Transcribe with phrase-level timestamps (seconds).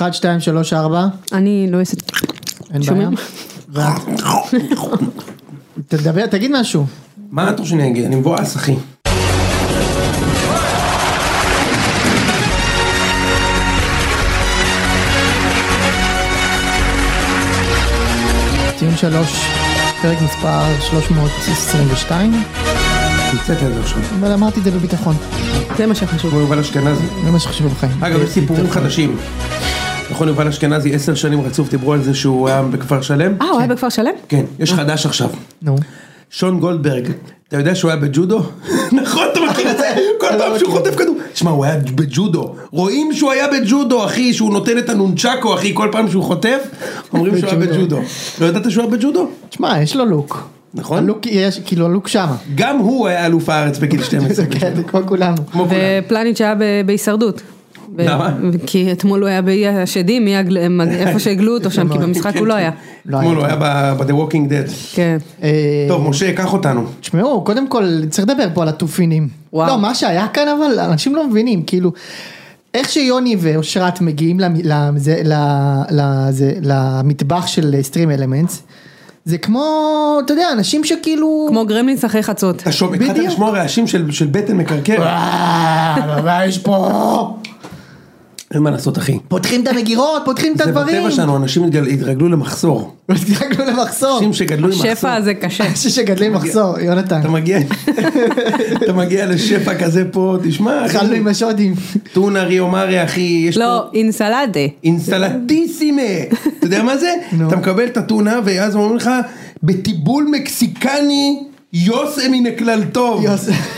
[0.00, 1.06] 1, 2, 3, 4.
[1.32, 1.96] אני לא אעשה...
[2.74, 3.08] אין בעיה.
[5.88, 6.86] תדבר, תגיד משהו.
[7.30, 8.04] מה אתה רוצה שאני אגיד?
[8.04, 8.74] אני מבואס אחי.
[18.78, 19.46] ציון 3,
[20.02, 22.42] פרק מספר 322,
[23.32, 23.98] המצאתי על זה עכשיו.
[24.20, 25.16] אבל אמרתי את זה בביטחון,
[25.76, 26.30] זה מה שחשוב.
[26.30, 27.04] כמו יובל אשכנזי.
[27.24, 28.04] זה מה שחשוב בחיים.
[28.04, 29.16] אגב, יש סיפורים חדשים.
[30.10, 33.32] נכון, יובל אשכנזי עשר שנים רצוף דיברו על זה שהוא היה בכפר שלם?
[33.40, 34.12] אה, הוא היה בכפר שלם?
[34.28, 35.30] כן, יש חדש עכשיו.
[35.62, 35.76] נו.
[36.30, 37.08] שון גולדברג,
[37.48, 38.42] אתה יודע שהוא היה בג'ודו?
[39.02, 39.84] נכון, אתה מכיר את זה?
[40.20, 41.16] כל פעם שהוא חוטף כדור.
[41.34, 42.54] שמע, הוא היה בג'ודו.
[42.70, 46.58] רואים שהוא היה בג'ודו, אחי, שהוא נותן את הנונצ'קו, אחי, כל פעם שהוא חוטף,
[47.12, 47.98] אומרים שהוא היה בג'ודו.
[48.40, 49.28] לא ידעת שהוא היה בג'ודו?
[49.50, 50.48] תשמע, יש לו לוק.
[50.74, 50.98] נכון?
[50.98, 52.36] הלוק, יש, כאילו הלוק שמה.
[52.54, 54.34] גם הוא היה אלוף הארץ בגיל 12.
[54.34, 55.36] זה כן, כמו כולנו.
[55.68, 57.42] ופלניץ' היה ב- בהישרדות.
[57.98, 58.36] למה?
[58.66, 60.28] כי אתמול הוא היה באי השדים,
[60.90, 62.70] איפה שהגלו אותו שם, כי במשחק הוא לא היה.
[63.06, 63.56] לא אתמול הוא היה.
[63.94, 64.70] ב-The Walking Dead.
[64.94, 65.16] כן.
[65.42, 65.50] אה,
[65.88, 66.84] טוב, משה, קח אותנו.
[67.00, 69.28] תשמעו, קודם כל צריך לדבר פה על התופינים.
[69.52, 71.92] לא, מה שהיה כאן אבל, אנשים לא מבינים, כאילו,
[72.74, 75.22] איך שיוני ואושרת מגיעים לזה-
[75.90, 78.62] לזה- למטבח של סטרים אלמנטס,
[79.24, 79.64] זה כמו,
[80.24, 81.46] אתה יודע, אנשים שכאילו...
[81.48, 82.62] כמו גרמלינס אחרי חצות.
[82.62, 83.16] אתה שומע, התחלת.
[83.18, 84.94] לשמוע רעשים של של בטן מקרקר.
[84.98, 87.36] וואו, מה יש פה?
[88.54, 89.18] אין מה לעשות, אחי.
[89.28, 90.96] פותחים את המגירות, פותחים את זה הדברים.
[90.96, 91.62] בטבע שלנו, אנשים
[91.92, 92.94] התרגלו למחסור.
[93.08, 94.16] התרגלנו למחסור.
[94.18, 94.94] אנשים שגדלו עם מחסור.
[94.94, 95.66] שפע זה קשה.
[95.66, 97.20] אנשים שגדלים מחסור, יונתן.
[98.82, 101.74] אתה מגיע, לשפע כזה פה, תשמע, התחלנו עם השודים.
[102.12, 104.60] טונה ריו מרי אחי, יש לא, פה אינסלדה.
[104.84, 106.02] אינסטלטיסימה,
[106.58, 107.14] אתה יודע מה זה?
[107.48, 109.10] אתה מקבל את הטונה ואז אומרים לך,
[109.62, 113.24] בטיבול מקסיקני, יוס מן הכלל טוב.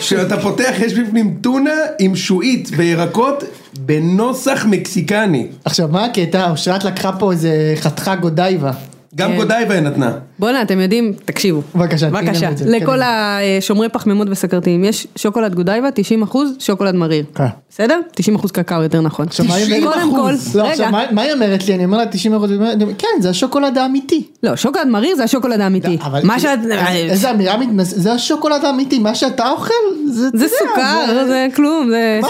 [0.01, 3.45] שאתה פותח, יש בפנים טונה עם שועית וירקות
[3.79, 5.47] בנוסח מקסיקני.
[5.65, 6.51] עכשיו מה הקטע?
[6.51, 8.73] אושרת לקחה פה איזה חתיכה גודייבה.
[9.15, 9.37] גם כן.
[9.37, 10.13] גודייבה היא נתנה.
[10.39, 11.63] בואנה, אתם יודעים, תקשיבו.
[11.75, 12.51] בבקשה, בבקשה.
[12.67, 12.99] לכל.
[13.03, 17.25] השומרי פחמימות וסכרתיים, יש שוקולד גודייבה, 90 אחוז, שוקולד מריר.
[17.35, 17.45] כן.
[17.71, 18.01] בסדר?
[18.15, 19.27] 90 אחוז קקאו יותר נכון.
[19.27, 19.95] עכשיו, מה היא אומרת?
[19.95, 20.67] קודם כל, לא.
[20.67, 21.75] עכשיו, מה- היא אומרת לי?
[21.75, 22.51] אני אומר לה 90 אחוז,
[22.99, 24.27] כן, זה השוקולד האמיתי.
[24.43, 25.99] לא, שוקולד מריר זה השוקולד האמיתי.
[26.05, 26.81] אבל מה כאילו, שאת...
[27.11, 29.73] איזה אמירה מתנשאת, זה השוקולד האמיתי, מה שאתה אוכל,
[30.07, 32.21] זה, זה סוכר, זה כלום, זה...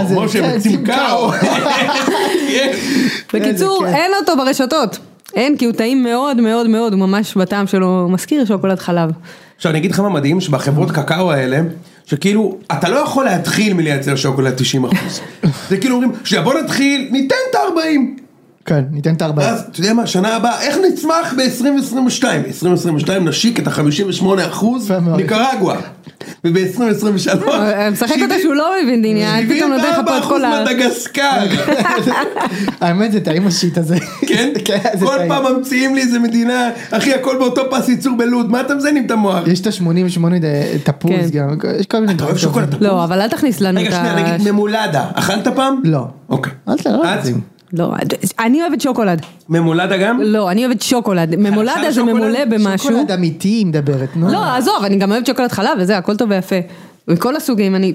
[0.00, 0.14] הזה?
[0.14, 1.30] משה, כן, בצמקאו.
[3.34, 3.94] בקיצור, כיף.
[3.94, 4.98] אין אותו ברשתות.
[5.34, 9.10] אין, כי הוא טעים מאוד מאוד מאוד, הוא ממש בטעם שלו מזכיר שוקולד חלב.
[9.56, 11.60] עכשיו אני אגיד לך מה מדהים, שבחברות קקאו האלה,
[12.06, 15.20] שכאילו, אתה לא יכול להתחיל מלייצר שוקולד 90 אחוז.
[15.70, 18.22] זה כאילו אומרים, שנייה בוא נתחיל, ניתן את ה-40.
[18.64, 19.46] כן, ניתן את הארבעה.
[19.46, 22.24] ואז, אתה יודע מה, שנה הבאה, איך נצמח ב-2022?
[22.24, 24.92] ב-2022 נשיק את ה-58 אחוז.
[25.16, 25.80] ניקרגואה.
[26.46, 30.64] וב-2023, אה, משחק אותה שהוא לא מבין עניין, פתאום נותן לך פה את כל ה...
[30.64, 31.30] מדגסקר,
[32.80, 33.96] האמת זה טעים השיט הזה.
[34.26, 34.52] כן?
[34.64, 35.16] כן, כל.
[35.28, 39.10] פעם ממציאים לי איזה מדינה, אחי הכל באותו פס ייצור בלוד, מה אתה מזיינים את
[39.10, 39.46] המוח?
[39.46, 40.20] יש את ה-88
[40.84, 41.38] תפוז כן.
[41.38, 41.48] גם,
[41.80, 42.70] יש כל מיני אתה אוהב דברים שוקולד.
[42.70, 42.82] תפוז?
[42.82, 44.32] לא, אבל אל תכניס לנו רגע את שנייה, ה...
[44.36, 45.80] נגיד ממולדה, אכלת פעם?
[45.84, 46.06] לא.
[46.28, 46.52] אוקיי.
[46.68, 46.86] אל ת-
[47.72, 47.92] לא
[48.40, 49.22] אני אוהבת שוקולד.
[49.48, 50.20] ממולדה גם?
[50.22, 51.36] לא, אני אוהבת שוקולד.
[51.36, 52.02] ממולדה זה?
[52.02, 52.78] ממולא במשהו.
[52.90, 54.28] שוקולד אמיתי היא מדברת, נו.
[54.32, 56.56] לא, עזוב, אני גם אוהבת שוקולד חלב וזה, הכל טוב ויפה.
[57.08, 57.92] מכל הסוגים, אני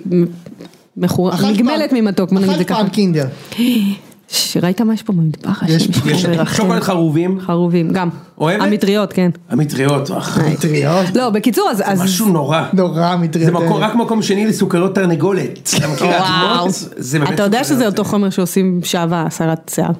[0.97, 2.79] מכור- אכלת נגמלת ממתוק, בוא נגיד את זה אכלת ככה.
[2.79, 3.25] פעם קינדר.
[4.27, 5.63] ש- ראית מה יש פה במטבח?
[5.67, 5.87] יש-.
[6.55, 8.09] שוקולד חרובים, חרובים, גם.
[8.37, 8.63] אוהבת?
[8.63, 9.29] המטריות, כן.
[9.49, 11.05] המטריות, אח, מטריות.
[11.15, 11.83] לא, בקיצור, אז...
[11.85, 12.61] אז- משהו נורא.
[12.73, 13.45] נורא מטריות.
[13.45, 15.69] זה מקום, רק מקום שני לסוכריות תרנגולת.
[16.01, 16.67] וואו.
[16.97, 17.63] זה אתה יודע.
[17.63, 19.91] שזה אותו חומר שעושים שעווה, הסרת שיער.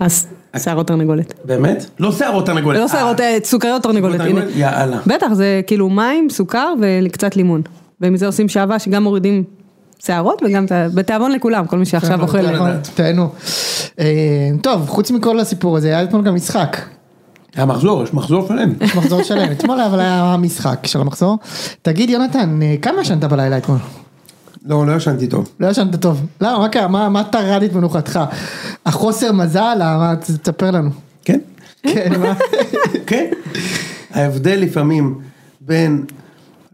[0.00, 0.26] אז
[0.58, 1.34] שערות תרנגולת.
[1.44, 1.86] באמת?
[2.00, 2.78] לא שערות תרנגולת.
[2.80, 4.40] לא שערות, אה, סוכריות תרנגולת, הנה.
[4.56, 4.98] יאללה.
[5.06, 6.72] בטח, זה כאילו מים, סוכר
[7.06, 7.62] וקצת לימון.
[8.00, 9.44] ומזה עושים שעווה שגם מורידים
[10.06, 10.64] שערות וגם
[10.94, 12.38] בתיאבון לכולם, כל מי שעכשיו אוכל.
[12.42, 12.54] נכון.
[12.54, 13.28] נכון, תהנו.
[14.00, 14.06] אה,
[14.62, 16.76] טוב, חוץ מכל הסיפור הזה, היה אתמול גם משחק.
[17.54, 18.72] היה מחזור, יש מחזור שלם.
[18.80, 21.38] יש מחזור שלם, אתמול אבל היה משחק של המחזור.
[21.82, 23.78] תגיד יונתן, אה, כמה ישנת בלילה אתמול?
[24.64, 25.48] לא, לא ישנתי טוב.
[25.60, 26.26] לא ישנת טוב.
[26.40, 26.88] למה, מה קרה?
[26.88, 28.20] מה- מה טרד את מנוחתך?
[28.86, 29.76] החוסר מזל?
[29.78, 30.90] מה- תספר לנו.
[31.24, 31.38] כן?
[31.82, 32.34] כן, מה?
[33.06, 33.24] כן.
[34.14, 35.18] ההבדל לפעמים
[35.60, 36.04] בין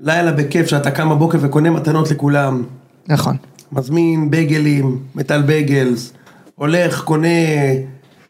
[0.00, 2.62] לילה בכיף שאתה קם בבוקר וקונה מתנות לכולם,
[3.08, 3.36] נכון.
[3.72, 6.12] מזמין בייגלים, מטל בייגלס,
[6.54, 7.28] הולך, קונה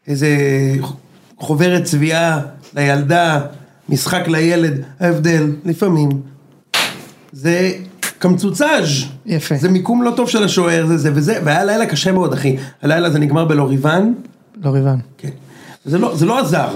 [0.07, 0.29] איזה
[1.37, 2.39] חוברת צביעה
[2.75, 3.41] לילדה,
[3.89, 6.09] משחק לילד, ההבדל לפעמים
[7.31, 7.71] זה
[8.19, 8.87] קמצוצאז'
[9.25, 9.55] יפה.
[9.55, 13.09] זה מיקום לא טוב של השוער, זה זה וזה, והיה לילה קשה מאוד אחי, הלילה
[13.09, 14.13] זה נגמר בלוריבן,
[14.63, 14.97] לא ריבן.
[15.17, 15.29] כן,
[15.85, 16.69] זה לא, זה לא עזר,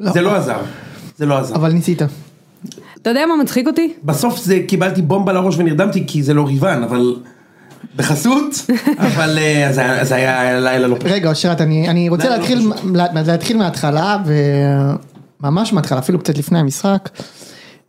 [0.00, 0.12] לא.
[0.12, 0.58] זה לא עזר,
[1.16, 2.02] זה לא עזר, אבל ניסית.
[3.02, 3.92] אתה יודע מה מצחיק אותי?
[4.04, 7.16] בסוף זה קיבלתי בומבה לראש ונרדמתי כי זה לא ריבן, אבל
[7.96, 8.66] בחסות,
[8.98, 11.10] אבל אה, זה היה- זה היה לילה לא פשוט.
[11.10, 14.16] רגע אושרת אני, רוצה לא, להתחיל, לה- להתחיל מההתחלה
[15.42, 17.08] וממש מההתחלה אפילו קצת לפני המשחק.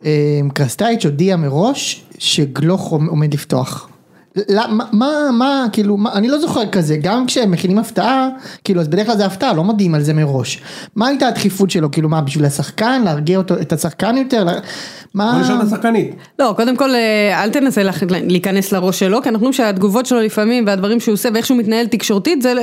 [0.05, 0.11] אה,
[0.53, 3.89] קרסטייץ' הודיע מראש שגלוך עומד לפתוח.
[4.49, 8.27] לא, מה, מה, מה, כאילו, מה, אני לא זוכר כזה, גם כשהם מכינים הפתעה,
[8.63, 10.61] כאילו, אז בדרך כלל זה הפתעה, לא מודיעים על זה מראש.
[10.95, 14.53] מה הייתה הדחיפות שלו, כאילו, מה, בשביל השחקן, להרגיע אותו, את השחקן יותר, לה-
[15.13, 15.31] מה...
[15.33, 16.15] בוא נשאל את השחקנית.
[16.39, 20.63] לא, קודם כל אה, אל תנסה להיכנס לראש שלו, כי אנחנו רואים שהתגובות שלו לפעמים
[20.67, 22.53] והדברים שהוא עושה ואיך שהוא מתנהל תקשורתית זה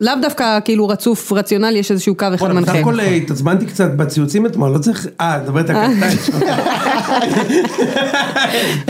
[0.00, 2.80] לאו דפקה כאילו רצוף רציונלי, יש איזשהו קו אחד בוא'נה, בסך מנחה.
[2.80, 5.06] הכל אה, התעצבנתי קצת בציוצים אתמול, לא צריך...
[5.20, 6.30] אה, את מדברת על קרסטייץ'.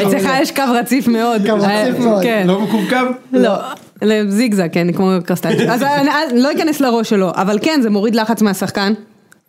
[0.02, 1.42] אצלך יש קו רציף מאוד.
[1.46, 2.22] קו רציף אה, מאוד.
[2.22, 2.44] כן.
[2.46, 2.96] לא מקווקו?
[3.32, 3.52] לא,
[4.28, 5.60] זיגזג, כן, כמו קרסטייץ'.
[5.70, 8.92] אז אני אני לא אכנס לראש שלו, אבל כן, זה מוריד לחץ מהשחקן,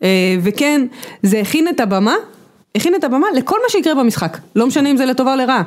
[0.02, 0.08] אה,
[0.42, 0.86] וכן,
[1.22, 2.14] זה הכין את הבמה,
[2.74, 5.62] הכין את הבמה לכל מה שיקרה במשחק, לא משנה אם זה לטובה או לרעה.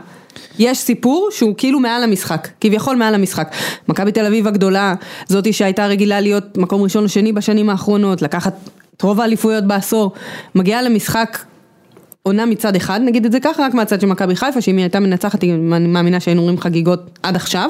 [0.60, 3.52] יש סיפור שהוא כאילו מעל המשחק, כביכול מעל המשחק.
[3.88, 4.96] מכבי תל אביב הגדולה,
[5.28, 8.54] זאתי שהייתה רגילה להיות מקום ראשון או שני בשנים האחרונות, לקחת
[8.98, 10.12] את רוב האליפויות בעשור,
[10.56, 11.38] מגיעה למשחק
[12.24, 15.00] עונה מצד אחד, נגיד את זה ככה, רק מהצד של מכבי חיפה, שאם היא הייתה
[15.00, 17.70] מנצחת, אני מאמינה שהיינו רואים חגיגות עד עכשיו.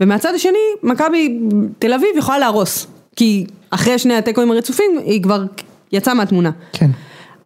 [0.00, 1.38] ומהצד השני, מכבי
[1.78, 2.86] תל אביב יכולה להרוס.
[3.16, 5.44] כי אחרי שני התיקואים הרצופים, היא כבר
[5.92, 6.50] יצאה מהתמונה.
[6.72, 6.90] כן.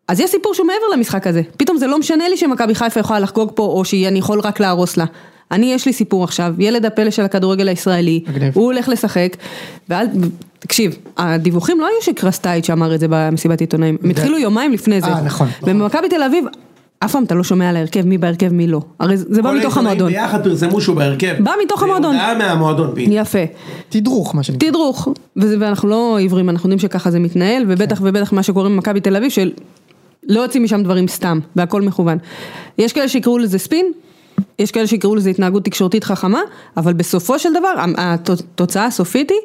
[0.08, 1.42] אז יש סיפור שהוא מעבר למשחק הזה.
[1.56, 4.96] פתאום זה לא משנה לי שמכבי חיפה יכולה לחגוג פה, או שאני יכול רק להרוס
[4.96, 5.04] לה.
[5.50, 8.54] אני, יש לי סיפור עכשיו, ילד הפלא של הכדורגל הישראלי, מגניב.
[8.54, 9.36] הוא הולך לשחק,
[9.88, 10.06] ואל,
[10.58, 15.06] תקשיב, הדיווחים לא היו שקרסטייץ' אמר את זה במסיבת עיתונאים, הם התחילו יומיים לפני זה.
[15.06, 15.48] אה, נכון.
[15.62, 16.44] במכבי תל אביב,
[16.98, 18.80] אף פעם אתה לא שומע על ההרכב, מי בהרכב, מי לא.
[19.00, 20.12] הרי זה בא כל מתוך המועדון.
[20.12, 21.34] ביחד פרסמו שהוא בהרכב.
[21.38, 22.16] בא מתוך המועדון.
[22.16, 22.94] זה הודעה מהמועדון.
[22.98, 23.38] יפה.
[23.88, 24.68] תדרוך מה שנקרא.
[24.68, 29.16] תדרוך, ואנחנו לא עיוורים, אנחנו יודעים שככה זה מתנהל, ובטח ובטח מה שקורה במכבי תל
[29.16, 29.30] אביב,
[30.28, 32.18] שלא יוצאים משם דברים סתם, והכל מכוון.
[32.78, 33.86] יש כאלה שיקראו לזה ספין,
[34.58, 36.40] יש כאלה שיקראו לזה התנהגות תקשורתית חכמה,
[36.76, 39.38] אבל בסופו של דבר, הת- התוצאה הסופית היא,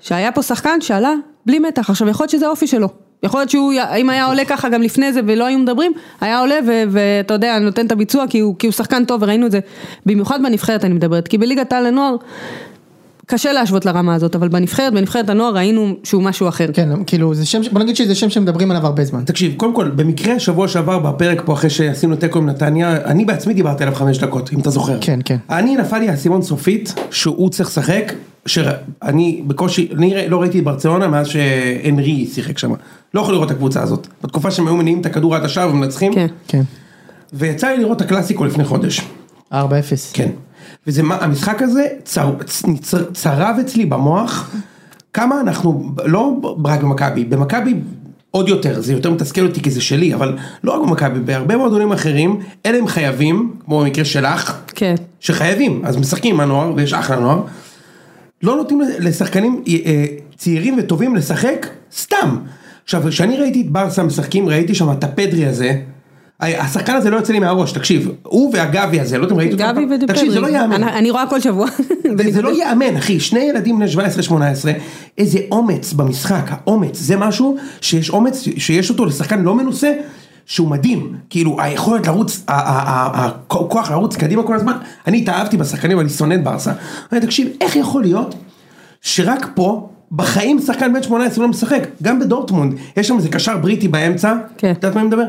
[0.00, 1.12] שהיה פה שחקן שעלה
[1.46, 2.88] בלי מתח, עכשיו יכול להיות שזה האופי שלו.
[3.22, 6.58] יכול להיות שהוא, אם היה עולה ככה גם לפני זה ולא היו מדברים, היה עולה
[6.90, 9.60] ואתה יודע, נותן את הביצוע כי הוא, כי הוא שחקן טוב וראינו את זה,
[10.06, 12.16] במיוחד בנבחרת אני מדברת, כי בליגת העל לנוער,
[13.26, 16.66] קשה להשוות לרמה הזאת, אבל בנבחרת, בנבחרת הנוער ראינו שהוא משהו אחר.
[16.72, 19.24] כן, כאילו, זה שם, בוא נגיד שזה שם שמדברים עליו הרבה זמן.
[19.24, 23.54] תקשיב, קודם כל, במקרה שבוע שעבר בפרק פה אחרי שעשינו תיקו עם נתניה, אני בעצמי
[23.54, 24.98] דיברתי עליו חמש דקות, אם אתה זוכר.
[25.00, 25.36] כן, כן.
[25.50, 28.12] אני נפל לי האסימון סופית, שהוא צריך לשחק,
[28.46, 32.72] שאני בקושי, אני לא ראיתי את ברצלונה מאז שהנרי שיחק שם.
[33.14, 34.06] לא יכול לראות את הקבוצה הזאת.
[34.22, 36.14] בתקופה שהם היו מניעים את הכדור עד השער ומנצחים.
[36.14, 36.26] כן.
[36.48, 36.62] כן.
[37.32, 39.00] ויצא לי לראות את הקלאסיקו לפני חודש.
[39.52, 39.56] 4-0.
[40.12, 40.28] כן.
[40.86, 42.34] וזה מה, המשחק הזה צר,
[42.80, 44.50] צר, צרב אצלי במוח,
[45.12, 47.74] כמה אנחנו, לא רק במכבי, במכבי
[48.30, 51.92] עוד יותר, זה יותר מתסכל אותי כי זה שלי, אבל לא רק במכבי, בהרבה מועדונים
[51.92, 54.94] אחרים, אלה הם חייבים, כמו במקרה שלך, כן.
[55.20, 57.42] שחייבים, אז משחקים עם הנוער, ויש אחלה נוער,
[58.42, 60.04] לא נותנים לשחקנים אה,
[60.36, 62.36] צעירים וטובים לשחק סתם.
[62.84, 65.80] עכשיו, כשאני ראיתי את ברסה משחקים, ראיתי שם את הפדרי הזה,
[66.40, 69.84] השחקן הזה לא יוצא לי מהראש, תקשיב, הוא והגבי הזה, לא אם ראיתי אותו, גבי
[69.84, 70.06] ודפדרי.
[70.06, 71.66] תקשיב, זה לא ייאמן, אני- רואה כל שבוע.
[72.30, 74.72] זה- לא ייאמן, אחי, שני ילדים בני 17-18,
[75.18, 79.92] איזה אומץ במשחק, האומץ, זה משהו שיש אומץ, שיש אותו לשחקן לא מנוסה,
[80.46, 84.72] שהוא מדהים, כאילו היכולת לרוץ, הכוח לרוץ קדימה כל הזמן,
[85.06, 86.72] אני התאהבתי בשחקנים, אני שונא את ברסה,
[87.12, 88.34] אני תקשיב, איך יכול להיות
[89.02, 93.88] שרק פה, בחיים שחקן בן 18 לא משחק, גם בדורטמונד, יש שם איזה קשר בריטי
[93.88, 94.70] באמצע, כן.
[94.70, 95.24] את יודעת מה אני מדבר?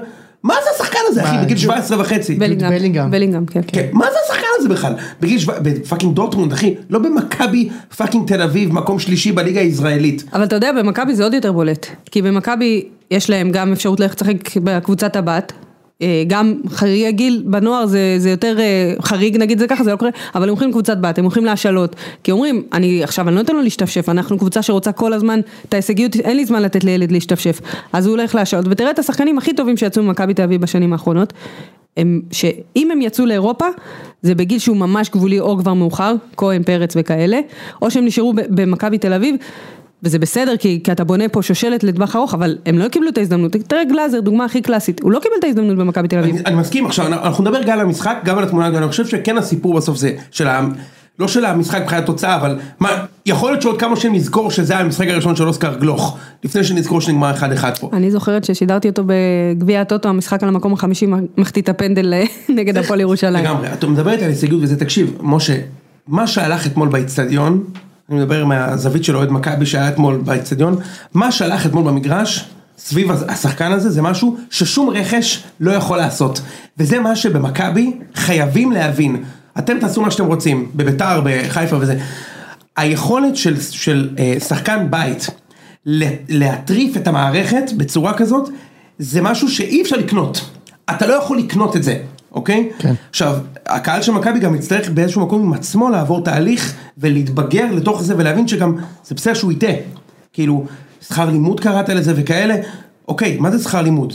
[0.45, 2.35] מה זה השחקן הזה אחי, בגיל ג'ו- 17 וחצי?
[2.35, 3.11] בלינגהם.
[3.11, 3.45] בלינגהם.
[3.45, 3.61] כן.
[3.67, 4.93] כן, מה זה השחקן הזה בכלל?
[5.21, 10.23] בגיל שבע, ב fucking דורטמונד אחי, לא במכבי fucking תל אביב, מקום שלישי בליגה הישראלית.
[10.33, 11.87] אבל אתה יודע, במכבי זה עוד יותר בולט.
[12.11, 15.53] כי במכבי יש להם גם אפשרות ללכת לשחק בקבוצת הבת.
[16.01, 19.95] אה, גם חריגי גיל בנוער זה, זה יותר אה, חריג נגיד זה ככה זה לא
[19.95, 23.41] קורה אבל הם הולכים לקבוצת בת הם הולכים להשאלות כי אומרים אני עכשיו אני לא
[23.41, 27.11] נותן לו להשתפשף אנחנו קבוצה שרוצה כל הזמן את ההישגיות אין לי זמן לתת לילד
[27.11, 27.61] להשתפשף.
[27.93, 31.33] אז הוא הולך להשאלות ותראה את השחקנים הכי טובים שיצאו ממכבי תל אביב בשנים האחרונות
[31.97, 33.65] הם, שאם הם יצאו לאירופה,
[34.21, 37.39] זה בגיל שהוא ממש גבולי או כבר מאוחר, כהן, פרץ וכאלה,
[37.81, 39.35] או שהם נשארו במכבי תל אביב,
[40.05, 43.17] וזה בסדר כי, כי אתה בונה פה שושלת לטווח ארוך, אבל הם לא קיבלו את
[43.17, 46.35] ההזדמנות, תראה גלאזר, דוגמה הכי קלאסית, הוא לא קיבל את ההזדמנות במכבי תל אביב.
[46.35, 49.37] אני, אני מסכים, עכשיו אנחנו נדבר גם על המשחק, גם על התמונה, אני חושב שכן
[49.37, 50.61] הסיפור בסוף זה של ה...
[51.19, 52.89] לא של המשחק מבחינת התוצאה, אבל מה,
[53.25, 57.33] יכול להיות שעוד כמה שנים נזכור שזה המשחק הראשון של אוסקר גלוך, לפני שנזכור שנגמר
[57.33, 57.89] 1-1 פה.
[57.93, 61.07] אני זוכרת ששידרתי אותו בגביע הטוטו, המשחק על המקום החמישי
[61.37, 62.23] מחטיא הפנדל אה,
[62.55, 63.45] נגד הפועל ירושלים.
[63.45, 65.57] לגמרי, את מדברת על הישגיות וזה, תקשיב, משה,
[66.07, 67.63] מה שהלך אתמול באיצטדיון,
[68.09, 70.77] אני מדבר מהזווית של אוהד מכבי שהיה אתמול באיצטדיון,
[71.13, 76.41] מה שהלך אתמול במגרש, סביב השחקן הזה, זה משהו ששום רכש לא יכול לעשות.
[76.77, 79.23] וזה מה שבמכבי חייבים להבין.
[79.57, 81.99] אתם תעשו מה שאתם רוצים, בביתר, בחיפה וזה.
[82.77, 85.27] היכולת של, של אה, שחקן בית
[86.29, 88.49] להטריף את המערכת בצורה כזאת,
[88.99, 90.49] זה משהו שאי אפשר לקנות.
[90.89, 91.97] אתה לא יכול לקנות את זה,
[92.35, 92.69] אוקיי?
[92.79, 92.93] כן.
[93.09, 98.13] עכשיו, הקהל של מכבי גם יצטרך באיזשהו מקום עם עצמו לעבור תהליך ולהתבגר לתוך זה
[98.17, 98.75] ולהבין שגם
[99.05, 99.73] זה בסדר שהוא יטעה.
[100.33, 100.65] כאילו,
[101.01, 102.55] שכר לימוד קראת לזה וכאלה,
[103.07, 104.13] אוקיי, מה זה שכר לימוד?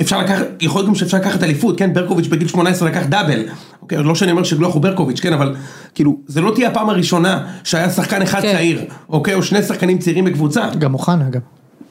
[0.00, 3.44] אפשר לקחת, יכול להיות גם שאפשר לקחת אליפות, כן, ברקוביץ' בגיל 18 לקח דאבל,
[3.82, 5.54] אוקיי, לא שאני אומר שגלוך הוא ברקוביץ', כן, אבל
[5.94, 8.52] כאילו, זה לא תהיה הפעם הראשונה שהיה שחקן אחד כן.
[8.52, 11.40] צעיר, אוקיי, או שני שחקנים צעירים בקבוצה, גם אוחנה אגב.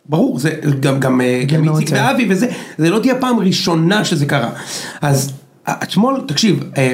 [0.10, 1.90] ברור, זה גם, גם, אה, גם איציק.
[1.92, 4.50] ואבי וזה, זה לא תהיה פעם ראשונה שזה קרה.
[5.02, 5.34] אז
[5.70, 6.94] אתמול, תקשיב, אה,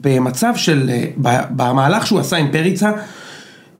[0.00, 1.04] במצב של, אה,
[1.50, 2.90] במהלך שהוא עשה עם פריצה,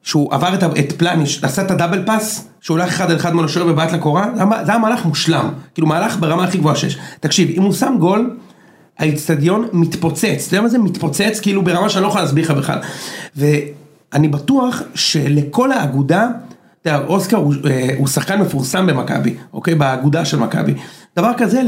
[0.03, 3.45] שהוא עבר את, את פלניש, עשה את הדאבל פאס, שהוא הולך אחד על אחד מול
[3.45, 4.43] השוער ובעט לקורה, זה
[4.73, 6.99] היה- מהלך מושלם, כאילו מהלך ברמה הכי גבוהה שיש.
[7.21, 8.37] תקשיב, אם הוא שם גול,
[8.99, 11.41] האיצטדיון מתפוצץ, אתה יודע מה זה מתפוצץ?
[11.43, 12.79] כאילו ברמה שאני לא יכול להסביר לך בכלל.
[13.37, 16.29] ואני בטוח שלכל האגודה,
[16.83, 19.75] אתה יודע, אוסקר הוא, אה, הוא שחקן מפורסם במכבי, אוקיי?
[19.75, 20.75] באגודה של מכבי.
[21.17, 21.63] דבר כזה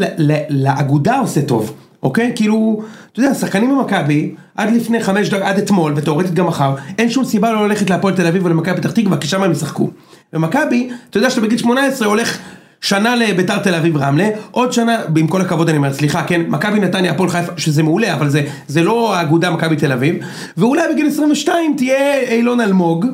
[0.50, 2.33] לאגודה עושה טוב, אוקיי?
[2.37, 7.11] כאילו, אתה יודע, שחקנים במכבי, עד לפני חמש דקות, עד אתמול, ותאורטית גם מחר, אין
[7.11, 9.90] שום סיבה לא ללכת להפועל תל אביב ולמכבי פתח תקווה, כי שם הם ישחקו.
[10.33, 12.38] ומכבי, אתה יודע שאתה בגיל 18 הולך
[12.80, 16.80] שנה לביתר תל אביב רמלה, עוד שנה, עם כל הכבוד אני אומר, סליחה, כן, מכבי
[16.80, 20.16] נתניה, הפועל חיפה, שזה מעולה, אבל זה, זה לא האגודה מכבי תל אביב,
[20.57, 23.07] ואולי בגיל 22 תהיה אילון אלמוג,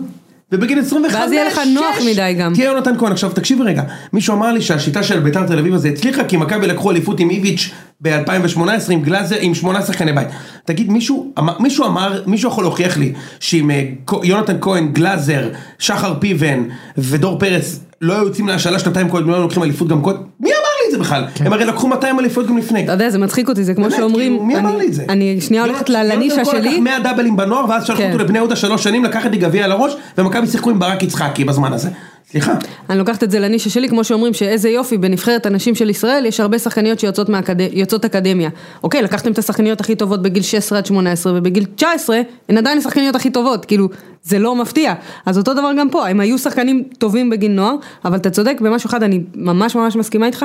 [0.52, 2.54] ובגיל 25, ואז יהיה לך נוח מדי גם.
[2.54, 5.88] תהיה יונתן כהן, עכשיו תקשיבי רגע, מישהו אמר לי שהשיטה של ביתר תל אביב הזה
[5.88, 8.60] הצליחה, כי מכבי לקחו אליפות עם איביץ' ב-2018
[8.90, 10.28] עם גלאזר, עם שמונה שחקני בית.
[10.64, 13.84] תגיד, מישהו, מישהו אמר, מישהו יכול להוכיח לי שעם אה,
[14.22, 15.48] יונתן כהן, גלאזר,
[15.78, 16.62] שחר פיבן
[16.98, 20.22] ודור פרץ לא היו יוצאים להשאלה שנתיים קודם, לא היו לוקחים אליפות גם קודם?
[20.40, 20.65] מי אמר
[20.96, 21.24] זה בכלל?
[21.40, 22.84] הם הרי לקחו 200 אליפות גם לפני.
[22.84, 25.04] אתה יודע, זה מצחיק אותי, זה כמו שאומרים, כאילו, מי אמר לי את זה?
[25.08, 28.12] אני שנייה הולכת לנישה שלי, לקח 100 דאבלים בנוער ואז שלחו כן.
[28.12, 31.44] אותו לבני יהודה שלוש שנים לקחת לי גביע על הראש ומכבי שיחקו עם ברק יצחקי
[31.44, 31.88] בזמן הזה.
[32.30, 32.54] סליחה.
[32.90, 36.40] אני לוקחת את זה לנישה שלי, כמו שאומרים שאיזה יופי, בנבחרת הנשים של ישראל יש
[36.40, 37.28] הרבה שחקניות שיוצאות.
[37.72, 38.50] יוצאות אקדמיה.
[38.82, 43.14] אוקיי, לקחתם את השחקניות הכי טובות בגיל 16 עד 18, ובגיל 19 הן עדיין השחקניות
[43.14, 43.88] הכי טובות, כאילו,
[44.22, 44.94] זה לא מפתיע.
[45.26, 47.74] אז אותו דבר גם פה, הם היו שחקנים טובים בגיל נוער,
[48.04, 50.44] אבל אתה צודק במשהו אחד, אני ממש ממש מסכימה איתך.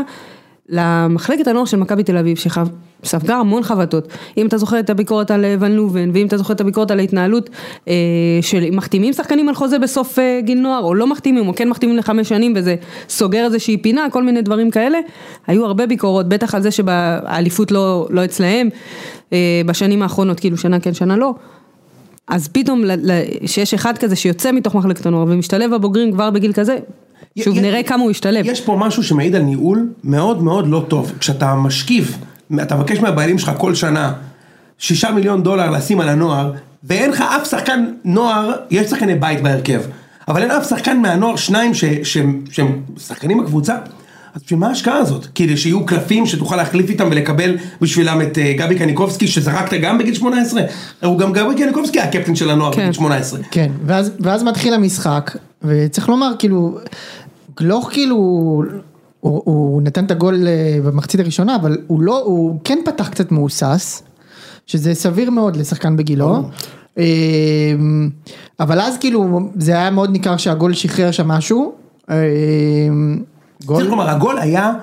[0.72, 5.46] למחלקת הנוער של מכבי תל אביב, שספגה המון חבטות, אם אתה זוכר את הביקורת על
[5.46, 7.50] אה, ון לובן, ואם אתה זוכר את הביקורת על ההתנהלות
[7.88, 7.94] אה,
[8.42, 11.98] של מחתימים שחקנים על חוזה בסוף אה, גיל נוער, או לא מחתימים, או כן מחתימים
[11.98, 12.76] לחמש שנים, וזה
[13.10, 15.00] סוגר איזושהי פינה, כל מיני דברים כאלה,
[15.48, 18.70] היו הרבה ביקורות, בטח על זה שהאליפות לא, לא אצלהם,
[19.34, 21.34] אה, בשנים האחרונות, כאילו שנה כן, שנה לא.
[22.28, 22.84] אז פתאום
[23.46, 26.78] שיש אחד כזה שיוצא מתוך מחלקת הנוער ומשתלב בבוגרים כבר בגיל כזה,
[27.44, 28.46] שוב י- נראה כמה הוא ישתלב.
[28.46, 31.12] יש פה משהו שמעיד על ניהול מאוד מאוד לא טוב.
[31.20, 32.14] כשאתה משקיף,
[32.62, 34.14] אתה מבקש מהבעלים שלך כל שנה
[34.78, 36.52] שישה מיליון דולר לשים על הנוער,
[36.84, 39.82] ואין לך אף שחקן נוער, יש שחקני בית בהרכב,
[40.28, 43.76] אבל אין אף שחקן מהנוער שניים ש- שהם שהם שחקנים בקבוצה.
[44.36, 45.28] אז בשביל מה ההשקעה הזאת?
[45.36, 50.14] כדי שיהיו קלפים שתוכל להחליף איתם ולקבל בשבילם את אה, גבי קניקובסקי שזרקת גם בגיל
[50.16, 50.62] 18?
[51.04, 52.82] הוא גם גבי קניקובסקי היה הקפטן של הנוער כן.
[52.82, 53.40] בגיל 18.
[53.52, 55.32] כן, ואז, ואז מתחיל המשחק,
[55.64, 56.78] וצריך לומר, כאילו,
[57.58, 58.64] גלוך כאילו, הוא,
[59.46, 64.04] הוא נתן את הגול אה, במחצית הראשונה, אבל הוא לא, הוא כן פתח קצת מהוסס,
[64.68, 66.50] שזה סביר מאוד לשחקן בגילו.
[66.98, 67.04] אה,
[68.60, 71.74] אבל אז כאילו, זה היה מאוד ניכר שהגול שחרר שם משהו.
[73.66, 73.78] גול?
[73.78, 74.74] צריך לומר, הגול היה,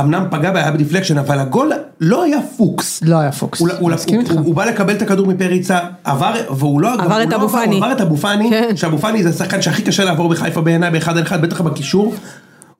[0.00, 3.00] אמנם פגע היה ב deflection, אבל הגול לא היה פוקס.
[3.02, 3.60] לא היה פוקס.
[3.60, 4.32] הוא, הוא, מסכים הוא, איתך.
[4.32, 7.48] הוא, הוא בא לקבל את הכדור מפריצה, עבר, והוא לא, עבר הוא את לא אבו
[7.48, 7.76] פאני.
[7.76, 8.76] הוא עבר את אבו פאני, כן.
[8.76, 12.14] שאבו פאני זה השחקן שהכי קשה לעבור בחיפה בעיניי באחד על אחד, בטח בקישור,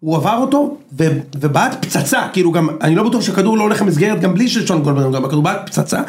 [0.01, 1.05] הוא עבר אותו, ו,
[1.41, 5.15] ובעט פצצה, כאילו גם, אני לא בטוח שהכדור לא הולך למסגרת גם בלי ששון גולדברג,
[5.15, 6.01] גם הכדור בעט פצצה,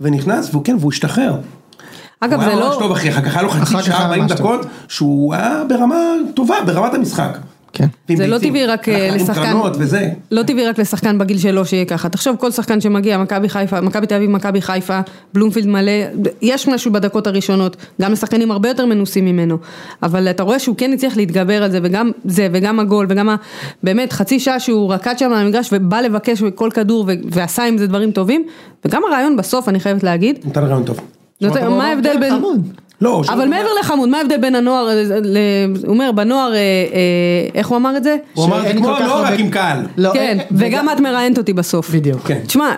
[0.00, 1.36] ונכנס, והוא כן, והוא השתחרר.
[2.20, 2.66] אגב, הוא זה היה לא...
[2.66, 4.38] ממש טוב אחי, אחר כך היה לו חצי שעה, היה 40 ממש טוב.
[4.38, 5.96] דקות, שהוא היה ברמה
[6.34, 7.38] טובה, ברמת המשחק.
[7.76, 7.86] כן.
[8.16, 8.38] זה לא.
[8.38, 9.52] טבעי רק אה, לשחקן.
[10.30, 14.06] לא טבעי רק לשחקן בגיל שלו שיהיה ככה, תחשוב כל שחקן שמגיע, מכבי חיפה, מכבי
[14.06, 15.00] תל אביב, מכבי חיפה,
[15.34, 15.92] בלומפילד מלא,
[16.42, 19.58] יש משהו בדקות הראשונות, גם לשחקנים הרבה יותר מנוסים ממנו,
[20.02, 23.36] אבל אתה רואה שהוא כן הצליח להתגבר על זה, וגם זה, וגם הגול, וגם ה...
[23.82, 27.78] באמת חצי שעה שהוא רקד שם על המגרש ובא לבקש כל כדור ו- ועשה עם
[27.78, 28.44] זה דברים טובים,
[28.84, 31.00] וגם הרעיון בסוף, אני חייבת להגיד, נתן רעיון טוב.
[31.40, 31.86] נותן- מה?
[31.88, 32.34] ההבדל בין...
[33.00, 33.26] חמוד.
[33.28, 35.36] לא, אבל מעבר לחמוד, מה ההבדל בין הנוער, אה, ל-
[35.84, 36.60] הוא אומר בנוער, אה, אה,
[37.54, 38.16] איך הוא אמר את זה?
[38.34, 39.78] הוא אמר זה כמו כך הנוער רק עם קהל.
[39.96, 41.90] לא, כן, אה, וגם את מראיינת אותי בסוף.
[41.90, 42.20] בדיוק.
[42.26, 42.38] כן.
[42.46, 42.74] תשמע,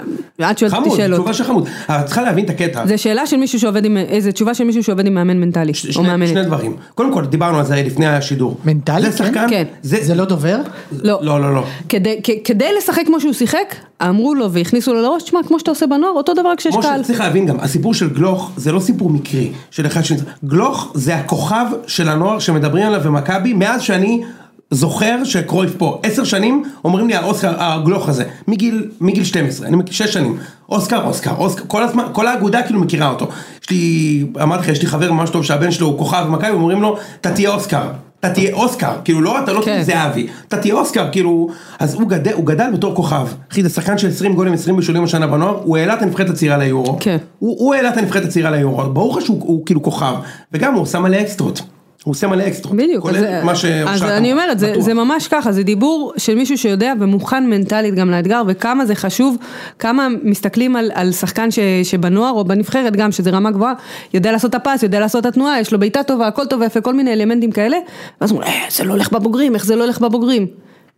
[0.50, 1.18] את שואלת אותי חמוד, שאלות.
[1.18, 1.68] תשובה של חמוד.
[1.88, 2.86] אבל את צריכה להבין את הקטע.
[2.86, 5.74] זה שאלה של מישהו שעובד עם, איזה תשובה של מישהו שעובד עם מאמן מנטלי, או
[5.74, 6.44] שני, שני.
[6.44, 6.76] דברים.
[6.94, 8.56] קודם כל, דיברנו על זה לפני השידור.
[8.64, 9.24] מנטלי, זה כן?
[9.24, 9.46] שחקן?
[9.50, 9.64] כן.
[9.82, 10.58] זה לא דובר?
[11.02, 11.18] לא.
[11.22, 11.62] לא, לא, לא.
[11.88, 15.70] כדי, כ- כדי לשחק כמו שהוא שיחק, אמרו לו והכניסו לו לראש, תשמע, כמו שאתה
[15.70, 17.02] עושה בנוער, אותו דבר כשיש משה, קהל.
[17.02, 20.04] צריך להבין גם, הסיפור של גלוך זה לא סיפור מקרי של אחד
[20.44, 24.22] גלוך זה הכוכב של הנוער שמדברים עליו במכבי מאז שאני
[24.70, 29.92] זוכר שקרויף פה, עשר שנים אומרים לי האוסקר, הגלוך הזה, מגיל, מגיל 12, אני מכיר
[29.92, 30.38] שש שנים,
[30.68, 33.28] אוסקר, אוסקר, אוסקר, כל הזמן, כל האגודה כאילו מכירה אותו,
[33.62, 36.82] יש לי, אמרתי לך, יש לי חבר ממש טוב שהבן שלו הוא כוכב במכבי, אומרים
[36.82, 37.88] לו, אתה תהיה אוסקר.
[38.20, 39.82] אתה תהיה אוסקר, כאילו לא, אתה לא תהיה כן.
[39.82, 41.48] זהבי, אתה תהיה אוסקר, כאילו,
[41.78, 45.04] אז הוא גדל, הוא גדל בתור כוכב, אחי זה שחקן של 20 גולים, 20 בישולים
[45.04, 47.16] השנה בנוער, הוא העלה את הנבחרת הצעירה ליורו, כן.
[47.38, 50.14] הוא, הוא העלה את הנבחרת הצעירה ליורו, ברור לך שהוא הוא כאילו כוכב,
[50.52, 51.60] וגם הוא עושה מלא אקסטרות,
[52.08, 54.74] הוא עושה מלא אקסטרות, בדיוק, כולל אז, מה אז שאושרת אני אומרת, זה.
[54.78, 59.36] זה ממש ככה, זה דיבור של מישהו שיודע ומוכן מנטלית גם לאתגר, וכמה זה חשוב,
[59.78, 63.72] כמה מסתכלים על, על שחקן ש, שבנוער או בנבחרת גם, שזה רמה גבוהה,
[64.14, 66.80] יודע לעשות את הפס, יודע לעשות את התנועה, יש לו בעיטה טובה, הכל טוב ויפה,
[66.80, 67.76] כל מיני אלמנטים כאלה,
[68.20, 70.46] ואז אומרים, אה, זה לא הולך בבוגרים, איך זה לא הולך בבוגרים?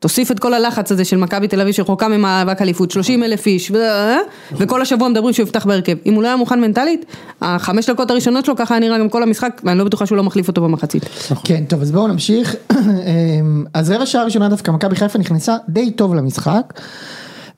[0.00, 3.70] תוסיף את כל הלחץ הזה של מכבי תל אביב שרחוקה ממאבק אליפות, 30 אלף איש,
[3.70, 3.76] ו...
[4.52, 5.96] וכל השבוע מדברים שהוא יפתח בהרכב.
[6.06, 7.06] אם הוא לא היה מוכן מנטלית,
[7.42, 10.48] החמש דקות הראשונות שלו ככה נראה גם כל המשחק, ואני לא בטוחה שהוא לא מחליף
[10.48, 11.04] אותו במחצית.
[11.44, 12.56] כן, טוב, אז בואו נמשיך.
[12.72, 16.80] אמ, אז רבע שעה ראשונה דווקא מכבי חיפה נכנסה די טוב למשחק,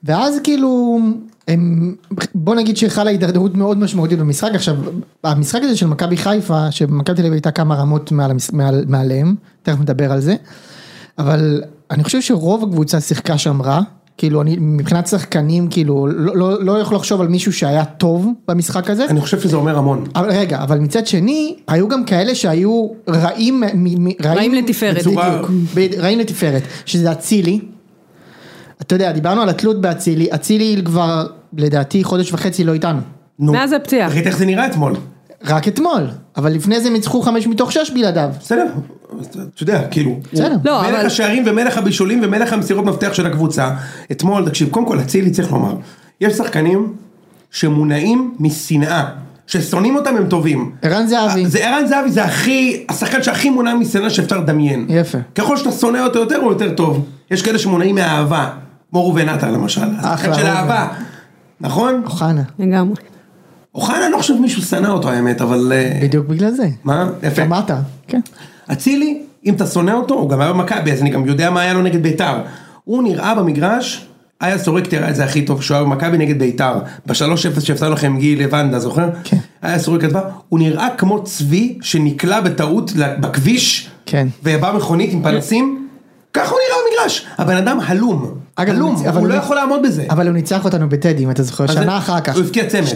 [0.03, 0.99] ואז כאילו,
[1.47, 1.95] הם,
[2.35, 4.51] בוא נגיד שחלה הידרדרות מאוד משמעותית במשחק.
[4.55, 4.75] עכשיו,
[5.23, 9.79] המשחק הזה של מכבי חיפה, שמכבי תל אביב הייתה כמה רמות מעל, מעל, מעליהם, תכף
[9.79, 10.35] נדבר על זה,
[11.17, 13.81] אבל אני חושב שרוב הקבוצה שיחקה שם רע.
[14.17, 18.89] כאילו אני מבחינת שחקנים כאילו לא, לא, לא יכול לחשוב על מישהו שהיה טוב במשחק
[18.89, 19.05] הזה.
[19.05, 23.59] אני חושב שזה אומר המון, אבל רגע, אבל מצד שני, היו גם כאלה שהיו רעים,
[23.73, 24.97] מ- מ- רעים לתפארת.
[24.97, 27.59] בצורה- בדיוק, ב- רעים לתפארת, שזה אצילי.
[28.81, 32.99] אתה יודע, דיברנו על התלות באצילי, אצילי כבר, לדעתי, חודש וחצי לא איתנו.
[33.39, 34.07] נו, מאז הפציעה.
[34.09, 34.95] ראית איך זה נראה אתמול,
[35.45, 38.29] רק אתמול, אבל לפני זה הם ניצחו חמש מתוך שש בלעדיו.
[38.39, 38.65] בסדר,
[39.21, 40.09] אתה יודע, כאילו.
[40.11, 43.71] הוא לא, מלך אבל- השערים ומלך הבישולים ומלך המסירות מפתח של הקבוצה,
[44.11, 45.75] אתמול, תקשיב, קודם כל אצילי צריך לומר,
[46.21, 46.93] יש שחקנים
[47.51, 49.05] שמונעים משנאה,
[49.47, 50.71] ששונאים אותם הם טובים.
[50.81, 51.45] ערן זהבי.
[51.45, 54.85] זה ערן זהבי זה הכי, השחקן שהכי מונע משנאה שאפשר לדמיין.
[54.89, 55.17] יפה.
[55.35, 57.05] ככל שאתה שונא אותו יותר הוא יותר טוב.
[57.31, 58.49] יש כאלה שמונעים מאהבה,
[58.89, 60.45] כמו ראובן עטר למשל, השחקן של.
[60.45, 60.87] אהבה.
[61.61, 62.01] נכון?
[62.05, 62.95] אוחנה, לגמרי.
[63.75, 65.71] אוחנה אני לא חושב מישהו שנא אותו האמת, אבל...
[65.75, 66.67] אה, בדיוק בגלל זה.
[66.83, 67.09] מה?
[67.23, 67.41] יפה.
[67.41, 67.71] אמרת,
[68.07, 68.19] כן.
[68.73, 71.73] אצילי, אם אתה שונא אותו, הוא גם היה במכבי, אז אני גם יודע מה היה
[71.73, 72.35] לו נגד ביתר.
[72.83, 74.07] הוא נראה במגרש,
[74.41, 76.73] היה סורק תראה את זה הכי טוב, שהוא היה במכבי נגד ביתר,
[77.05, 79.09] ב-3-0 שהפסד לכם גיל לבנדה, זוכר?
[79.23, 79.37] כן.
[79.61, 84.27] היה סורק כתבה, הוא נראה כמו צבי שנקלע בטעות בכביש, כן.
[84.43, 85.87] ובא מכונית עם פנסים,
[86.33, 87.25] ככה הוא נראה במגרש.
[87.37, 90.05] הבן אדם הלום, אגב, הוא הוא לא יכול לעמוד בזה.
[90.09, 92.35] אבל הוא ניצח אותנו בטדי, אם אתה זוכר, שנה אחר כך.
[92.35, 92.87] הוא הבקיע צמד.
[92.87, 92.95] 2-0.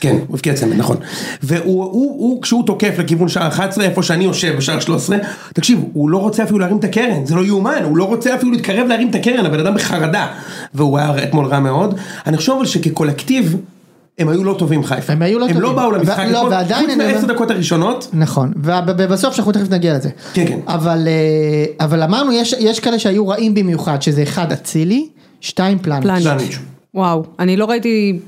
[0.00, 0.96] כן, הוא הבקיע צמד, נכון.
[1.42, 5.18] והוא, הוא, הוא, כשהוא תוקף לכיוון שער 11, איפה שאני יושב, בשער 13,
[5.54, 8.52] תקשיב, הוא לא רוצה אפילו להרים את הקרן, זה לא יאומן, הוא לא רוצה אפילו
[8.52, 10.26] להתקרב להרים את הקרן, הבן אדם בחרדה.
[10.74, 11.98] והוא היה אתמול רע מאוד.
[12.26, 13.56] אני חושב אבל שכקולקטיב,
[14.18, 15.12] הם היו לא טובים חיפה.
[15.12, 15.62] הם היו לא הם טובים.
[15.62, 19.70] לא באו למשחק ו- לא, חוץ אני אומר- מהעשר דקות הראשונות, נכון, ובסוף שאנחנו תכף
[19.70, 20.08] נגיע לזה.
[20.32, 20.58] כן, כן.
[20.66, 25.08] אבל, אה, אבל אמרנו, יש, יש כאלה שהיו רעים במיוחד, שזה אחד אצילי,
[25.40, 26.04] שתיים פלניץ'.
[26.24, 26.58] פלניץ'.
[26.94, 28.18] וואו, אני לא ראיתי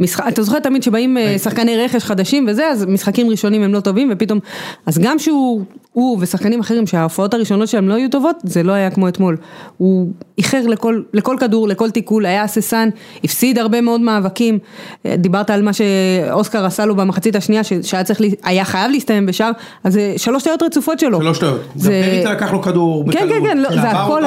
[0.00, 3.80] משחק, אתה זוכר תמיד שבאים אה, שחקני רכש חדשים וזה, אז משחקים ראשונים הם לא
[3.80, 4.38] טובים, ופתאום,
[4.86, 8.90] אז גם שהוא, הוא ושחקנים אחרים שההופעות הראשונות שלהם לא היו טובות, זה לא היה
[8.90, 9.36] כמו אתמול.
[9.76, 10.08] הוא
[10.38, 12.88] איחר לכל, לכל כדור, לכל תיקול, היה הססן,
[13.24, 14.58] הפסיד הרבה מאוד מאבקים,
[15.06, 19.50] אה, דיברת על מה שאוסקר עשה לו במחצית השנייה, שהיה צריך, היה חייב להסתיים בשער,
[19.84, 21.20] אז זה שלוש טעויות רצופות שלו.
[21.20, 21.60] שלוש טעויות.
[21.60, 24.22] גם זה- פריצה לקח לו כדור כן, בקלות, כן, כן, לא, זה עבר הכל.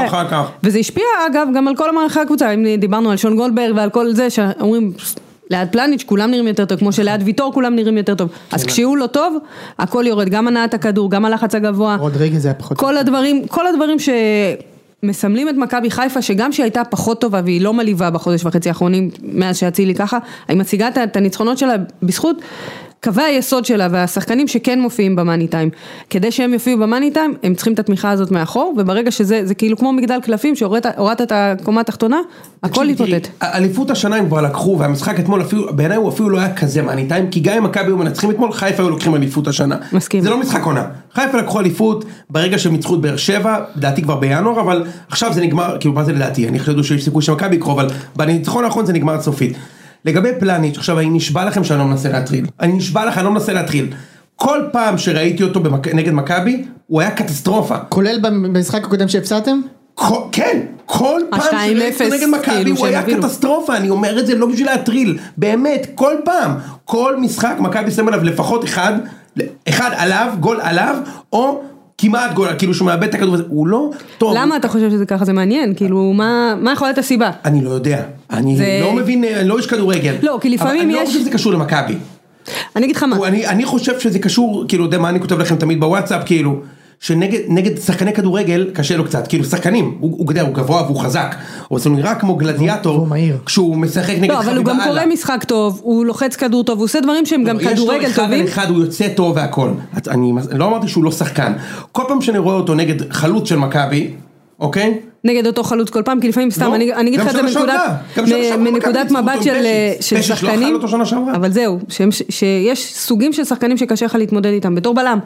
[0.63, 4.11] וזה השפיע אגב גם על כל מערכי הקבוצה, אם דיברנו על שון גולדברג ועל כל
[4.13, 4.93] זה, שאומרים
[5.51, 8.97] ליד פלניץ' כולם נראים יותר טוב, כמו שליד ויטור כולם נראים יותר טוב, אז כשהוא
[8.97, 9.37] לא טוב,
[9.79, 12.77] הכל יורד, גם הנעת הכדור, גם הלחץ הגבוה, רודריגז היה פחות.
[12.77, 13.97] כל הדברים, כל הדברים
[15.03, 19.09] שמסמלים את מכבי חיפה, שגם שהיא הייתה פחות טובה והיא לא מלאיבה בחודש וחצי האחרונים,
[19.23, 22.41] מאז שאצילי ככה, היא מציגה את הניצחונות שלה בזכות
[23.03, 25.69] קווי היסוד שלה והשחקנים שכן מופיעים במאני טיים.
[26.09, 29.77] כדי שהם יופיעו במאני טיים, הם צריכים את התמיכה הזאת מאחור, וברגע שזה, זה כאילו
[29.77, 32.17] כמו מגדל קלפים, שהורדת את הקומה התחתונה,
[32.63, 33.27] הכל יתמוטט.
[33.43, 37.07] אליפות השנה הם כבר לקחו והמשחק אתמול אפילו בעיניי הוא אפילו לא היה כזה מאני
[37.07, 39.77] טיים כי גם אם מכבי היו מנצחים אתמול חיפה היו לוקחים אליפות השנה.
[39.93, 40.23] מסכים.
[40.23, 40.85] זה לא משחק עונה.
[41.13, 45.41] חיפה לקחו אליפות ברגע שהם ניצחו את באר שבע לדעתי כבר בינואר אבל עכשיו זה
[45.41, 48.93] נגמר כאילו מה זה לדעתי אני חושב שיש סיכוי שמכבי יקרו אבל בניצחון האחרון זה
[48.93, 49.57] נגמר סופית.
[50.05, 53.31] לגבי פלניץ' עכשיו אני נשבע לכם שאני לא מנסה להטריל אני נשבע לך אני לא
[53.31, 53.93] מנסה להטריל.
[54.35, 55.87] כל פעם שראיתי אותו במק...
[55.87, 57.77] נגד מכבי, הוא היה קטסטרופה.
[57.77, 59.61] כולל במשחק הקודם שהפסדתם?
[59.95, 63.23] כל, כן, כל פעם שראיתי אותו נגד מכבי כאילו, הוא היה הובילו.
[63.23, 66.51] קטסטרופה, אני אומר את זה לא בשביל להטריל, באמת, כל פעם,
[66.85, 68.93] כל משחק מכבי שם עליו לפחות אחד,
[69.69, 70.95] אחד עליו, גול עליו,
[71.33, 71.61] או
[72.01, 74.33] כמעט גול, כאילו שהוא מאבד את הכדור הזה, הוא לא טוב.
[74.37, 75.25] למה אתה חושב שזה ככה?
[75.25, 77.31] זה מעניין, כאילו, מה מה יכול להיות הסיבה?
[77.45, 80.15] אני לא יודע, אני זה- לא מבין, אני לא איש כדורגל.
[80.23, 81.95] לא, כי לפעמים אבל אני לא יש- חושב שזה קשור למכבי.
[82.75, 85.79] אני אגיד לך מה, אני חושב שזה קשור, כאילו, יודע מה אני כותב לכם תמיד
[85.79, 86.59] בוואטסאפ, כאילו,
[87.01, 91.35] שנגד נגד שחקני כדורגל קשה לו קצת, כאילו שחקנים, הוא, הוא, הוא גבוה והוא חזק,
[91.71, 93.07] אבל זה נראה כמו גלדיאטור.
[93.45, 95.05] כשהוא משחק נגד לא, אבל הוא גם קורא.
[95.05, 98.23] משחק טוב, הוא לוחץ כדור טוב, הוא עושה דברים שהם גם יש לו כדורגל אחד
[98.23, 98.41] טובים.
[98.41, 99.69] על אחד, הוא יוצא טוב והכל.
[100.07, 101.53] אני לא אמרתי שהוא לא שחקן.
[101.91, 104.11] כל פעם שאני רואה אותו נגד חלוץ של מכבי,
[104.59, 104.97] אוקיי?
[105.23, 107.41] נגד אותו חלוץ כל פעם, כי לפעמים סתם, לא, אני אני אגיד לך את זה
[108.57, 110.77] מנקודת- מבט של לא שחקנים.
[111.35, 111.79] אבל זהו,
[112.29, 115.19] שיש סוגים של שחקנים שקשה לך להתמודד איתם, בתור בלם,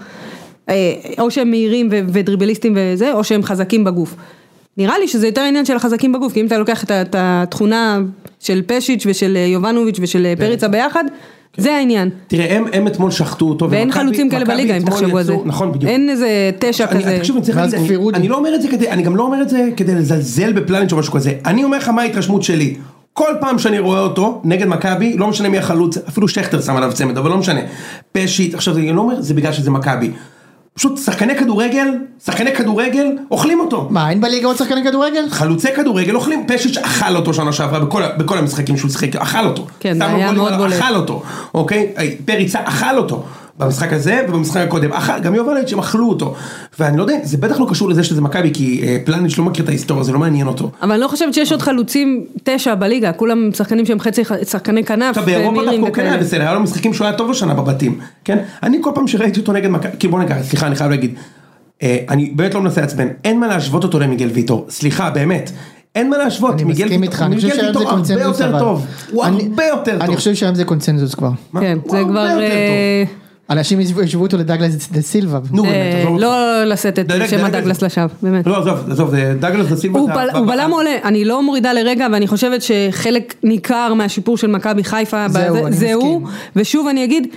[1.19, 4.15] או שהם מהירים ודריבליסטים וזה, או שהם חזקים בגוף.
[4.77, 7.99] נראה לי שזה יותר עניין של החזקים בגוף, כי אם אתה לוקח את התכונה
[8.39, 11.03] של פשיץ' ושל אה, יובנוביץ' ושל אה, פריצה ביחד,
[11.57, 12.09] זה העניין.
[12.27, 13.69] תראה, הם, הם אתמול שחטו אותו.
[13.71, 15.35] ואין ומכבי- חלוצים כאלה בליגה, אם תחשבו על זה.
[15.45, 15.91] נכון, בדיוק.
[15.91, 16.27] אין איזה
[16.59, 17.17] תשע אני, כזה.
[17.19, 18.17] תקשיב, אני צריך ואז להגיד, כפיר אני, אודי.
[18.17, 20.91] אני לא אומר את זה כדי, אני גם לא אומר את זה כדי לזלזל בפלניץ'
[20.93, 22.75] או משהו כזה, אני אומר לך מה ההתרשמות שלי,
[23.13, 26.91] כל פעם שאני רואה אותו נגד מכבי, לא משנה מי החלוץ, אפילו שכטר שם עליו
[26.93, 27.61] צמד, אבל לא משנה,
[28.11, 30.11] פשיט, עכשיו אני לא אומר, זה בגלל שזה מכבי,
[30.77, 31.87] פשוט שחקני כדורגל,
[32.25, 33.87] שחקני כדורגל, אוכלים אותו.
[33.89, 35.29] מה, אין בליגה עוד שחקני כדורגל?
[35.29, 39.67] חלוצי כדורגל אוכלים, פשיץ' אכל אותו שנה שעברה בכל, בכל המשחקים שהוא שיחק, אכל אותו.
[39.79, 40.73] כן, זה היה מאוד בולט.
[40.73, 41.93] אכל אותו, אוקיי?
[42.25, 43.23] פריצה אכל אותו.
[43.59, 46.35] במשחק הזה ובמשחק הקודם, אכל, גם יובלביץ' הם אכלו אותו.
[46.79, 49.63] ואני לא יודע, זה בטח לא קשור לזה שזה מכבי, כי אה, פלניץ' לא מכיר
[49.63, 50.71] את ההיסטוריה, זה לא מעניין אותו.
[50.81, 55.09] אבל אני לא חושבת שיש עוד חלוצים תשע בליגה, כולם שחקנים שהם חצי שחקני כנף,
[55.09, 56.17] עכשיו באירופה דווקא הוא כן היה.
[56.17, 58.37] בסדר, היה לו משחקים שהוא היה טוב השנה בבתים, כן?
[58.63, 61.15] אני כל פעם שראיתי אותו נגד מכבי, כאילו בוא נקרא, סליחה אני חייב להגיד,
[61.83, 65.51] אה, אני באמת לא מנסה לעצבן, אין מה להשוות אותו למיגל ויטור, סליחה באמת,
[65.95, 68.49] אין מה להשוות, אני מיגל מסכים איתך, אני חושב שהיום זה ויטור הרבה קונצנזוס יותר
[68.49, 68.59] אבל.
[68.59, 70.01] טוב, הוא הרבה יותר טוב.
[70.01, 71.31] אני חושב שהיום זה קונצנזוס כבר.
[71.59, 73.24] כן, הוא זה הרבה כבר...
[73.49, 75.39] אנשים ישבו אותו לדגלס דה סילבה.
[75.51, 76.21] נו באמת, אה, אותך.
[76.21, 77.81] לא לשאת את שם הדגלס.
[77.81, 78.47] לשווא, באמת.
[78.47, 79.99] לא עזוב, עזוב, זה דגלס דה סילבה.
[79.99, 80.09] הוא
[80.47, 85.55] בלם עולה, אני לא מורידה לרגע ואני חושבת שחלק ניכר מהשיפור של מכבי חיפה, זהו,
[85.55, 85.95] בזה- אני זה מסכים.
[86.01, 86.21] הוא,
[86.55, 87.27] ושוב אני אגיד,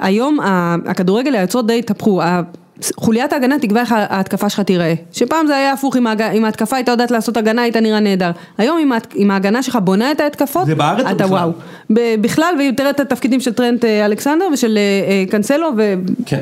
[0.00, 0.38] היום
[0.86, 2.22] הכדורגל היוצרות די התהפכו,
[2.96, 6.76] חוליית ההגנה תקבע איך ההתקפה שלך תיראה, שפעם זה היה הפוך, אם ההג- אם ההתקפה
[6.76, 10.20] הייתה יודעת לעשות הגנה היית נראה נהדר, היום אם ההת- אם ההגנה שלך בונה את
[10.20, 11.38] ההתקפות, זה בארץ או אתה בכלל?
[11.38, 11.50] וואו,
[11.92, 15.66] ב- בכלל ותראה את התפקידים של טרנט אה, אלכסנדר ושל אה, אה, קאנסלו
[16.26, 16.40] כן.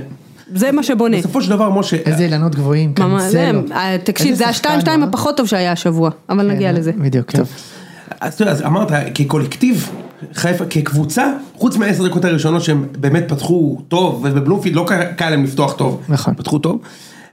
[0.53, 1.19] וזה מה שבונה.
[1.19, 3.51] בסופו של דבר משה, איזה אילנות גבוהים, זה.
[3.73, 5.03] אה, תקשיב, זה השתיים שתיים?
[5.03, 6.93] הפחות טוב שהיה השבוע, אבל נגיע כן, לזה.
[6.99, 7.49] בדיוק, טוב.
[8.21, 9.89] אז אתה יודע, אז אמרת, כקולקטיב,
[10.35, 15.73] חיפה, כקבוצה, חוץ מהעשר דקות הראשונות שהם באמת פתחו טוב, ובבלומפילד לא קל להם לפתוח
[15.73, 16.35] טוב, נכון.
[16.35, 16.81] פתחו טוב,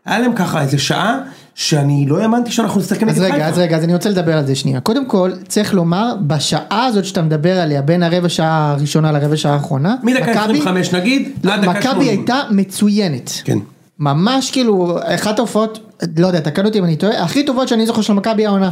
[0.06, 1.19] היה להם ככה איזה שעה,
[1.56, 3.34] שאני לא האמנתי שאנחנו נשחק נגד אז חיפה.
[3.36, 4.80] רגע, אז רגע, אז אני רוצה לדבר על זה שנייה.
[4.80, 9.54] קודם כל, צריך לומר, בשעה הזאת שאתה מדבר עליה, בין הרבע שעה הראשונה לרבע שעה
[9.54, 11.91] האחרונה, מדקה מכבי- 25 נגיד, עד דקה 80.
[11.91, 13.32] מכבי הייתה מצוינת.
[13.43, 13.58] כן.
[14.00, 15.80] ממש כאילו, אחת ההופעות,
[16.17, 18.69] לא יודע, תקן אותי אם אני טועה, הכי טובות שאני זוכר של מכבי העונה.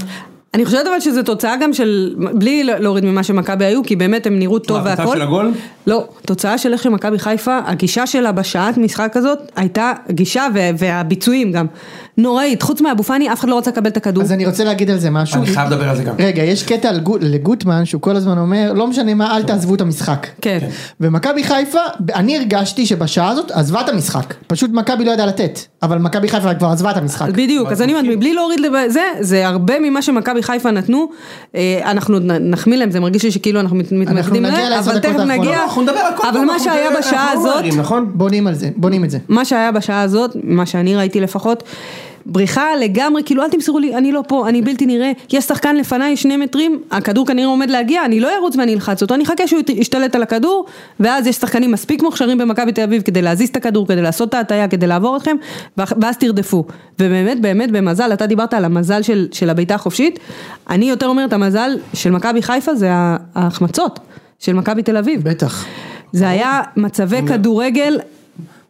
[0.53, 4.39] אני חושבת אבל שזה תוצאה גם של, בלי להוריד ממה שמכבי היו, כי באמת הם
[4.39, 5.15] נראו טוב והכל.
[5.15, 5.51] של הגול?
[5.87, 11.65] לא, תוצאה של איך שמכבי חיפה, הגישה שלה בשעת משחק הזאת, הייתה גישה והביצועים גם.
[12.17, 14.23] נוראית, חוץ מאבו פאני, אף אחד לא רצה לקבל את הכדור.
[14.23, 15.37] אז אני רוצה להגיד על זה משהו.
[15.37, 16.15] אני חייב לדבר על זה גם.
[16.19, 20.27] רגע, יש קטע לגוטמן שהוא כל הזמן אומר, לא משנה מה, אל תעזבו את המשחק.
[20.41, 20.59] כן.
[21.01, 21.79] ומכבי חיפה,
[22.15, 24.33] אני הרגשתי שבשעה הזאת עזבה את המשחק.
[24.47, 27.29] פשוט מכבי לא ידעה לתת, אבל מכבי חיפה כבר עזבה את המשחק.
[27.29, 28.73] בדיוק, אז אני אומרת, מבלי להוריד לב-
[29.21, 31.07] זה, הרבה ממה שמכבי חיפה נתנו,
[31.55, 35.19] אה, אנחנו נחמיא להם, זה מרגיש לי שכאילו אנחנו מת- מתמקדים להם, אבל תכף.
[35.19, 38.11] נגיע, אנחנו נדבר על הכל אבל מה שהיה בשעה הזאת, נכון?
[38.13, 39.17] בונים על זה, בונים את זה.
[39.29, 41.63] מה שהיה בשעה הזאת, מה שאני ראיתי לפחות,
[42.25, 46.17] בריחה לגמרי, כאילו אל תמסרו לי, אני לא פה, אני בלתי נראה, יש שחקן לפניי
[46.17, 49.61] שני מטרים, הכדור כנראה עומד להגיע, אני לא ארוץ ואני אלחץ אותו, אני אחכה שהוא
[49.69, 50.65] ישתלט על הכדור,
[50.99, 54.33] ואז יש שחקנים מספיק מוכשרים במכבי תל אביב כדי להזיז את הכדור, כדי לעשות את
[54.33, 55.35] ההטייה, כדי לעבור אתכם,
[55.77, 56.65] ואז תרדפו.
[56.99, 60.19] ובאמת, באמת, במזל, אתה דיברת על המזל של, של הבעיטה החופשית,
[60.69, 62.89] אני יותר אומרת, המזל של מכבי חיפה זה
[63.35, 63.99] ההחמצות
[64.39, 65.23] של מכבי תל אביב.
[65.29, 65.65] בטח.
[66.11, 67.99] זה היה מצבי כדורגל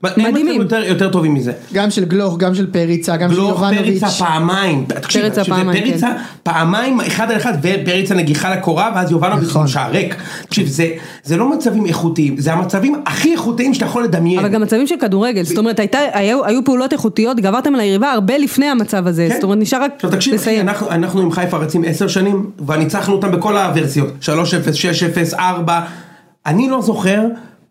[0.04, 0.62] מדהימים.
[0.62, 1.52] יותר- יותר טובים מזה.
[1.74, 3.80] גם של גלוך, גם של פריצה, גם של גלוך יובנוביץ'.
[4.02, 6.22] פריצה פעמיים, תקשיב, פריצה שזה פעמיים, פריצה כן.
[6.44, 9.68] פעמיים אחד על אחד ופריצה נגיחה לקורה ואז יובנוביץ' נכון.
[9.68, 10.16] שער ריק,
[10.48, 10.88] תקשיב זה
[11.24, 14.96] זה לא מצבים איכותיים, זה המצבים הכי איכותיים שאתה יכול לדמיין, אבל גם מצבים של
[15.00, 19.28] כדורגל, זאת אומרת הייתה, היו, היו פעולות איכותיות, גברתם על היריבה הרבה לפני המצב הזה,
[19.30, 19.36] כן.
[19.36, 20.70] זאת אומרת נשאר רק עכשיו תקשיב אחי, לסיים.
[20.70, 24.28] אנחנו, אנחנו עם חיפה רצים עשר שנים וניצחנו אותם בכל הוורסיות, 3-0,
[25.34, 25.80] 6-0, 4,
[26.46, 27.22] אני לא זוכר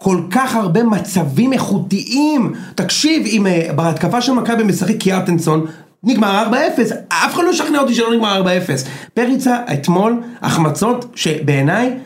[0.05, 2.53] כל כך הרבה מצבים איכותיים.
[2.75, 5.67] תקשיב, אם אה, בהתקפה של מכבי משחק קיארטנסון,
[6.03, 6.55] נגמר 4-0,
[7.09, 8.47] אף אחד לא ישכנע אותי שלא נגמר 4-0.
[9.15, 11.99] פריצה, אתמול, החמצות שבעיניי,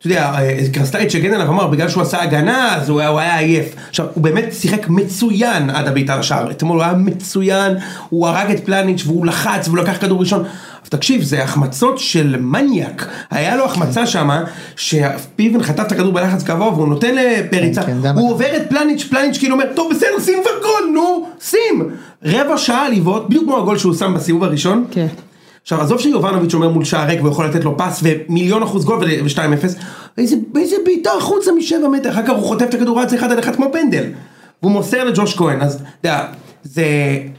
[0.00, 3.74] אתה יודע, אה, קרסטייץ' הגן עליו אמר, בגלל שהוא עשה הגנה, אז הוא היה, עייף.
[3.88, 6.50] עכשיו, הוא באמת שיחק מצוין עד הבעיטה לשער.
[6.50, 7.76] אתמול הוא היה מצוין,
[8.08, 10.44] הוא הרג את פלניץ' והוא לחץ והוא לקח כדור ראשון.
[10.88, 13.06] תקשיב, זה החמצות של מניאק.
[13.30, 14.44] היה לו החמצה שמה,
[14.76, 17.82] שפיבן חטף את הכדור בלחץ גבוה והוא נותן לפריצה.
[17.82, 21.26] כן, גם- הוא עובר את פלניץ', פלניץ' כאילו אומר, טוב בסדר, שים כבר גול, נו,
[21.44, 21.90] שים.
[22.24, 24.84] רבע שעה לבעוט, בדיוק כמו הגול שהוא שם בסיבוב הראשון.
[24.90, 25.06] כן.
[25.72, 29.66] עכשיו עזוב שיובנוביץ' אומר מול שער ריק ויכול לתת לו פס ומיליון אחוז גול ו-2-0
[30.18, 32.10] איזה, איזה בעיטה החוצה משבע מטר.
[32.10, 34.04] אחר כך הוא חוטף את הכדור רץ אחד על אחד כמו פנדל.
[34.62, 35.60] והוא מוסר לג'וש כהן.
[35.60, 36.26] אז אתה יודע
[36.64, 36.84] זה,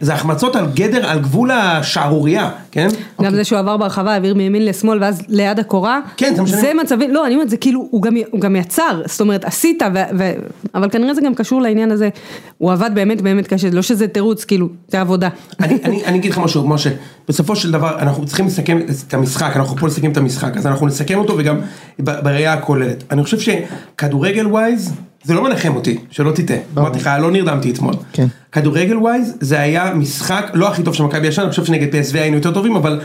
[0.02, 2.88] זה החמצות על גדר על גבול השערורייה כן?
[3.22, 6.62] גם זה שהוא עבר ברחבה, העביר מימין לשמאל ואז ליד הקורה, כן, זה מה שאני
[6.62, 6.72] זה.
[6.84, 9.98] מצבים, לא, אני אומרת, זה כאילו, הוא גם, הוא גם יצר, זאת אומרת, עשית, ו,
[10.18, 10.32] ו,
[10.76, 12.10] אבל כנראה זה גם קשור לעניין הזה,
[12.58, 15.30] הוא עבד באמת באמת קשה, לא שזה תירוץ, כאילו, זה עבודה.
[15.60, 16.90] אני, אני, אני אגיד לך משהו משה
[17.28, 20.88] בסופו של דבר אנחנו צריכים לסכם את המשחק אנחנו פה לסכם את המשחק אז אנחנו
[20.88, 21.60] נסכם אותו וגם
[22.00, 23.04] ב- בראייה הכוללת.
[23.12, 26.58] אני חושב שכדורגל ווייז זה לא מנחם אותי שלא תטעה.
[26.78, 27.94] אמרתי לך לא נרדמתי אתמול.
[28.14, 28.28] כן.
[28.52, 32.18] כדורגל ווייז זה היה משחק לא הכי טוב של מכבי השנה אני חושב שנגד PSV
[32.18, 33.02] היינו יותר טובים אבל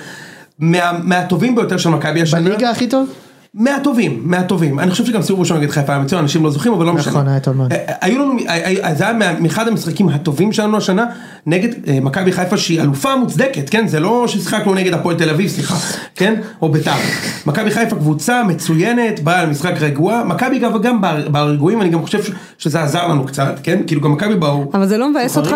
[0.58, 3.25] מה, מהטובים ביותר של מכבי השנה בליגה הכי טוב?
[3.58, 6.86] מהטובים, מהטובים, אני חושב שגם סיבוב ראשון נגד חיפה היה מצוין, אנשים לא זוכרים אבל
[6.86, 7.12] לא משנה.
[7.12, 7.72] נכון, היה טוב מאוד.
[7.72, 11.04] אה, היו לנו, אה, אה, זה היה מאחד המשחקים הטובים שלנו השנה,
[11.46, 13.86] נגד אה, מכבי חיפה שהיא אלופה מוצדקת, כן?
[13.88, 15.74] זה לא ששיחקנו נגד הפועל תל אביב, סליחה,
[16.14, 16.34] כן?
[16.62, 16.92] או בית"ר.
[17.46, 22.22] מכבי חיפה קבוצה מצוינת, באה למשחק רגוע, מכבי גם גם ב- ברגועים, אני גם חושב
[22.22, 23.80] ש- שזה עזר לנו קצת, כן?
[23.86, 24.70] כאילו גם מכבי באו...
[24.74, 25.54] אבל זה לא מבאס אותך?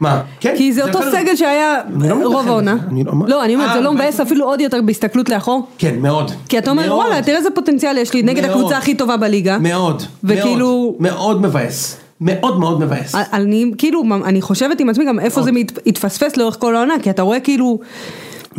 [0.00, 0.20] מה?
[0.40, 0.54] כן?
[0.56, 2.76] כי זה אותו סגל שהיה לא רוב העונה.
[3.04, 3.12] לא-?
[3.28, 5.66] לא, אני אומרת, אה, זה לא מבאס אפילו עוד יותר בהסתכלות לאחור.
[5.78, 6.30] כן, מאוד.
[6.48, 6.94] כי אתה אומר.
[6.94, 8.44] וואלה, תראה איזה פוטנציאל יש לי נגד.
[8.44, 9.58] הקבוצה הכי טובה בליגה.
[9.58, 10.02] מאוד.
[10.24, 11.96] וכאילו- מאוד, מאוד מבאס.
[12.20, 13.14] מאוד מאוד מבאס.
[13.32, 15.50] אני כאילו, אני חושבת עם עצמי גם איפה זה
[15.86, 17.78] התפספס לאורך כל העונה, כי אתה רואה כאילו,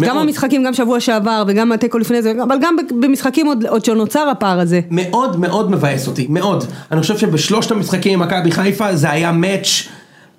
[0.02, 0.24] גם מאוד.
[0.28, 4.60] המשחקים גם שבוע שעבר וגם התיקו לפני זה, אבל גם במשחקים עוד עוד שנוצר הפער
[4.60, 4.82] הזה.
[4.92, 6.64] מאוד מאוד מבאס אותי, מאוד.
[6.92, 9.88] אני חושב שבשלושת המשחקים עם מכבי חיפה זה היה מאץ'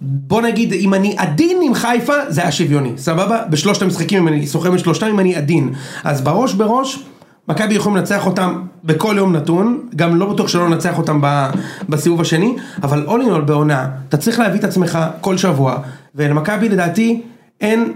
[0.01, 3.43] בוא נגיד, אם אני עדין עם חיפה, זה היה שוויוני, סבבה?
[3.51, 5.73] בשלושת המשחקים, אם אני סוחר בשלושתם, אם אני עדין.
[6.05, 7.05] אז בראש בראש,
[7.49, 11.21] מכבי יכולים לנצח אותם בכל יום נתון, גם לא בטוח שלא ננצח אותם
[11.89, 15.79] בסיבוב השני, אבל all in בעונה, אתה צריך להביא את עצמך כל שבוע,
[16.15, 17.23] ולמכבי לדעתי
[17.61, 17.93] אין...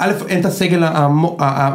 [0.00, 0.82] א', אין את הסגל,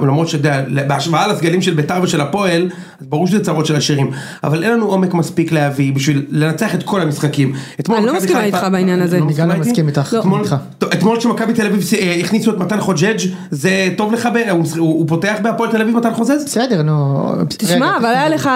[0.01, 2.69] למרות שאתה יודע, בהשוואה לסגלים של בית"ר ושל הפועל,
[3.01, 4.12] אז ברור שזה צרות של השירים,
[4.43, 7.53] אבל אין לנו עומק מספיק להביא בשביל לנצח את כל המשחקים.
[7.97, 9.19] אני לא מסכימה איתך בעניין הזה.
[9.19, 9.55] לא אני גם לא?
[9.55, 10.15] מסכים איתך.
[10.93, 13.17] אתמול- כשמכבי תל אביב אה, הכניסו את מתן חוג'ג'
[13.51, 14.29] זה טוב לך,
[14.77, 16.43] הוא פותח בהפועל תל אביב מתן חוזז?
[16.45, 17.31] בסדר, נו.
[17.49, 18.49] תשמע, אבל היה לך,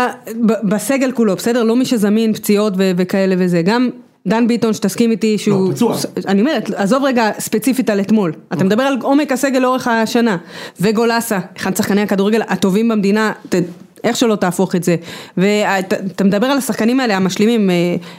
[0.45, 1.63] ב- בסגל כולו, בסדר?
[1.63, 3.89] לא מי שזמין, פציעות וכאלה וזה, גם
[4.27, 5.95] דן ביטון שתסכים איתי שהוא, לא, פצוע.
[6.27, 10.37] אני אומרת, עזוב רגע ספציפית על אתמול, אתה מדבר על עומק הסגל לאורך השנה,
[10.81, 13.55] וגולסה, אחד שחקני הכדורגל הטובים במדינה, ת-
[14.03, 14.95] איך שלא תהפוך את זה,
[15.37, 17.75] ואתה מדבר על השחקנים האלה המשלימים, אה,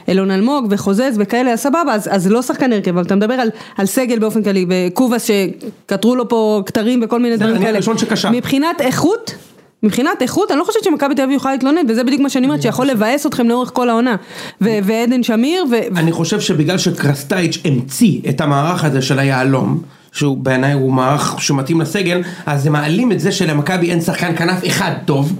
[0.07, 3.85] אילון אלמוג וחוזז וכאלה, סבבה, אז, אז לא שחקן הרכב, אבל אתה מדבר על, על
[3.85, 7.77] סגל באופן כללי, וקובאס שכתרו לו פה כתרים וכל מיני דברים כאלה.
[8.31, 9.35] מבחינת איכות,
[9.83, 12.61] מבחינת איכות, אני לא חושבת שמכבי תל אביב יכולה להתלונן, וזה בדיוק מה שאני אומרת,
[12.61, 14.15] שיכול לבאס אתכם לאורך כל העונה.
[14.61, 15.75] ועדן שמיר, ו...
[15.97, 21.81] אני חושב שבגלל שקרסטייץ' המציא את המערך הזה של היהלום, שהוא בעיניי הוא מערך שמתאים
[21.81, 25.33] לסגל, אז הם מעלים את זה שלמכבי אין שחקן כנף אחד טוב,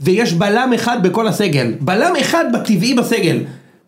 [0.00, 3.38] ויש בלם אחד בכל הסגל, בלם אחד בטבעי בסגל,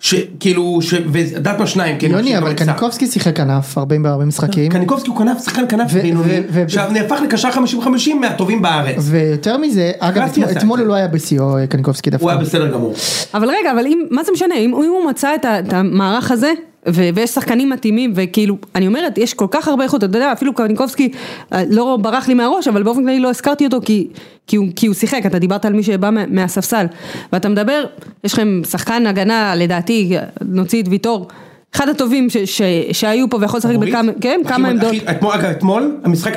[0.03, 0.95] שכאילו, ש...
[1.13, 2.55] ודטמה שניים, כאילו, יוני, אבל.
[2.55, 4.73] קניקובסקי שיחק כנף הרבה בהרבה משחקים.
[4.73, 9.57] קניקובסקי הוא כנף, שחקן כנף בינוני, ו- ו- עכשיו נהפך לקשר 50-50 מהטובים בארץ, ויותר
[9.57, 10.81] מזה, אגב, אתמול-.
[10.81, 12.25] הוא לא היה בשיאו קניקובסקי דווקא.
[12.25, 12.95] הוא היה בסדר גמור.
[13.35, 16.53] אבל רגע, אבל אם, מה זה משנה, אם, אם הוא מצא את המערך הזה,
[16.89, 20.55] ו- ויש שחקנים מתאימים, וכאילו, אני אומרת, יש כל כך הרבה איכות, אתה יודע, אפילו
[20.55, 21.13] קניקובסקי
[21.53, 24.09] אה, לא ברח לי מהראש, אבל באופן כללי לא הזכרתי אותו, כי,
[24.47, 26.87] כי, הוא, כי הוא שיחק, אתה דיברת על מי שבא מה, מהספסל,
[27.33, 27.85] ואתה מדבר,
[28.25, 31.29] יש לכם שחקן הגנה, לדעתי, נוציא את ויטור.
[31.75, 33.75] אחד הטובים ש, ש, שהיו פה ויכול לשחק?
[33.77, 34.95] בכמה, כן, כמה עמדות.
[35.07, 36.33] אגב, אתמול, המשחק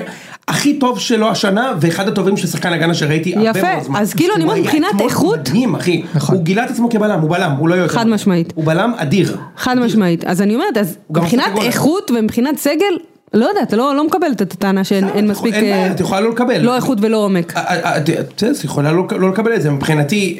[0.48, 4.00] הכי טוב שלו השנה, ואחד הטובים של שחקן הגנה שראיתי הרבה יפה, מאוד זמן.
[4.00, 6.04] אז כאילו, אני היה מבחינת איכות- מדהים, אחי.
[6.15, 6.36] נכון.
[6.36, 7.93] הוא גילה את עצמו כבלם, הוא בלם, הוא לא יותר.
[7.93, 8.54] חד משמעית.
[8.56, 9.38] הוא בלם אדיר.
[9.58, 10.78] חד משמעית, אז אני אומרת,
[11.10, 11.45] מבחינת.
[11.62, 12.95] איכות ומבחינת סגל,
[13.36, 16.21] לא יודעת, לא, לא מקבלת את הטענה שאין אין מספיק, אין בעיה, אה, את יכולה
[16.21, 16.62] לא לקבל.
[16.62, 17.58] לא איכות ולא עומק.
[17.58, 20.39] אה, אה, את יכולה לא לא לקבל את זה, מבחינתי,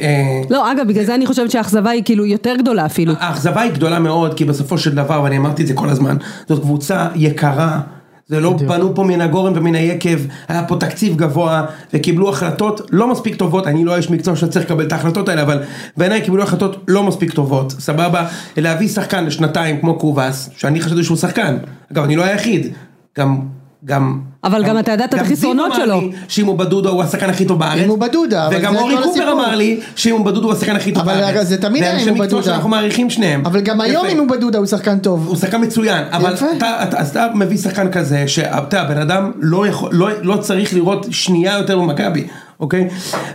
[0.50, 3.14] לא, אגב, בגלל זה אני חושבת שהאכזבה היא כאילו יותר גדולה אפילו.
[3.20, 6.62] האכזבה היא גדולה מאוד, כי בסופו של דבר, ואני אמרתי את זה כל הזמן, זאת
[6.62, 7.80] קבוצה יקרה,
[8.28, 8.54] זה לא.
[8.68, 13.68] בנו פה מן הגורן ומן היקב, היה פה תקציב גבוה וקיבלו החלטות לא מספיק טובות,
[13.68, 15.64] אני לא איש מקצוע שצריך לקבל את ההחלטות האלה, אבל
[15.98, 18.28] בעיניי קיבלו החלטות לא מספיק טובות, סבבה,
[18.58, 21.58] להביא שחקן לשנתיים כמו קובאס, שאני חשבתי שהוא שחקן,
[21.92, 22.74] אגב אני לא היחיד,
[23.18, 23.40] גם,
[23.86, 26.02] גם, אבל גם אתה ידעת את גם החסרונות זיו אמר שלו.
[26.02, 28.80] לי שאם הוא בדודו הוא השחקן הכי טוב בארץ, אם הוא בדודה, אבל וגם זה
[28.80, 29.32] אורי כל קופר.
[29.32, 32.00] אמר לי שאם הוא בדודו הוא השחקן הכי טוב אבל בארץ, זה תמיד היה אם
[32.00, 32.44] הוא מקצוע בדודה.
[32.44, 34.06] שאנחנו מעריכים שניהם, אבל גם היום.
[34.06, 35.28] אם הוא בדודה הוא שחקן טוב.
[35.28, 36.34] הוא שחקן מצוין, אבל.
[36.34, 40.74] אתה, אתה, אז אתה מביא שחקן כזה, שאתה, הבן אדם לא, יכול, לא, לא צריך
[40.74, 42.28] לראות שנייה יותר במכבי,
[42.60, 42.88] אוקיי?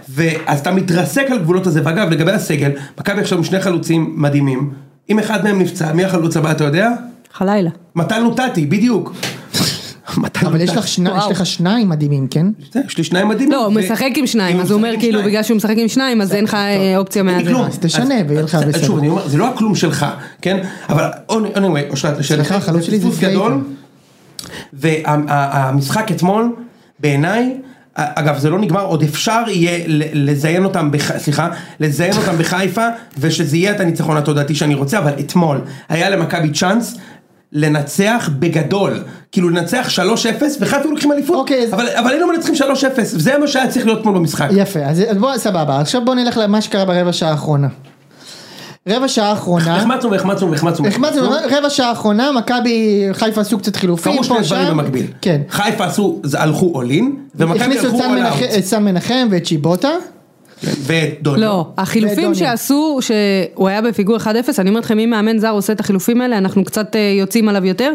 [0.09, 4.71] ואז אתה מתרסק על גבולות הזה, ואגב, לגבי הסגל, מכבי עכשיו עם שני חלוצים מדהימים,
[5.11, 6.90] אם אחד מהם נפצע, מי החלוץ הבא אתה יודע?
[7.33, 7.71] חלילה.
[7.95, 9.14] מתן לוטטי, בדיוק.
[10.42, 10.70] אבל יש.
[10.70, 11.31] לך שני- וואו.
[11.31, 12.46] יש לך שניים מדהימים, כן?
[12.87, 13.53] יש לי שניים מדהימים.
[13.53, 15.23] לא, הוא משחק עם שניים, אז הוא אומר כאילו.
[15.23, 17.23] בגלל שהוא משחק עם שניים, אז אין לך אה, אופציה.
[17.46, 17.62] כלום.
[17.66, 18.87] אז תשנה ויהיה לך בסדר.
[18.87, 20.07] שוב, אני אומר, זה לא הכלום שלך,
[20.42, 20.59] כן?
[20.88, 23.61] אבל anyway, אושרת, לשאלתך, החלוץ שלי זה גדול.
[24.73, 26.53] והמשחק אתמול,
[27.01, 27.55] בעיניי,
[27.94, 31.18] אגב זה לא נגמר, עוד אפשר יהיה ל- לזיין אותם, בח...
[31.18, 31.49] סליחה,
[31.81, 32.87] לזיין אותם בחיפה,
[33.18, 36.96] ושזה יהיה את הניצחון התודעתי שאני רוצה, אבל אתמול היה למכבי צ'אנס.
[37.52, 40.02] לנצח בגדול, כאילו לנצח 3-0
[40.60, 42.64] וחיפה לוקחים אליפות, אוקיי, אז- אבל, אבל היינו מנצחים 3-0,
[43.02, 44.48] זה מה שהיה צריך להיות אתמול במשחק.
[44.56, 47.68] יפה, אז אז בוא, סבבה, עכשיו בוא נלך למה שקרה ברבע שעה האחרונה.
[48.88, 50.86] רבע שעה האחרונה, החמצנו והחמצנו והחמצנו.
[50.88, 51.22] החמצנו,
[51.58, 55.06] רבע שעה האחרונה, מכבי חיפה עשו קצת חילופים, קרו שני פה דברים שם, במקביל.
[55.22, 58.58] כן, חיפה עשו, זה- הלכו אולין, ומכבי הכניסו את הלכו סן מנחם- אאוט.
[58.58, 59.90] את סן מנחם ואת צ'יבוטה,
[60.64, 61.40] ודוניו.
[61.40, 62.35] לא, החילופים.
[62.35, 64.27] שעשו, שהוא היה בפיגור 1-0,
[64.59, 67.66] אני אומרת לכם, אם מאמן זר עושה את החילופים האלה, אנחנו קצת אה, יוצאים עליו
[67.66, 67.92] יותר.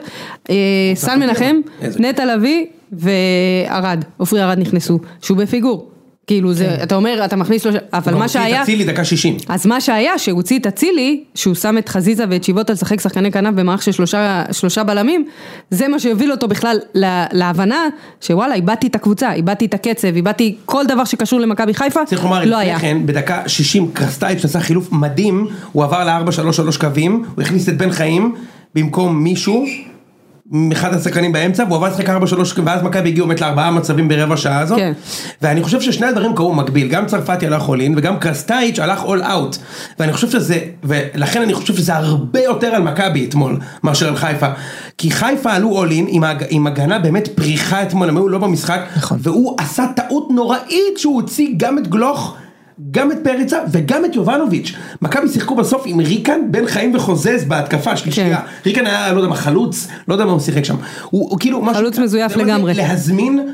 [0.50, 0.56] אה,
[0.96, 1.56] סן מנחם.
[2.00, 5.95] נטע לביא וערד, עופרי ארד נכנסו, שהוא בפיגור.
[6.28, 9.38] כאילו זה, אתה אומר, אתה מכניס לו, אבל מה שהיה, אצילי דקה 60.
[9.48, 13.32] אז מה שהיה, שהוא הוציא את אצילי, שהוא שם את חזיזה ואת שיבוטה לשחק שחקני
[13.32, 15.26] כנף במערך של שלושה, שלושה בלמים,
[15.70, 17.88] זה מה שהוביל אותו בכלל לה, להבנה
[18.22, 22.46] שוואלה, איבדתי את הקבוצה, איבדתי את הקצב, איבדתי כל דבר שקשור למכבי חיפה, צריך לומר,
[22.46, 22.62] לא.
[22.62, 27.78] לפני כן, בדקה 60 קרסטייץ' עשה חילוף מדהים, הוא עבר ל-4-3-3 קווים, הוא הכניס את
[27.78, 28.36] בן חיים
[28.76, 29.66] במקום מישהו,
[30.72, 32.12] אחד השחקנים באמצע, והוא עבר לשחק 4-3,
[32.66, 34.94] ואז מכבי הגיעו באמת לארבעה מצבים ברבע שעה הזאת, כן.
[35.42, 39.24] ואני חושב ששני הדברים קרו במקביל, גם צרפתי הלך אול אין, וגם קרסטייץ' הלך אול
[39.24, 39.58] אאוט,
[40.00, 44.48] ואני חושב שזה, ולכן אני חושב שזה הרבה יותר על מכבי אתמול, מאשר על חיפה,
[44.98, 48.38] כי חיפה עלו אול אין עם, הג- עם הגנה באמת פריחה אתמול, הם היו לא
[48.38, 49.18] במשחק, נכון.
[49.22, 52.36] והוא עשה טעות נוראית שהוא הוציא גם את גלוך,
[52.92, 54.74] גם את פריצה וגם את יובנוביץ'.
[55.02, 58.38] מכבי שיחקו בסוף עם ריקן, בן חיים וחוזז בהתקפה שלישייה.
[58.38, 58.46] כן.
[58.66, 60.76] ריקן היה, לא יודע מה, חלוץ, לא יודע מה הוא שיחק שם.
[61.10, 61.82] הוא, הוא כאילו משהו...
[61.82, 62.74] חלוץ מזויף לגמרי.
[62.74, 63.50] להזמין,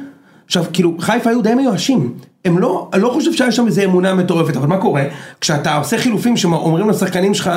[0.45, 2.13] עכשיו כאילו חיפה היו די מיואשים.
[2.45, 5.03] הם לא, אני לא חושב שהיה שם איזה אמונה מטורפת, אבל מה קורה?
[5.41, 7.51] כשאתה עושה חילופים שאומרים לשחקנים שלך,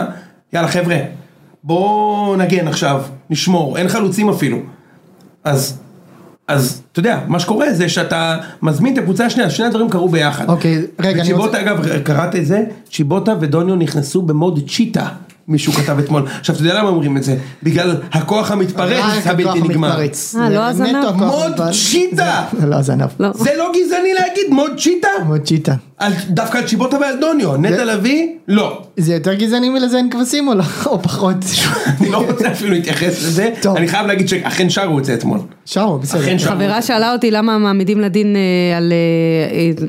[0.53, 0.97] יאללה חבר'ה,
[1.65, 4.59] בוא נגן עכשיו, נשמור, אין חלוצים אפילו.
[5.45, 5.79] אז,
[6.49, 10.49] אז אתה יודע, מה שקורה זה שאתה מזמין את הקבוצה השנייה, שני הדברים קרו ביחד.
[10.49, 12.65] אוקיי, רגע, אני רוצה- אגב, קראת את זה?
[12.93, 15.09] צ'יבוטה ודוניו נכנסו במוד צ'יטה,
[15.49, 16.23] מישהו כתב אתמול.
[16.41, 17.37] עכשיו, אתה יודע למה אומרים את זה?
[17.63, 20.01] בגלל הכוח המתפרץ רק הבלתי נגמר.
[20.01, 21.11] אה, לא הזנב.
[21.17, 21.61] מוד.
[21.73, 22.45] צ'יטה!
[22.61, 23.09] זה לא הזנב.
[23.21, 23.29] לא.
[23.35, 25.09] זה לא גזעני להגיד מוד צ'יטה?
[25.27, 25.75] מאוד צ'יטה.
[26.29, 28.29] דווקא על צ'יבוטה ועל דוניו, נטע לביא?
[28.49, 28.83] לא.
[28.97, 30.65] זה יותר גזעני מלזיין כבשים או לא?
[30.87, 31.37] או פחות?
[32.01, 33.77] אני לא רוצה אפילו להתייחס לזה, טוב.
[33.77, 35.39] אני חייב להגיד שאכן שרו את זה אתמול.
[35.65, 36.39] שרו, בסדר.
[36.39, 39.87] חברה שאלה אותי למה מעמידים לדין אה, על אה, אה,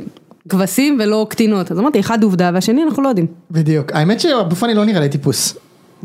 [0.50, 3.28] כבשים ולא קטינות, אז אמרתי, אחד עובדה והשני אנחנו לא יודעים.
[3.52, 3.92] בדיוק.
[3.92, 5.58] האמת שאבו פאני לא נראה לי טיפוס.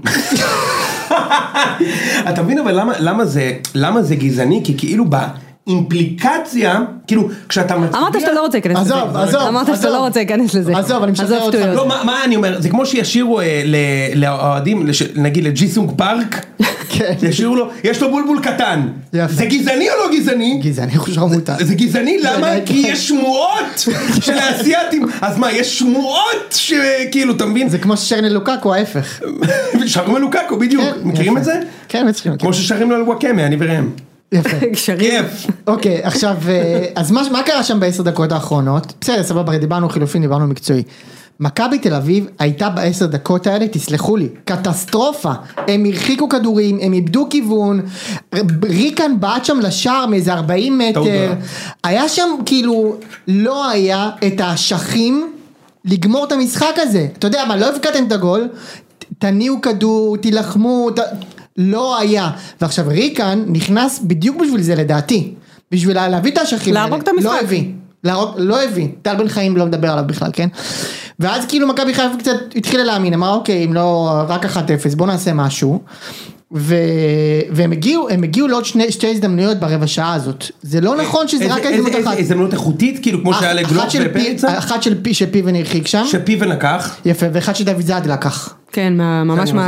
[2.31, 4.61] אתה מבין אבל למה, למה, זה, למה זה גזעני?
[4.65, 5.05] כי כאילו
[5.71, 8.01] באימפליקציה, כאילו כשאתה מצביע...
[8.01, 8.95] אמרת שאתה לא רוצה להיכנס לזה.
[8.95, 9.91] עזוב, עזוב, אמרת שאתה.
[9.91, 10.79] לא רוצה להיכנס לזה.
[10.79, 11.59] עזוב, אני משחרר אותך.
[11.75, 13.63] לא, מה, מה אני אומר, זה כמו שישירו אה,
[14.15, 16.47] לאוהדים, נגיד לג'יסונג פארק,
[16.93, 17.15] כן.
[17.23, 18.89] ישירו לו, יש לו בולבול קטן.
[19.13, 19.35] יפה.
[19.35, 20.61] זה גזעני או לא גזעני?
[20.63, 21.57] גזעני הוא שרמוטה.
[21.61, 22.47] זה גזעני, למה?
[22.47, 22.61] כן.
[22.67, 23.87] כי יש שמועות
[24.21, 25.07] של האסייתים.
[25.21, 27.69] אז מה, יש שמועות שכאילו, אתה מבין?
[27.69, 29.21] זה כמו ששרני לוקקו ההפך.
[29.87, 30.85] שרים על לוקקו, בדיוק.
[30.85, 31.37] כן, מכירים.
[31.37, 31.61] את זה?
[31.89, 32.39] כן, מצחיקים.
[32.39, 33.91] כמו ששרים לו על וואקמה, אני וראם.
[34.33, 34.67] יפה.
[34.73, 35.11] קשרים.
[35.11, 35.47] כיף.
[35.67, 38.93] אוקיי, עכשיו, אה, אז מה מה קרה שם בעשר דקות האחרונות?
[39.01, 40.83] בסדר, סבבה, דיברנו חילופין, דיברנו מקצועי.
[41.41, 45.33] מכבי תל אביב הייתה בעשר דקות האלה, תסלחו לי, קטסטרופה.
[45.57, 47.81] הם הרחיקו כדורים, הם איבדו כיוון,
[48.65, 51.33] ריקן בעט שם לשער מאיזה 40 טעות מטר.
[51.85, 52.97] היה שם כאילו,
[53.29, 55.33] לא היה את האשכים
[55.85, 57.07] לגמור את המשחק הזה.
[57.19, 58.49] אתה יודע מה, לא הבקעתם את הגול,
[59.19, 60.99] תניעו כדור, תילחמו, ת...
[61.61, 62.31] לא היה.
[62.61, 65.35] ועכשיו ריקן נכנס בדיוק בשביל זה לדעתי.
[65.73, 66.87] בשביל להביא את האשכים האלה.
[66.89, 67.25] להרוג את המשחק.
[67.27, 67.65] לא הביא.
[68.05, 68.89] להרוג, לא הביא.
[69.03, 70.49] טל בן חיים לא מדבר עליו בכלל, כן?
[71.21, 74.49] ואז כאילו מכבי חיפה קצת התחילה להאמין, אמרה אוקיי, אם לא רק 1-0,
[74.97, 75.81] בוא נעשה משהו.
[76.55, 76.75] ו...
[77.51, 80.45] והם הגיעו, הם הגיעו לעוד שני, שתי הזדמנויות ברבע שעה הזאת.
[80.63, 82.19] זה לא נכון שזה איזה- רק איזה- הזדמנות איזה אחת.
[82.19, 83.55] הזדמנות איכותית, כאילו כמו שהיה
[84.09, 86.97] פי- ופריצה, אחת של פי שפיבן הרחיק שם, שפיבן לקח.
[87.05, 88.55] יפה, ואחד שדוד זאד לקח.
[88.73, 89.59] כן, מה- ממש אני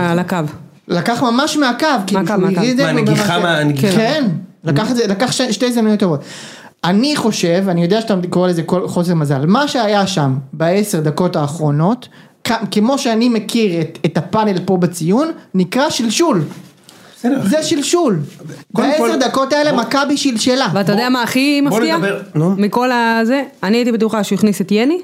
[0.92, 2.58] לקח ממש מהקו, כאילו שהוא.
[2.58, 3.96] הריד את מה, זה נגיחה מה- הנגיחה?
[3.96, 4.24] כן,
[4.64, 6.20] לקח את זה, לקח ש- שתי הזדמנויות טובות.
[6.84, 12.08] אני חושב, אני יודע שאתה קורא לזה חוסר מזל, מה שהיה שם בעשר דקות האחרונות,
[12.70, 16.42] כמו שאני מכיר את, את הפאנל פה בציון, נקרא שלשול.
[17.44, 18.18] זה שלשול.
[18.74, 20.66] בעשר דקות האלה מכבי שלשלה.
[20.74, 21.96] ואתה יודע מה הכי בוא מפתיע?
[21.96, 22.50] נדבר, נו.
[22.58, 24.98] מכל הזה, אני הייתי בטוחה שהוא הכניס את יני,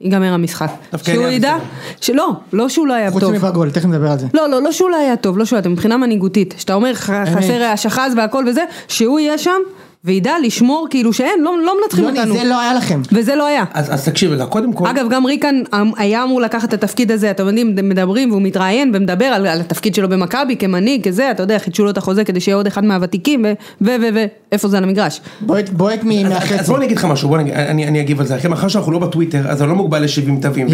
[0.00, 0.70] ייגמר המשחק.
[1.04, 1.56] שהוא ידע.
[2.00, 3.32] שלא, לא שהוא לא היה חוץ טוב.
[3.32, 4.26] מבגול, תכף נדבר על זה.
[4.34, 6.54] לא, לא, לא שהוא לא היה טוב, לא שהוא היה טוב, מבחינה מנהיגותית.
[6.58, 9.60] שאתה אומר חסר השחז והכל וזה, שהוא יהיה שם
[10.04, 12.34] וידע לשמור כאילו שאין, לא, לא מנצחים יוני, אותנו.
[12.34, 13.00] זה לא היה לכם.
[13.12, 13.64] וזה לא היה.
[13.72, 17.10] אז אז תקשיב רגע, קודם כל, אגב, גם ריקן אמ, היה אמור לקחת את התפקיד
[17.12, 21.42] הזה, אתם יודעים, מדברים והוא מתראיין ומדבר על, על התפקיד שלו במכבי כמנהיג, כזה, אתה
[21.42, 23.52] יודע, חידשו לו את החוזה כדי שיהיה עוד אחד מהוותיקים, ו...
[23.80, 23.86] ו...
[24.02, 24.08] ו...
[24.14, 24.24] ו...
[24.52, 25.20] איפה זה על המגרש?
[25.40, 26.54] בועט בועט מ- אז- מהחצי.
[26.54, 28.68] אז בוא אני אגיד לך משהו, בוא נגיד, אני אני אגיב על זה, אחי, מאחר
[28.68, 30.66] שאנחנו לא בטוויטר, אז אני לא מוגבל ל-70 תווים.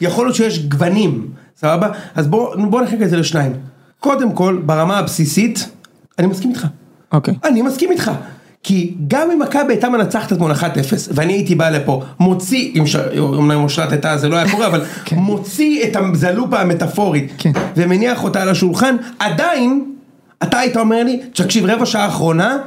[0.00, 1.26] יכול להיות שיש גוונים,
[1.60, 1.88] סבבה?
[2.14, 3.52] אז בוא בוא נחלק את זה לשניים.
[4.00, 5.68] קודם כל, ברמה הבסיסית,
[6.18, 6.66] אני מסכים איתך.
[7.12, 7.34] אוקיי.
[7.44, 8.10] אני מסכים איתך.
[8.62, 10.64] כי גם אם מכבי הייתה מנצחת אתמול 1-0
[11.10, 12.80] ואני הייתי בא לפה מוציא,
[13.18, 15.16] אומנם אושרת הייתה זה לא היה קורה אבל כן.
[15.16, 17.52] מוציא את הזלופה המטאפורית כן.
[17.76, 19.84] ומניח אותה על השולחן עדיין
[20.42, 22.58] אתה היית אומר לי תקשיב רבע שעה האחרונה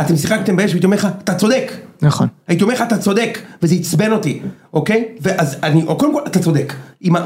[0.00, 1.72] אתם שיחקתם באש והייתי אומר לך אתה צודק
[2.02, 2.28] נכון.
[2.48, 4.40] הייתי אומר לך אתה צודק וזה עצבן אותי
[4.72, 6.74] אוקיי ואז אני או קודם כל אתה צודק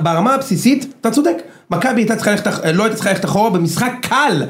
[0.03, 1.37] ברמה הבסיסית אתה צודק
[1.71, 4.43] מכבי הייתה צריכה ללכת לא הייתה צריכה ללכת אחורה במשחק קל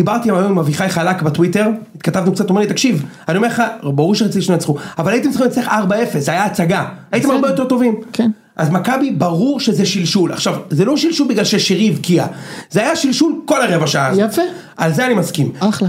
[0.00, 3.62] דיברתי היום עם אביחי חלק בטוויטר, התכתבנו קצת, הוא אומר לי, תקשיב, אני אומר לך,
[3.82, 7.30] ברור שרציתי שנצחו, אבל הייתם צריכים לנצח 4-0, זה היה הצגה, הייתם.
[7.30, 7.94] הרבה יותר טובים.
[8.12, 8.30] כן.
[8.56, 10.32] אז מכבי, ברור שזה שלשול.
[10.32, 12.26] עכשיו, זה לא שלשול בגלל ששירי הבקיע,
[12.70, 14.30] זה היה שלשול כל הרבע שעה הזאת.
[14.30, 14.42] יפה.
[14.76, 15.52] על זה אני מסכים.
[15.58, 15.88] אחלה.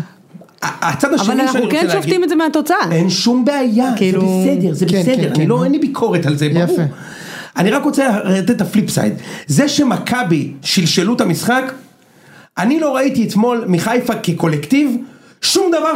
[0.62, 2.78] הצד השני אבל שאני אנחנו רוצה כן להגיד, שופטים את זה מהתוצאה.
[2.91, 5.64] אין שום בעיה, כאילו- זה בסדר, זה כן, בסדר, כן, אני כן, לא.
[5.64, 6.64] אין לי ביקורת על זה, ברור.
[6.64, 6.82] יפה.
[7.57, 9.14] אני רק רוצה לתת את ה flip side,
[9.47, 11.72] זה שמכבי שלשלו את המשחק,
[12.58, 14.97] אני לא ראיתי אתמול מחיפה כקולקטיב,
[15.41, 15.95] שום דבר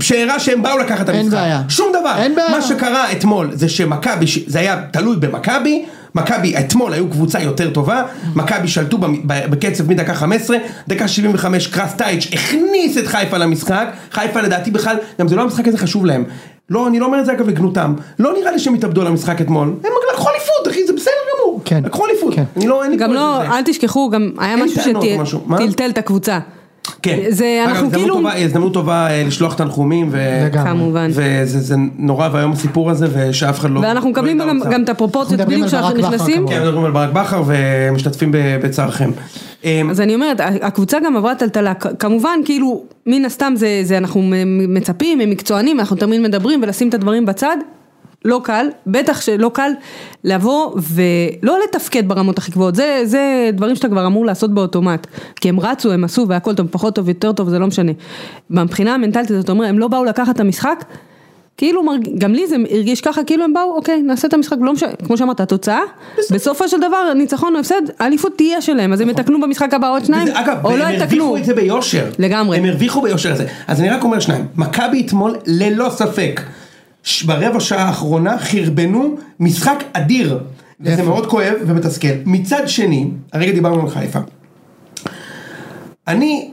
[0.00, 1.62] שהראה שהם באו לקחת את אין המשחק, בעיה.
[1.68, 2.50] שום דבר, אין בעיה.
[2.50, 5.84] מה שקרה אתמול זה שמכבי, זה היה תלוי במכבי,
[6.14, 8.02] מכבי אתמול היו קבוצה יותר טובה,
[8.34, 10.56] מכבי שלטו בקצב מדקה 15,
[10.88, 15.68] דקה 75 קרס טייץ' הכניס את חיפה למשחק, חיפה לדעתי בכלל, גם זה לא המשחק
[15.68, 16.24] הזה חשוב להם,
[16.70, 19.40] לא, אני לא אומר את זה אגב לגנותם, לא נראה לי שהם התאבדו על המשחק
[19.40, 21.12] אתמול, הם לקחו אליפות אחי, זה בסדר
[21.64, 21.82] כן.
[21.84, 22.44] לקחו אליפות, כן.
[22.56, 23.42] אני לא, אין לי גם פה לא.
[23.42, 24.82] אל תשכחו, גם היה משהו?
[25.58, 26.38] שטלטל את הקבוצה.
[27.02, 28.14] כן, זה, אנחנו הזדמנות כאילו...
[28.14, 30.18] טובה, הזדמנות טובה אה, לשלוח תנחומים, ו...
[30.52, 31.08] כמובן.
[31.10, 33.80] וזה זה נורא ואיום הסיפור הזה, ושאף אחד לא...
[33.80, 34.60] ואנחנו מקבלים לא גם.
[34.70, 36.48] גם את הפרופורציות בדיוק כשאנחנו נכנסים.
[36.48, 39.10] כן, מדברים על ברק בכר ומשתתפים ב- בצערכם.
[39.64, 44.22] אמ, אז אני אומרת, הקבוצה גם עברה טלטלה, כמובן כאילו, מן הסתם זה, זה אנחנו
[44.68, 47.56] מצפים, הם מקצוענים, אנחנו תמיד מדברים ולשים את הדברים בצד,
[48.28, 49.70] לא קל, בטח שלא קל
[50.24, 55.06] לבוא ולא לתפקד ברמות הכי גבוהות, זה, זה דברים שאתה כבר אמור לעשות באוטומט,
[55.36, 57.92] כי הם רצו, הם עשו והכל טוב, פחות טוב, יותר טוב, זה לא משנה.
[58.50, 60.84] מבחינה המנטלית, זאת אומרת, הם לא באו לקחת את המשחק,
[61.56, 61.82] כאילו,
[62.18, 65.16] גם לי זה הרגיש ככה, כאילו הם באו, אוקיי, נעשה את המשחק, לא משנה, כמו
[65.16, 65.80] שאמרת, התוצאה,
[66.30, 70.04] בסופו של דבר, ניצחון או הפסד, האליפות תהיה שלהם, אז הם יתקנו במשחק הבא עוד
[70.04, 71.24] שניים, אגב, או לא הם יתקנו.
[71.24, 72.04] הרוויחו את זה ביושר.
[72.18, 72.58] לגמרי.
[72.58, 73.46] הם הרוויחו ביושר הזה.
[73.66, 76.40] אז אני רק אומר שניים, מכבי אתמול ללא ספק,
[77.26, 80.38] ברבע שעה האחרונה חרבנו משחק אדיר.
[80.80, 81.02] וזה יפה.
[81.02, 82.08] מאוד כואב ומתסכל.
[82.26, 84.18] מצד שני, הרגע דיברנו על חיפה.
[86.08, 86.50] אני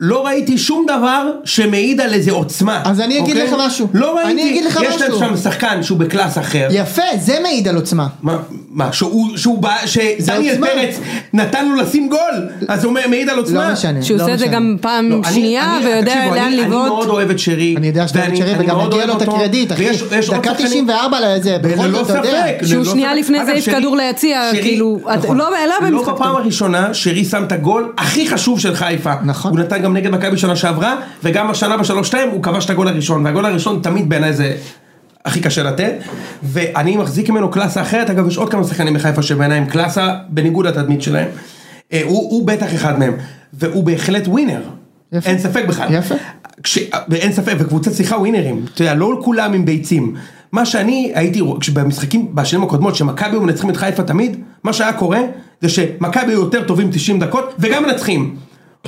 [0.00, 2.82] לא ראיתי שום דבר שמעיד על איזה עוצמה.
[2.84, 3.48] אז אני אגיד אוקיי?
[3.48, 3.86] לך משהו.
[3.94, 5.18] לא ראיתי, אני אגיד לך יש להם משהו.
[5.18, 6.68] שם שחקן שהוא בקלאס אחר.
[6.70, 8.06] יפה, זה מעיד על עוצמה.
[8.22, 8.36] מה,
[8.70, 10.56] מה, שהוא, שהוא בא, שדניאל.
[10.60, 11.00] פרץ
[11.32, 12.18] נתן לו לשים גול,
[12.68, 13.66] אז הוא מעיד על עוצמה.
[13.66, 14.02] לא משנה.
[14.02, 14.46] שהוא לא עושה את זה.
[14.46, 17.08] גם פעם לא, שנייה אני- ויודע לאן אני- אני מאוד לבעוט.
[17.08, 17.74] אוהב את שרי.
[17.76, 19.82] אני יודע שאתה אוהב את שרי וגם מגיע לו את הקרדיט, אחי.
[19.82, 22.44] יש דקה שחקנים- 94 לזה, בכל זאת, אתה יודע.
[22.66, 23.14] שהוא שנייה.
[23.14, 25.36] לפני זה העיף כדור ליציע, כאילו, את- נכון.
[25.36, 26.36] לא- לא במשחק לא בפעם טוב.
[26.36, 29.12] הראשונה שרי שם את הגול הכי חשוב של חיפה.
[29.24, 29.52] נכון.
[29.84, 33.44] גם נגד מכבי שנה שעברה, וגם השנה בשלוש שתיים הוא כבש את הגול הראשון, והגול
[33.44, 34.56] הראשון תמיד בעיניי זה...
[35.24, 35.94] הכי קשה לתת,
[36.42, 40.66] ואני מחזיק ממנו קלאסה אחרת, אגב יש עוד כמה שחקנים בחיפה שבעיניי הם קלאסה בניגוד
[40.66, 41.28] לתדמית שלהם,
[41.92, 43.12] אה, הוא, הוא בטח אחד מהם,
[43.52, 44.60] והוא בהחלט ווינר,
[45.12, 45.30] יפה.
[45.30, 46.14] אין ספק בכלל, יפה.
[46.62, 46.78] כש...
[47.08, 50.14] ואין ספק, וקבוצה צריכה ווינרים, אתה יודע, לא כולם עם ביצים,
[50.52, 55.20] מה שאני הייתי, כשבמשחקים בשנים הקודמות, שמכבי מנצחים את חיפה תמיד, מה שהיה קורה,
[55.60, 58.36] זה שמכבי היו יותר טובים 90 דקות, וגם מנצחים,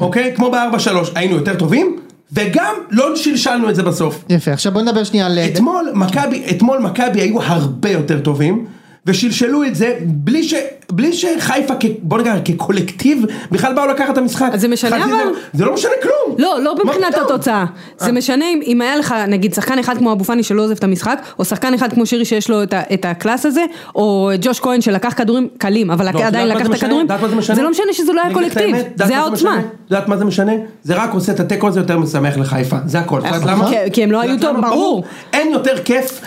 [0.00, 0.32] אוקיי?
[0.36, 1.96] כמו ב-4-3, היינו יותר טובים,
[2.32, 4.24] וגם לא שלשלנו את זה בסוף.
[4.28, 5.38] יפה, עכשיו בוא נדבר שנייה על...
[5.38, 8.66] אתמול מכבי, אתמול מכבי היו הרבה יותר טובים,
[9.06, 10.54] ושלשלו את זה בלי ש...
[10.92, 14.50] בלי שחיפה, בוא נגיד, כקולקטיב, בכלל באו לקחת את המשחק.
[14.52, 15.12] אז זה משנה אבל?
[15.52, 16.36] זה- לא משנה כלום.
[16.38, 17.14] לא, לא מבחינת?
[17.14, 17.64] התוצאה.
[17.98, 21.18] זה משנה אם, היה לך נגיד שחקן אחד כמו אבו פאני שלא עוזב את המשחק,
[21.38, 23.60] או שחקן אחד כמו שירי שיש לו את, את הקלאס הזה,
[23.94, 26.74] או ג'וש כהן שלקח כדורים קלים, אבל לא, עדיין לקח את?
[26.74, 27.06] הכדורים,
[27.54, 29.50] זה לא משנה שזה לא היה את קולקטיב, זה מה העוצמה.
[29.50, 29.62] משנה?
[29.90, 30.52] יודעת מה זה משנה?
[30.82, 33.20] זה רק עושה את התיקו הזה יותר משמח לחיפה, זה הכל.
[33.20, 33.48] את נכון.
[33.48, 33.70] למה?
[33.92, 34.60] כי- הם לא היו טוב?
[34.60, 35.04] ברור.
[35.32, 36.20] אין יותר כיף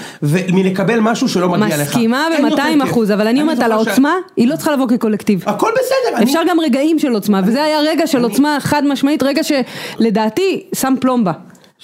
[0.53, 1.81] מלקבל משהו שלא מגיע לך.
[1.81, 2.91] מסכימה אין יותר ב-200 כיף.
[2.91, 5.43] אחוז, אבל אני אומרת על העוצמה, היא לא צריכה לבוא כקולקטיב.
[5.45, 6.17] הכל בסדר.
[6.17, 10.63] אני- אפשר גם רגעים של עוצמה, וזה היה רגע של עוצמה חד משמעית, רגע שלדעתי
[10.75, 11.31] שם פלומבה.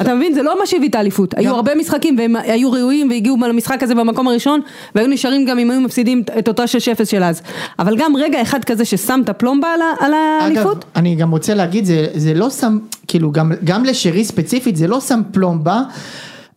[0.01, 0.33] אתה מבין?
[0.33, 1.33] זה לא מה שהביא את האליפות.
[1.37, 4.61] היו הרבה משחקים והם היו ראויים והגיעו למשחק הזה במקום הראשון,
[4.95, 6.67] והיו נשארים גם אם היו מפסידים את אותו 6-0
[7.05, 7.41] של אז.
[7.79, 11.31] אבל גם רגע אחד כזה ששם את הפלומבה על ה- על אגב, האליפות, אני גם
[11.31, 15.81] רוצה להגיד, זה, זה לא שם, כאילו גם, גם לשרי ספציפית, זה לא שם פלומבה,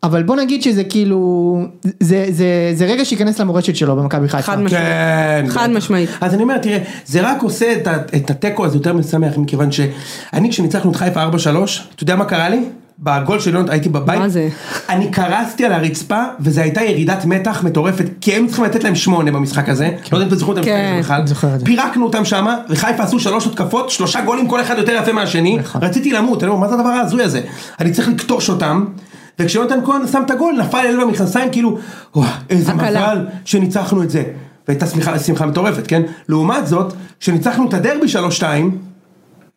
[0.03, 1.63] אבל בוא נגיד שזה כאילו,
[2.01, 4.43] זה, זה, זה רגע שייכנס למורשת שלו במכבי חיפה.
[4.43, 4.85] חד משמעית.
[4.85, 5.47] כן.
[5.49, 5.71] חד.
[5.71, 6.11] משמעית.
[6.21, 10.51] אז אני אומר, תראה, זה רק עושה את את התיקו הזה יותר משמח, מכיוון שאני
[10.51, 12.65] כשניצחנו את חיפה 4-3, אתה יודע מה קרה לי?
[13.01, 14.49] בגול של יונתן הייתי בבית, מה זה?
[14.89, 19.31] אני קרסתי על הרצפה וזו הייתה ירידת מתח מטורפת כי היינו צריכים לתת להם שמונה
[19.31, 21.23] במשחק הזה, לא יודע אם אתם זוכרים את המשחק כן.
[21.23, 21.59] הזה בכלל.
[21.65, 25.85] פירקנו אותם שמה וחיפה עשו שלוש התקפות, שלושה גולים כל אחד יותר יפה מהשני, נכון.
[25.85, 27.41] רציתי למות, אני אומר מה זה הדבר ההזוי הזה,
[27.81, 28.85] אני צריך לקטוש אותם,
[29.39, 31.79] וכשיונתן כהן שם את הגול נפל אליו במכנסיים כאילו,
[32.17, 32.75] וואו איזה.
[32.75, 34.23] מזל שניצחנו את זה,
[34.69, 34.87] והייתה
[35.19, 38.07] שמחה, מטורפת, כן, לעומת זאת, כשניצחנו את הדרבי
[38.41, 38.43] 3-2,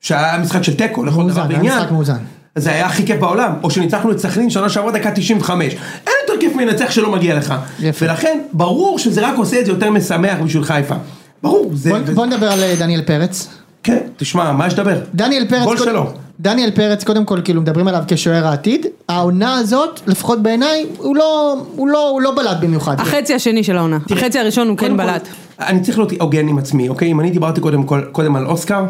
[0.01, 2.17] שהיה משחק של תיקו לכל דבר משחק מאוזן.
[2.55, 5.79] זה היה הכי כיף בעולם, או שניצחנו את סכנין שנה שעברה דקה 95, אין
[6.27, 8.05] יותר כיף מלנצח שלא מגיע לך, יפה.
[8.05, 10.95] ולכן ברור שזה רק עושה את זה יותר משמח בשביל חיפה,
[11.43, 13.47] ברור, זה, בוא, זה- בוא נדבר על אה, דניאל פרץ.
[13.83, 14.99] כן, תשמע, מה יש לדבר?
[15.15, 16.13] דניאל פרץ, גול שלו.
[16.41, 21.55] דניאל פרץ קודם כל כאילו מדברים עליו כשוער העתיד, העונה הזאת לפחות בעיניי הוא לא,
[21.75, 22.95] הוא לא, הוא לא בלט במיוחד.
[22.99, 25.27] החצי השני של העונה, החצי הראשון הוא כן בלט.
[25.59, 27.11] אני צריך להיות הוגן עם עצמי, אוקיי?
[27.11, 28.83] אם אני דיברתי קודם, כל- קודם על אוסקר,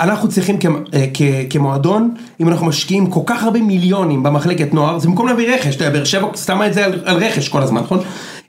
[0.00, 0.64] אנחנו צריכים כ,
[0.94, 2.10] אה, כ, כמועדון,
[2.40, 5.94] אם אנחנו משקיעים כל כך הרבה מיליונים במחלקת נוער, זה במקום להביא רכש, אתה יודע,
[5.98, 7.98] באר שבע שמה את זה על, על רכש כל הזמן, נכון?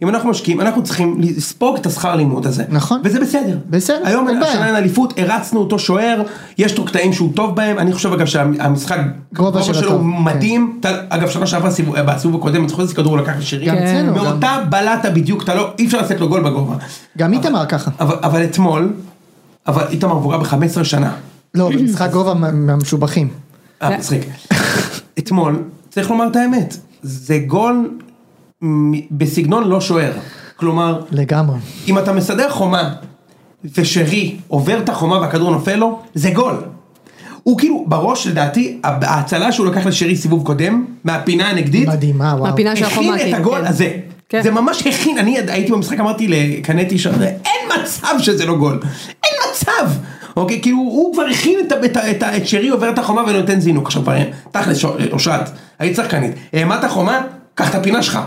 [0.03, 2.63] אם אנחנו משקיעים, אנחנו צריכים לספוג את השכר לימוד הזה.
[2.69, 3.01] נכון.
[3.03, 3.57] וזה בסדר.
[3.69, 4.51] בסדר, היום אין בעיה.
[4.51, 6.21] השנה אין אליפות, הרצנו אותו שוער,
[6.57, 8.97] יש לו קטעים שהוא טוב בהם, אני חושב אגב שהמשחק,
[9.33, 10.23] גובה שלו טוב, כן.
[10.23, 13.69] מדהים, אתה- אגב שנה שעברה סיבוב- בסיבוב הקודם, אני זוכר איזה כדור הוא לקח לשירים,
[13.71, 14.09] כן.
[14.15, 16.75] מאותה בלטה בדיוק, אתה לא, אי אפשר לתת לו גול בגובה.
[17.17, 17.91] גם איתמר ככה.
[17.99, 18.93] אבל, אבל אתמול,
[19.67, 21.13] אבל איתמר מבוגר ב-15 שנה.
[21.55, 23.27] לא, במשחק גובה מה- מהמשובחים.
[23.81, 24.21] אה, מצחיק.
[25.19, 27.89] אתמול, צריך לומר את האמת, זה גול
[29.11, 30.11] בסגנון לא שוער.
[30.55, 31.57] כלומר, לגמרי.
[31.87, 32.93] אם אתה מסדר חומה,
[33.77, 36.63] ושרי עובר את החומה והכדור נופל לו, זה גול.
[37.43, 42.43] הוא כאילו, בראש לדעתי, ההצלה שהוא לקח לשרי סיבוב קודם, מהפינה הנגדית, מדהימה, וואו.
[42.43, 43.67] מהפינה של הכין החומה, את כן, הגול כן.
[43.67, 43.91] הזה.
[44.29, 44.41] כן.
[44.43, 47.41] זה ממש הכין, אני הייתי במשחק, אמרתי לקנטי שם, אין
[47.83, 48.79] מצב שזה לא גול.
[49.23, 49.33] אין
[49.63, 49.89] מצב.
[50.37, 53.85] אוקיי, כאילו הוא כבר הכין את, את, את, את שרי עובר את החומה ונותן זינוק.
[53.87, 54.13] עכשיו, כבר,
[54.51, 55.49] תכל'ס, ש- אושרת,
[55.79, 57.21] היית שחקנית, העמדת החומה,
[57.55, 58.19] קח את הפינה שלך.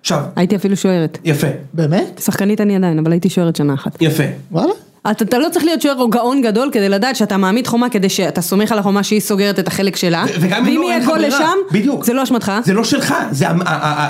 [0.00, 1.18] עכשיו, הייתי אפילו שוערת.
[1.24, 2.20] יפה, באמת?
[2.24, 3.96] שחקנית אני עדיין, אבל הייתי שוערת שנה אחת.
[4.02, 4.22] יפה.
[4.52, 4.72] וואלה?
[5.10, 8.08] אתה, אתה לא צריך להיות שוער או גאון גדול כדי לדעת שאתה מעמיד חומה כדי
[8.08, 10.24] שאתה סומך על החומה שהיא סוגרת את החלק שלה.
[10.28, 11.38] ו- וגם אם ואם לא, אין יהיה לך גול ברירה.
[11.40, 12.04] לשם, בדיוק.
[12.04, 12.52] זה לא אשמתך.
[12.64, 13.46] זה לא שלך, זה,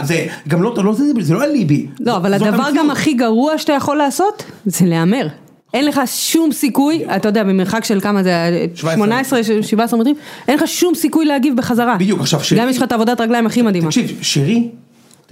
[0.02, 1.86] זה גם לא, לא זה, זה לא אליבי.
[2.00, 2.74] לא, אבל הדבר המציאות.
[2.78, 5.26] גם הכי גרוע שאתה יכול לעשות, זה להמר.
[5.74, 8.32] אין לך שום סיכוי, אתה יודע, במרחק של כמה זה,
[8.74, 8.96] 17.
[8.96, 10.14] 18, 17 מטרים,
[10.48, 11.96] אין לך שום סיכוי להגיב בחזרה.
[11.96, 13.86] בדיוק, עכשיו, שרי- גם יש לך את העבודת רגליים הכי מדהימה.
[13.86, 14.68] תקשיב, שרי,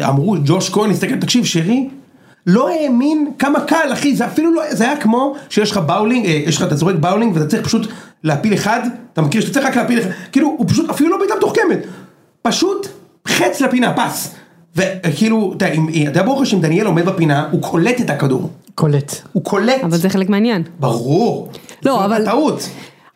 [0.01, 1.89] אמרו, ג'וש כהן, הסתכל, תקשיב, שרי,
[2.47, 6.31] לא האמין כמה קל, אחי, זה אפילו לא, זה היה כמו שיש לך באולינג, אה,
[6.47, 7.87] יש לך, אתה זורק באולינג ואתה צריך פשוט
[8.25, 8.81] להפיל אחד,
[9.13, 11.79] אתה מכיר שאתה צריך רק להפיל אחד, כאילו, הוא פשוט אפילו לא בעיטה מתוחכמת,
[12.43, 12.87] פשוט
[13.29, 14.35] חץ לפינה, פס.
[14.77, 19.17] וכאילו, אתה יודע ברוך השם, דניאל עומד בפינה, הוא קולט את הכדור, קולט.
[19.33, 20.63] הוא קולט, אבל זה חלק מהעניין.
[20.81, 21.49] ברור.
[21.85, 22.69] לא, אבל- טעות.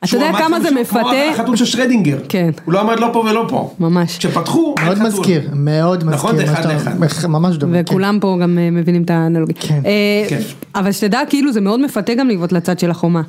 [0.04, 1.00] אתה יודע כמה זה כמו מפתה?
[1.32, 2.18] החתול של שרדינגר.
[2.28, 2.50] כן.
[2.64, 3.70] הוא לא עמד לא פה ולא פה.
[3.80, 4.18] ממש.
[4.18, 5.08] כשפתחו, היה מאוד חתול.
[5.08, 6.14] מזכיר, מאוד מזכיר.
[6.14, 7.26] נכון, זה מה אחד לאחד.
[7.28, 7.76] ממש דומה.
[7.82, 7.82] כן.
[7.92, 9.56] וכולם פה גם אה, מבינים את האנלוגיה.
[9.60, 9.80] כן.
[9.86, 10.38] אה.
[10.74, 13.22] אבל שתדע, כאילו זה מאוד מפתה גם לבעוט לצד של החומה.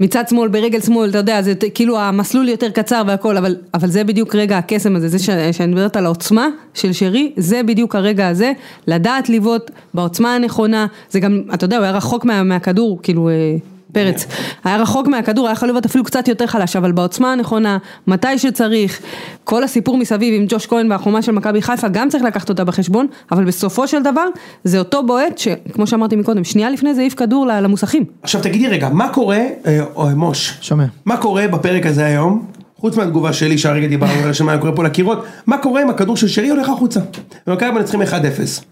[0.00, 4.04] מצד שמאל, ברגל שמאל, אתה יודע, זה כאילו המסלול יותר קצר והכל, אבל, אבל זה
[4.04, 8.28] בדיוק רגע הקסם הזה, זה ש, שאני מדברת על העוצמה של שרי, זה בדיוק הרגע
[8.28, 8.52] הזה,
[8.86, 13.56] לדעת לבעוט בעוצמה הנכונה, זה גם, אתה יודע, הוא היה רחוק מה, מהכדור, כאילו, אה,
[13.92, 14.26] פרץ,
[14.64, 19.00] היה רחוק מהכדור, היה יכול לבעוט אפילו קצת יותר חלש, אבל בעוצמה הנכונה, מתי שצריך,
[19.44, 23.06] כל הסיפור מסביב עם ג'וש כהן והחומה של מכבי חיפה, גם צריך לקחת אותה בחשבון,
[23.32, 24.26] אבל בסופו של דבר,
[24.64, 28.04] זה אותו בועט שכמו שאמרתי מקודם, שנייה לפני זה העיף כדור ל- למוסכים.
[28.22, 30.84] עכשיו תגידי רגע, מה קורה, אה, או, מוש, שומע.
[31.04, 35.24] מה קורה בפרק הזה היום, חוץ מהתגובה שלי שהרגע דיברנו על שמה קורה פה לקירות,
[35.46, 37.00] מה קורה אם הכדור של שרי הולך החוצה?
[37.46, 38.04] ומכבי מנצחים 1-0,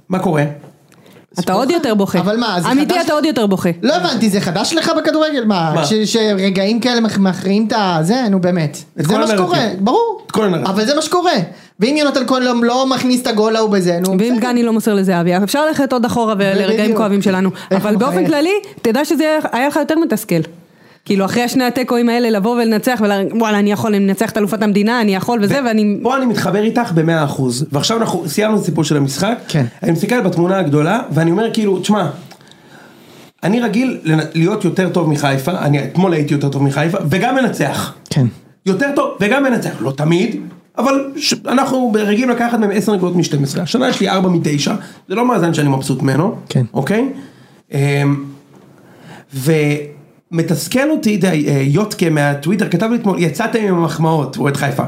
[0.08, 0.44] מה קורה?
[1.41, 2.18] אתה עוד יותר בוכה.
[2.18, 3.05] אבל מה, זה אמיתי חדש?
[3.05, 3.68] אתה עוד יותר בוכה.
[3.82, 5.45] לא הבנתי, זה חדש לך בכדורגל?
[5.45, 5.82] מה?
[6.05, 8.28] שרגעים כאלה מכ- מכריעים את הזה?
[8.30, 8.78] נו באמת.
[9.01, 9.59] את זה מה שקורה.
[9.78, 10.22] ברור.
[10.26, 10.66] את כל הנרטיב.
[10.68, 11.32] אבל זה מה שקורה.
[11.80, 14.36] ואם יונתן כהן לא- לא מכניס את הגול ההוא בזה, נו ואם.
[14.41, 16.97] גני לא מוסר לזהבי, אפשר ללכת עוד אחורה ולרגעים.
[16.97, 17.51] כואבים שלנו.
[17.76, 18.26] אבל באופן.
[18.26, 18.51] כללי,
[18.82, 20.41] תדע שזה היה לך יותר מתסכל.
[21.09, 23.00] כאילו אחרי השני התיקואים האלה לבוא ולנצח
[23.32, 25.98] וואלה אני יכול, אני מנצח את אלופת המדינה, אני יכול וזה ואני...
[26.02, 29.64] פה אני מתחבר איתך במאה אחוז, ועכשיו אנחנו סיימנו את הסיפור של המשחק, כן.
[29.82, 32.11] אני מסתכל בתמונה הגדולה, ואני אומר כאילו, תשמע,
[33.42, 33.98] אני רגיל
[34.34, 37.94] להיות יותר טוב מחיפה, אני אתמול הייתי יותר טוב מחיפה, וגם מנצח.
[38.11, 38.26] כן.
[38.66, 40.36] יותר טוב וגם מנצח, לא תמיד,
[40.78, 41.34] אבל ש...
[41.46, 44.70] אנחנו רגילים לקחת מהם 10 נקודות מ-12, השנה יש לי 4 מ-9,
[45.09, 46.64] זה לא מאזן שאני מבסוט ממנו, כן.
[46.74, 47.09] אוקיי?
[47.72, 48.24] אמ,
[50.32, 51.20] ומתסכל אותי,
[51.62, 54.82] יוטקה מהטוויטר כתב לי אתמול, יצאתם עם המחמאות, הוא אוהד חיפה,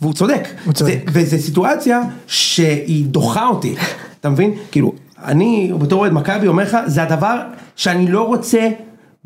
[0.00, 0.98] והוא צודק, הוא צודק.
[1.12, 3.74] וזו סיטואציה שהיא דוחה אותי,
[4.20, 4.54] אתה מבין?
[4.70, 4.92] כאילו,
[5.24, 7.40] אני בתור אוהד מכבי אומר לך, זה הדבר
[7.76, 8.68] שאני לא רוצה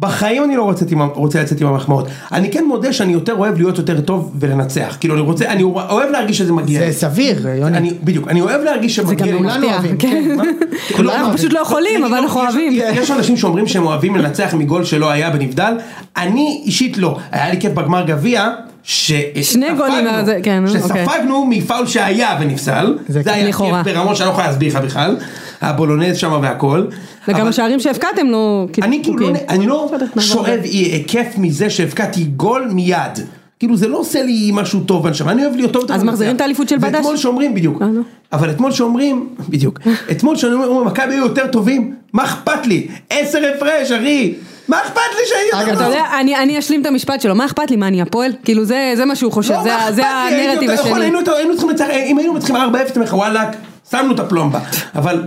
[0.00, 2.08] בחיים אני לא רוצה, לצאת עם, רוצה לצאת עם המחמאות.
[2.32, 4.96] אני כן מודה שאני יותר אוהב להיות יותר טוב ולנצח.
[5.00, 6.80] כאילו אני רוצה, אני אוהב להרגיש שזה מגיע.
[6.80, 6.92] זה.
[6.92, 7.76] סביר, יוני.
[7.78, 9.32] אני, בדיוק, אני אוהב להרגיש שמגיע גם לי.
[9.32, 10.36] לא כולנו אוהבים, כן.
[10.96, 11.38] כולנו אנחנו.
[11.38, 12.72] פשוט לא יכולים, אבל אנחנו יש- אוהבים.
[12.94, 15.72] יש אנשים שאומרים שהם אוהבים לנצח מגול שלא היה בנבדל,
[16.16, 17.18] אני אישית לא.
[17.32, 18.48] היה לי כיף בגמר גביע,
[18.82, 20.80] שני גולים, זה- כן, אוקיי.
[21.06, 23.82] שספגנו מפאול שהיה ונפסל, זה זה היה כיף לכאורה.
[23.82, 25.16] ברמות שאני לא יכול להסביר לך בכלל,
[25.60, 26.84] הבולונז שם והכל.
[27.28, 28.66] וגם אבל- השערים שהבקעתם לא...
[28.82, 29.28] אני כאילו לא.
[29.48, 30.64] אני לא נעבור שואב הלאה.
[30.64, 33.18] אה, כיף מזה שהבקעתי גול מיד.
[33.58, 35.92] כאילו זה לא עושה לי משהו טוב בנשמה, אני אוהב להיות טוב.
[35.92, 36.04] אז.
[36.04, 36.94] מחזירים את האליפות של בדש?
[36.94, 37.86] ואתמול שאומרים, בדיוק, אה.
[38.32, 39.78] אבל אתמול שאומרים, בדיוק,
[40.10, 42.86] אתמול שאומרים, מכבי היו יותר טובים, מה אכפת לי?
[43.10, 44.34] עשר הפרש, אחי,
[44.68, 45.92] מה אכפת לי אגב, יותר אתה טוב?
[45.92, 48.32] יודע, אני, אשלים את המשפט שלו, מה אכפת לי, מה אני הפועל?
[48.44, 51.10] כאילו זה, מה שהוא חושב, לא, זה, הנרטיב השני.
[51.10, 53.56] לנצח, אם היינו מצליחים 4-0, אתה אומר לך וואלאק,
[53.90, 54.60] שמנו את הפלומבה,
[54.94, 55.22] אבל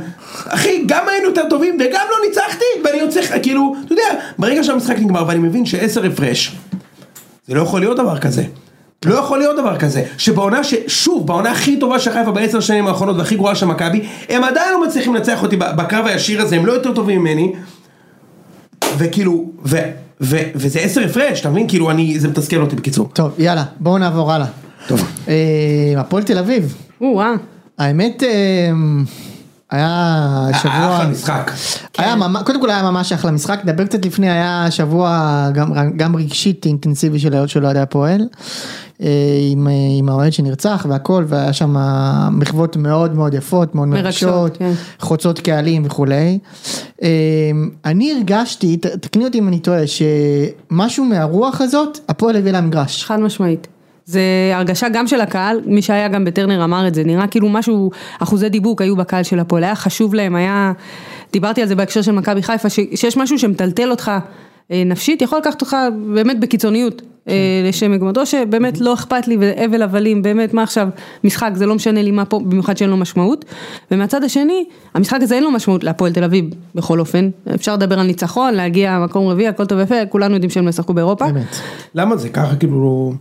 [0.47, 4.03] אחי, גם היינו יותר טובים וגם לא ניצחתי, ואני יוצא, כאילו, אתה יודע,
[4.39, 6.55] ברגע שהמשחק נגמר ואני מבין שעשר הפרש,
[7.47, 8.43] זה לא יכול להיות דבר כזה.
[9.05, 10.73] לא יכול להיות דבר כזה, שבעונה ש...
[10.87, 14.73] שוב, בעונה הכי טובה של חיפה בעשר שנים האחרונות והכי גרועה של מכבי, הם עדיין
[14.73, 17.53] לא מצליחים לנצח אותי בקרב הישיר הזה, הם לא יותר טובים ממני,
[18.97, 19.77] וכאילו, ו...
[20.21, 20.37] ו...
[20.55, 21.67] וזה עשר הפרש, אתה מבין?
[21.67, 22.19] כאילו, אני...
[22.19, 23.09] זה מתסכל אותי בקיצור.
[23.13, 24.47] טוב, יאללה, בואו נעבור הלאה.
[24.87, 25.11] טוב.
[25.27, 25.33] אה,
[25.97, 26.75] הפועל תל אביב.
[27.01, 27.33] או-אה.
[27.77, 28.29] האמת, אה,
[29.71, 30.73] היה שבוע...
[30.73, 31.51] אחלה משחק.
[31.97, 36.15] היה ממש, קודם כל היה ממש אחלה משחק, נדבר קצת לפני, היה שבוע גם, גם
[36.15, 38.21] רגשית אינטנסיבי של, של אוהדי הפועל,
[39.01, 39.07] אה,
[39.51, 41.75] עם, אה, עם האוהד שנרצח והכל, והיה שם
[42.31, 44.71] מחוות מאוד מאוד יפות, מאוד מרגשות, כן.
[44.99, 46.39] חוצות קהלים וכולי.
[47.03, 47.09] אה,
[47.85, 53.03] אני הרגשתי, תקני אותי אם אני טועה, שמשהו מהרוח הזאת, הפועל הביא למגרש.
[53.03, 53.67] חד משמעית.
[54.05, 54.21] זה
[54.53, 58.49] הרגשה גם של הקהל, מי שהיה גם בטרנר אמר את זה, נראה כאילו משהו, אחוזי
[58.49, 60.71] דיבוק היו בקהל של הפועל, היה חשוב להם, היה,
[61.33, 64.11] דיברתי על זה בהקשר של מכבי חיפה, ש, שיש משהו שמטלטל אותך
[64.71, 65.77] אה, נפשית, יכול לקחת אותך
[66.13, 67.35] באמת בקיצוניות אה,
[67.69, 70.87] לשם מגמות, או שבאמת לא אכפת לי והבל הבלים, באמת מה עכשיו,
[71.23, 73.45] משחק זה לא משנה לי מה פה, במיוחד שאין לו משמעות,
[73.91, 76.45] ומהצד השני, המשחק הזה אין לו משמעות להפועל תל אביב
[76.75, 80.63] בכל אופן, אפשר לדבר על ניצחון, להגיע מקום רביעי, הכל טוב ויפה, כולנו יודעים שהם
[80.65, 81.31] לא ישחקו באירופה.
[81.31, 81.55] באמת.
[81.95, 83.13] למה זה ככה כאילו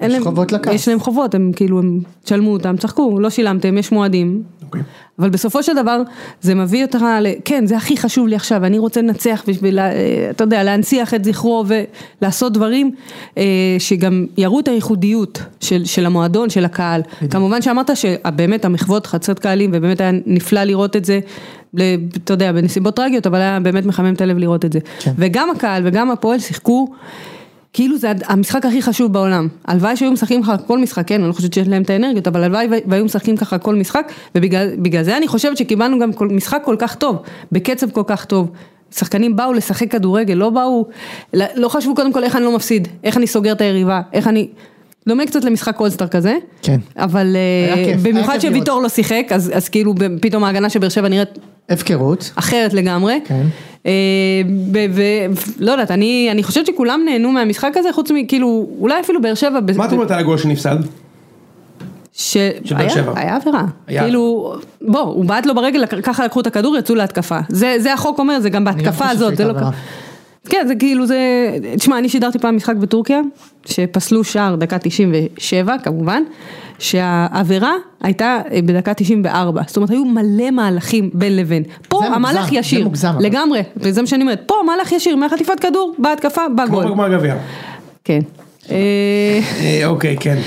[0.00, 0.74] יש להם- חובות לקהל.
[0.74, 4.42] יש להם חובות, הם כאילו, הם תשלמו אותם, צחקו, לא שילמתם, יש מועדים.
[4.64, 4.82] אוקיי.
[5.18, 6.02] אבל בסופו של דבר,
[6.40, 7.26] זה מביא אותך ל...
[7.44, 9.92] כן, זה הכי חשוב לי עכשיו, אני רוצה לנצח בשביל, אה,
[10.30, 11.64] אתה יודע, להנציח את זכרו
[12.20, 12.90] ולעשות דברים
[13.38, 13.42] אה,
[13.78, 17.02] שגם יראו את הייחודיות של, של המועדון, של הקהל.
[17.30, 21.20] כמובן שאמרת שבאמת המחוות חצות קהלים, ובאמת היה נפלא לראות את זה.
[22.24, 24.78] אתה יודע, בנסיבות טרגיות, אבל היה באמת מחמם את הלב לראות את זה.
[24.98, 25.12] כן.
[25.18, 26.88] וגם הקהל וגם הפועל שיחקו
[27.76, 29.48] כאילו זה המשחק הכי חשוב בעולם.
[29.64, 32.44] הלוואי שהיו משחקים ככה כל משחק, כן, אני לא חושבת שיש להם את האנרגיות, אבל
[32.44, 36.62] הלוואי והיו משחקים ככה כל משחק, ובגלל בגלל זה אני חושבת שקיבלנו גם כל, משחק
[36.64, 37.16] כל כך טוב,
[37.52, 38.50] בקצב כל כך טוב.
[38.90, 40.86] שחקנים באו לשחק כדורגל, לא באו,
[41.32, 44.48] לא חשבו קודם כל איך אני לא מפסיד, איך אני סוגר את היריבה, איך אני...
[45.08, 46.78] דומה קצת למשחק אולסטאר כזה, כן.
[46.96, 51.28] אבל אה, במיוחד שוויטור לא שיחק, אז, אז כאילו פתאום ההגנה של באר שבע נראית
[51.68, 52.32] הפקרות.
[52.36, 53.18] אחרת לגמרי.
[53.24, 53.46] כן.
[54.94, 59.60] ולא יודעת, אני, אני חושבת שכולם נהנו מהמשחק הזה, חוץ מכאילו, אולי אפילו באר שבע.
[59.60, 60.76] ב- מה את ב- אומרת על הגול שנפסד?
[62.12, 62.36] ש...
[63.16, 63.64] היה- עבירה.
[64.04, 67.38] כאילו, בוא, הוא בעט לו ברגל, ככה לקחו את הכדור, יצאו להתקפה.
[67.48, 69.50] זה, זה החוק אומר, זה גם בהתקפה הזאת, זה לא...
[69.50, 69.70] עבירה.
[70.48, 71.18] כן, זה כאילו זה,
[71.76, 73.20] תשמע, אני שידרתי פעם משחק בטורקיה,
[73.66, 76.22] שפסלו שער דקה 97 כמובן,
[76.78, 77.72] שהעבירה
[78.02, 81.62] הייתה אה, בדקה 94, זאת אומרת היו מלא מהלכים בין לבין.
[81.88, 83.24] פה זה המהלך מוגזם, זה ישיר, מוגזם, אבל.
[83.24, 86.84] לגמרי, וזה מה שאני אומרת, פה מהלך ישיר, מהחטיפת כדור, בהתקפה, כמו בגול.
[86.84, 87.36] בגמר גביע.
[88.04, 88.20] כן.
[88.70, 90.38] אה, אה, אוקיי, כן.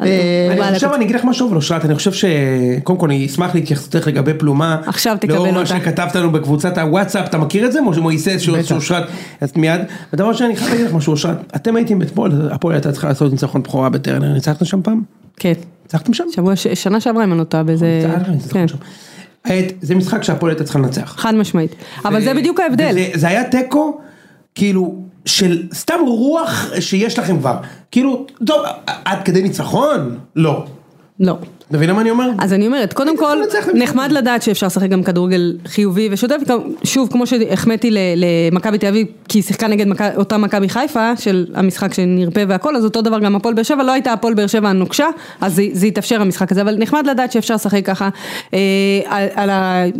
[0.00, 4.06] אה, עכשיו אני אגיד לך משהו על אושרת, אני חושב שקודם כל אני אשמח להתייחסותך
[4.06, 4.80] לגבי פלומה.
[4.86, 5.66] עכשיו תקבל לאור מה אותה.
[5.66, 7.80] שכתבת לנו בקבוצת הוואטסאפ, אתה מכיר את זה?
[7.80, 8.72] משה מויסס, שהוא בטח.
[8.72, 9.04] אושרת,
[9.40, 9.80] אז מיד.
[10.12, 13.32] ודבר שני, אני חייב להגיד לך משהו, אושרת, אתם הייתם אתמול, הפועל הייתה צריכה לעשות
[13.32, 15.02] ניצחון בכורה בטרנר, ניצחתם שם פעם?
[15.36, 15.52] כן.
[15.82, 16.24] ניצחתם שם?
[16.34, 18.06] שבוע, שנה שעברה אם אני לא טועה באיזה...
[18.52, 18.66] כן.
[19.82, 21.14] זה משחק שהפועל הייתה צריכה לנצח.
[21.18, 21.74] חד משמעית.
[22.04, 22.96] אבל זה בדיוק ההבדל.
[23.14, 24.00] זה היה תיקו,
[24.54, 24.94] כאילו,
[25.24, 27.56] של סתם רוח שיש לכם כבר.
[27.90, 30.18] כאילו, טוב, עד כדי ניצחון?
[30.36, 30.64] לא.
[31.20, 31.36] לא.
[31.68, 32.30] אתה מבין מה אני אומר?
[32.38, 33.38] אז אני אומרת, קודם כל.
[33.74, 36.36] נחמד לדעת שאפשר לשחק גם כדורגל חיובי ושוטף,
[36.84, 39.86] שוב, כמו שהחמאתי למכבי תל אביב, כי היא שיחקה נגד
[40.16, 43.92] אותה מכבי חיפה, של המשחק שנרפה והכל, אז אותו דבר גם הפועל באר שבע, לא
[43.92, 45.06] הייתה הפועל באר שבע הנוקשה,
[45.40, 48.08] אז זה, זה התאפשר המשחק הזה, אבל נחמד לדעת שאפשר לשחק ככה,
[48.54, 48.58] אה,
[49.06, 49.90] על, על.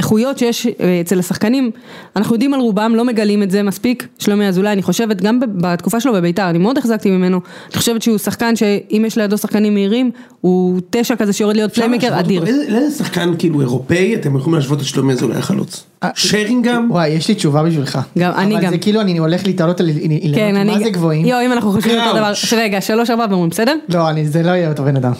[0.00, 1.70] איכויות שיש אה, אצל השחקנים,
[2.16, 6.00] אנחנו יודעים על רובם, לא מגלים את זה מספיק, שלומי אזולאי, אני חושבת, גם בתקופה
[6.00, 7.40] שלו בביתר, אני מאוד החזקתי ממנו,
[7.70, 12.20] אני חושבת שהוא שחקן שאם יש לידו שחקנים מהירים, הוא תשע כזה שיורד להיות פליימקר
[12.20, 12.40] אדיר.
[12.40, 12.52] אותו?
[12.52, 15.84] איזה איזה שחקן כאילו אירופאי אתם יכולים להשוות את שלומי אזולאי החלוץ?
[16.14, 16.90] שרינגהם?
[16.90, 17.98] וואי, יש לי תשובה בשבילך.
[18.18, 18.70] גם, אני אבל גם.
[18.70, 20.66] זה כאילו אני הולך להתעלות על אילנות, כן.
[20.66, 21.26] מה זה גבוהים?
[21.26, 22.32] יואו, אם אנחנו חושבים אותו דבר.
[22.56, 23.74] רגע, שלוש ארבע ואומרים, בסדר?
[23.88, 25.12] לא, אני- זה לא יהיה אותו בן אדם.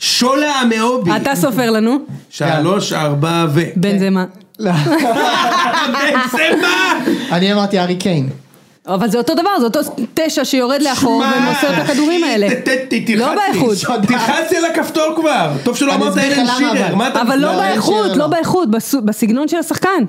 [0.00, 1.10] שולה המאובי.
[1.16, 1.98] אתה סופר לנו,
[2.30, 3.60] שלוש, ארבע ו...
[3.76, 4.24] בן זה מה.
[4.58, 4.72] לא.
[5.92, 7.00] בנזמה!
[7.32, 8.28] אני אמרתי ארי קיין.
[8.86, 9.80] אבל זה אותו דבר, זה אותו
[10.14, 12.48] תשע שיורד לאחור ומוסר את הכדורים האלה.
[13.16, 13.34] לא.
[13.34, 13.76] באיכות.
[14.06, 15.52] תלחץ לי על הכפתור כבר.
[15.62, 16.86] טוב שלא אמרת אלן שירר.
[16.86, 16.94] אבל.
[16.94, 18.26] מה לא לא, באיכות, לא לא.
[18.26, 18.68] באיכות,
[19.04, 20.04] בסגנון של השחקן.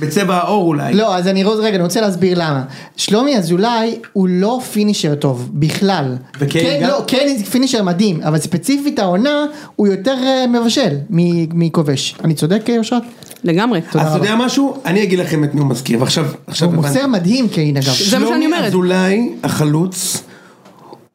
[0.00, 0.94] בצבע העור אולי.
[0.94, 2.62] לא, אז אני רוצה, רגע, אני רוצה להסביר למה.
[2.96, 6.16] שלומי אזולאי הוא לא פינישר טוב, בכלל.
[6.38, 6.88] וקיין כן, גם?
[6.90, 9.44] לא, קיין פינישר מדהים, אבל ספציפית העונה,
[9.76, 12.14] הוא יותר אה, מבשל מ- מכובש.
[12.24, 13.02] אני צודק, אה, אושרת?
[13.44, 13.80] לגמרי.
[13.94, 14.76] אז אתה יודע משהו?
[14.84, 16.00] אני אגיד לכם את מי הוא מזכיר.
[16.00, 16.76] ועכשיו, עכשיו הוא.
[16.76, 17.92] מוסר מדהים קיין אגב.
[18.08, 18.58] זה מה שאני אומרת.
[18.58, 20.22] שלומי אזולאי החלוץ,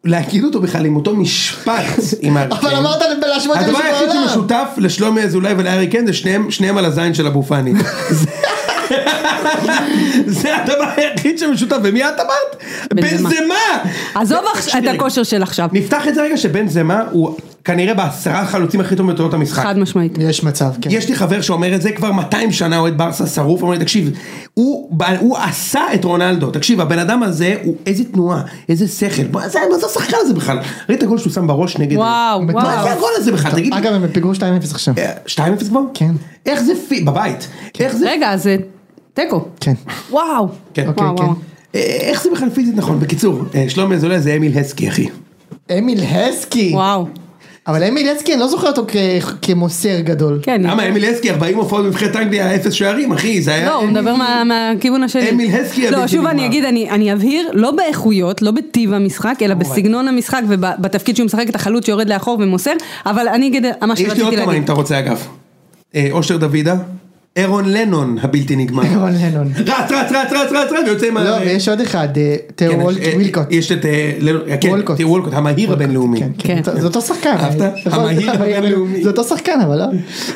[0.06, 1.84] להגיד אותו בכלל עם אותו משפט
[2.22, 2.76] עם הארי אבל קיין.
[2.78, 4.28] אמרת להשוות את זה הדבר היחיד בעולם.
[4.28, 6.14] שמשותף לשלומי אזולאי ולארי קיין זה
[6.50, 7.74] שניהם על הזין של אבו פאני.
[10.28, 12.64] זה- הדבר היחיד שמשותף, ומי את אמרת?
[12.94, 13.30] בנזמה.
[13.30, 13.92] בנזמה!
[14.16, 14.40] עזוב
[14.78, 14.84] את.
[14.96, 15.70] הכושר של עכשיו.
[15.74, 17.36] נפתח את זה רגע שבן זמה הוא
[17.66, 19.64] כנראה בעשרה החלוצים הכי טובים בתולדות המשחק.
[19.64, 20.18] חד משמעית.
[20.20, 20.90] יש מצב, כן.
[20.92, 24.12] יש לי חבר שאומר את זה כבר 200 שנה אוהד ברסה שרוף, אומר לי תקשיב,
[24.54, 29.50] הוא, הוא עשה את רונלדו, תקשיב הבן אדם הזה הוא איזה תנועה, איזה שכל, מה
[29.50, 30.60] זה מה זה השחקן הזה בכלל?
[30.90, 32.64] ראית את הגול שהוא שם בראש נגד, וואו, מטורף.
[32.64, 32.90] מה זה וואו.
[32.98, 33.80] הגול הזה בכלל, תגיד, לי?
[33.80, 34.40] אגב, הם בפיגור 2-0
[34.72, 34.94] עכשיו.
[34.98, 35.40] אה, 2-0
[35.70, 35.80] כבר?
[35.94, 36.12] כן.
[36.46, 37.48] איך זה פי, בבית,
[37.80, 38.56] איך זה, רגע, זה
[39.14, 39.46] תיקו.
[39.60, 39.74] כן.
[40.12, 40.48] וואו.
[40.74, 40.88] כן.
[40.88, 41.24] אוקיי, וואו, כן.
[41.24, 41.36] וואו.
[41.76, 45.08] אה, איך זה בכלל פיזית נכון, בקיצור, אה, שלומי אזולאי זה אמיל הסקי אחי,
[45.78, 46.72] אמיל הסקי.
[46.74, 47.06] וואו.
[47.68, 48.96] אבל אמיל הסקי, אני לא זוכר אותו כ-
[49.42, 50.40] כמוסר גדול.
[50.44, 50.62] כן.
[50.64, 54.16] למה אמיל הסקי 40 הופעות בנבחרת אנגליה, אפס שערים אחי, זה היה, לא, הוא מדבר
[54.16, 55.30] מה- מהכיוון השני.
[55.30, 56.26] אמיל הסקי לא, שוב.
[56.26, 61.26] אני אגיד, אני אני אבהיר, לא באיכויות, לא בטיב המשחק, אלא בסגנון המשחק ובתפקיד שהוא
[61.26, 62.72] משחק את החלוץ שיורד לאחור ומוסר,
[63.06, 64.64] אבל אני אגיד מה יש לי עוד שרציתי כמה אם להגיד.
[64.64, 65.28] אתה רוצה אגב,
[65.96, 66.76] אה, אושר דוידה,
[67.36, 69.48] אירון לנון הבלתי נגמר, אירון לנון.
[69.58, 71.24] רץ רץ רץ רץ רץ רץ ויוצא עם ה...
[71.24, 73.44] לא, ויש עוד אחד, אה, תיאו כן, אה, וילקוט.
[73.50, 74.96] יש את אה, לנון- כן, וולקוט.
[74.98, 76.20] תיאו וולקוט, המהיר הבינלאומי.
[76.20, 76.62] כן, כן.
[76.64, 76.80] כן.
[76.80, 77.36] זה אותו שחקן.
[77.40, 77.72] אהבת?
[77.86, 79.04] המהיר הבינלאומי.
[79.04, 79.86] זה אותו שחקן, אבל לא.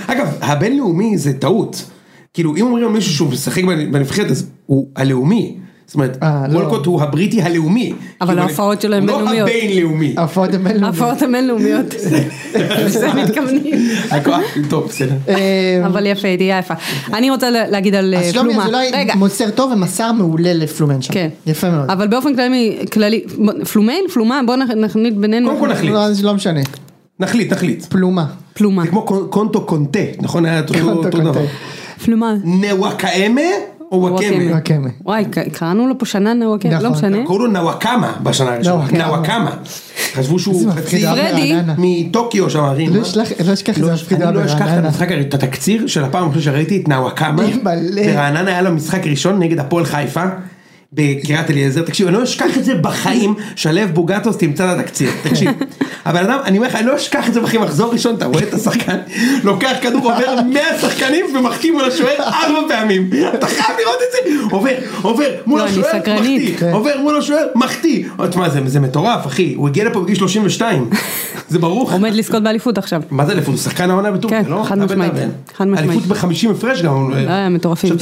[0.08, 1.86] אגב, הבינלאומי זה טעות.
[2.34, 5.58] כאילו, אם אומרים מישהו שהוא משחק בנבחרת, אז הוא הלאומי.
[5.88, 6.58] זאת אומרת, אה, לא.
[6.60, 7.94] וולקוט הוא הבריטי הלאומי.
[8.22, 9.50] אבל כאילו, ההופעות שלו הן הוא בינלאומיות.
[9.50, 10.14] לא הבינלאומי.
[10.18, 10.84] ההופעות הן בינלאומיות.
[11.02, 11.86] ההופעות הבינלאומיות.
[12.86, 13.90] לזה מתכוונים.
[14.70, 15.16] טוב, בסדר.
[15.30, 15.36] אה,
[15.86, 16.74] אבל יפה, תהיה יפה.
[17.14, 18.64] אני רוצה לה- להגיד על אה, אז שלומי פלומה.
[18.64, 18.92] אזולאי.
[19.16, 21.14] מוסר טוב ומסר מעולה לפלומן שם.
[21.14, 21.30] כן.
[21.48, 21.90] יפה מאוד.
[21.92, 22.30] אבל באופן
[22.92, 23.24] כללי,
[23.74, 25.48] פלומיין, פלומה, בוא נח- נחליט בינינו.
[25.48, 25.92] קודם כל נחליט.
[25.92, 26.60] לא, לא משנה.
[27.20, 27.86] נחליט, נחליט.
[27.86, 28.26] פלומה.
[28.54, 28.84] פלומה.
[28.84, 30.46] זה כמו קונ- קונטו קונטה, נכון?
[30.46, 31.10] היה אותו.
[31.10, 31.42] דבר.
[32.06, 32.34] פלומה.
[32.44, 33.42] נוואקאמה
[33.92, 34.52] וואקמה?
[34.52, 34.90] וואקמה.
[35.06, 36.92] וואי, קראנו לו פה שנה נוואקמה, לא נכון.
[36.92, 37.26] משנה.
[37.26, 38.86] קראו לו נוואקמה בשנה הראשונה.
[39.08, 39.52] נוואקמה.
[40.14, 41.06] חשבו שהוא חצי.
[41.78, 42.96] מטוקיו שם, הרים.
[42.96, 44.88] לא אשלח- לא אשכח את לא, זה אני לא אשכח את רעננה.
[44.88, 47.44] המשחק, את התקציר של הפעם הראשונה שראיתי את נוואקמה.
[47.64, 50.24] ברעננה היה לו משחק ראשון נגד הפועל חיפה.
[50.96, 55.52] בקריית אליעזר, תקשיב, אני לא אשכח את זה בחיים, שלו בוגטוס תמצא את התקציר, תקשיב.
[56.06, 58.44] הבן אדם, אני אומר לך, אני לא אשכח את זה בחיים, מחזור ראשון, אתה רואה
[58.44, 58.98] את השחקן,
[59.44, 63.10] לוקח כדור, עובר 100 שחקנים ומחטיא מול השוער ארבע פעמים.
[63.34, 64.72] אתה חייב לראות את זה, עובר,
[65.02, 65.98] עובר, מול לא, השוער.
[65.98, 66.72] מחטיא, כן.
[66.72, 68.06] עובר מול השוער, מחטיא.
[68.30, 70.90] תשמע, זה מטורף, אחי, הוא הגיע לפה בגיל 32,
[71.50, 71.92] זה ברור.
[71.92, 73.02] עומד לזכות באליפות עכשיו.
[73.12, 73.56] מה זה אליפות?
[73.56, 74.64] הוא שחקן העונה בטורקיה, כן, לא?
[74.64, 75.30] חד אתה משמעית, בן-אדם.
[75.56, 75.90] חד משמעית.
[75.90, 77.14] אליפות בחמישים הפרש גם.
[77.28, 77.94] אה, מטורפים,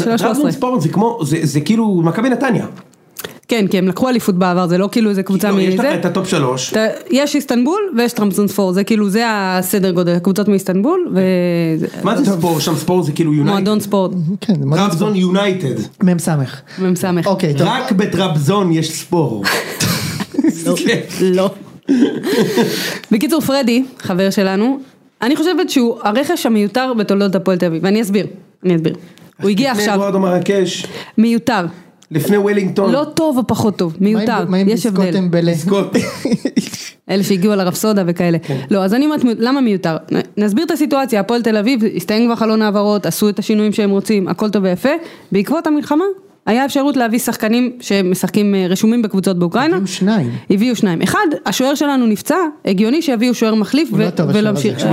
[1.44, 2.66] זה כאילו מכבי נתניה.
[3.54, 5.96] כן, כי הם לקחו אליפות בעבר, זה לא כאילו איזה קבוצה לא, יש לך מזה.
[5.96, 6.74] את ה top שלוש.
[7.10, 11.16] יש איסטנבול ויש טרבזון ספור, זה כאילו, זה הסדר גודל, קבוצות מאיסטנבול,
[12.04, 12.62] מה זה ספור?
[12.62, 13.50] שם ספור זה כאילו יונייטד.
[13.50, 14.12] ומועדון ספור,
[14.42, 15.76] כן, זה מאוד טרבזון יונייטד.
[16.04, 16.30] מ"ס.
[16.80, 17.06] מ"ס.
[17.26, 17.68] אוקיי, טוב.
[17.68, 19.44] רק בטרבזון יש ספור.
[20.86, 21.00] כן.
[21.22, 21.52] לא.
[23.12, 24.80] בקיצור, פרדי, חבר שלנו,
[25.22, 28.28] אני חושבת שהוא הרכש המיותר בתולדות הפועל תל אביב, ואני אסביר,
[28.66, 28.96] אני אסביר.
[29.42, 30.86] הוא הגיע עכשיו, מרקש,
[31.18, 31.66] מיותר.
[32.14, 32.92] לפני וולינגטון.
[32.92, 35.18] לא טוב או פחות טוב, מה עם- מיותר, מה עם יש הבדל.
[35.18, 35.52] אמבלה?
[37.10, 38.40] אלה שהגיעו על הרפסודה וכאלה.
[38.40, 38.60] כן.
[38.72, 39.98] לא, אז אני אומרת, למה מיותר?
[40.38, 44.28] נסביר את הסיטואציה, הפועל תל אביב, הסתיים כבר חלון העברות, עשו את השינויים שהם רוצים,
[44.28, 44.90] הכל טוב ויפה.
[45.32, 46.06] בעקבות המלחמה,
[46.46, 49.76] היה אפשרות להביא שחקנים שמשחקים, אה, רשומים בקבוצות באוקראינה.
[49.76, 50.30] הביאו שניים.
[50.50, 51.02] הביאו שניים.
[51.02, 52.36] אחד, השוער שלנו נפצע,
[52.66, 54.78] הגיוני שיביאו שוער מחליף הוא לא טוב, השוער ולהמשיך.
[54.78, 54.88] הזה.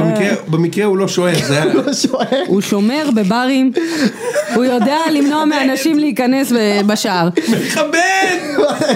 [0.49, 1.75] במקרה- הוא לא שוער, זה היה...
[1.75, 2.43] לא שוער.
[2.47, 3.73] הוא שומר בברים,
[4.55, 6.53] הוא יודע למנוע מאנשים להיכנס
[6.87, 7.29] בשער.
[7.49, 8.37] מכבד!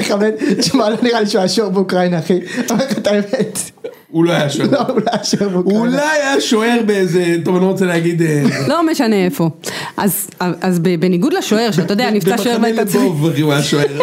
[0.00, 0.30] מכבד.
[0.58, 2.38] תשמע, לא נראה לי שהוא היה שוער באוקראינה, אחי.
[2.70, 3.58] אומר לך את האמת.
[4.14, 4.68] הוא לא היה שוער.
[4.70, 5.54] לא, הוא לא היה שוער.
[5.54, 7.36] אולי היה שוער באיזה...
[7.44, 8.22] טוב, אני לא רוצה להגיד...
[8.22, 9.50] אה, לא משנה איפה.
[9.96, 10.28] אז,
[11.00, 13.04] בניגוד לשוער, שאתה יודע, נפצע שוער במחנה והייתה צריך...
[13.04, 13.98] לבוב הוא היה שוער.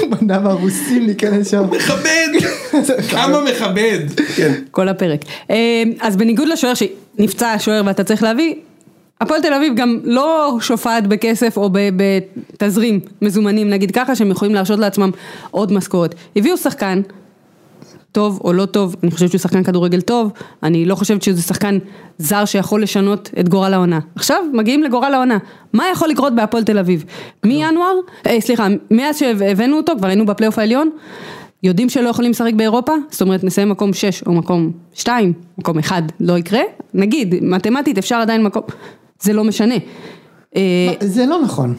[0.00, 1.64] הוא מנע מהרוסים להיכנס שם.
[1.70, 2.28] מכבד!
[3.10, 3.98] כמה מכבד!
[4.36, 4.52] כן.
[4.70, 5.20] כל הפרק.
[5.50, 8.54] אה, אז בניגוד לשוער שנפצע השוער ואתה צריך להביא,
[9.20, 14.54] הפועל תל אביב גם לא שופעת בכסף או ב- בתזרים מזומנים נגיד ככה שהם יכולים
[14.54, 15.10] להרשות לעצמם
[15.50, 16.14] עוד משכורת.
[16.36, 17.00] הביאו שחקן,
[18.14, 21.78] טוב או לא טוב, אני חושבת שהוא שחקן כדורגל טוב, אני לא חושבת שזה שחקן
[22.18, 23.98] זר שיכול לשנות את גורל העונה.
[24.14, 25.38] עכשיו מגיעים לגורל העונה,
[25.72, 27.04] מה יכול לקרות בהפועל תל אביב?
[27.44, 27.94] מינואר,
[28.26, 30.90] אה, סליחה, מאז שהבאנו אותו, כבר היינו בפלייאוף העליון,
[31.62, 36.02] יודעים שלא יכולים לשחק באירופה, זאת אומרת נסיים מקום 6 או מקום 2, מקום 1
[36.20, 36.62] לא יקרה,
[36.94, 38.62] נגיד, מתמטית אפשר עדיין מקום,
[39.20, 39.76] זה לא משנה.
[40.56, 40.60] אה,
[41.00, 41.74] זה לא נכון.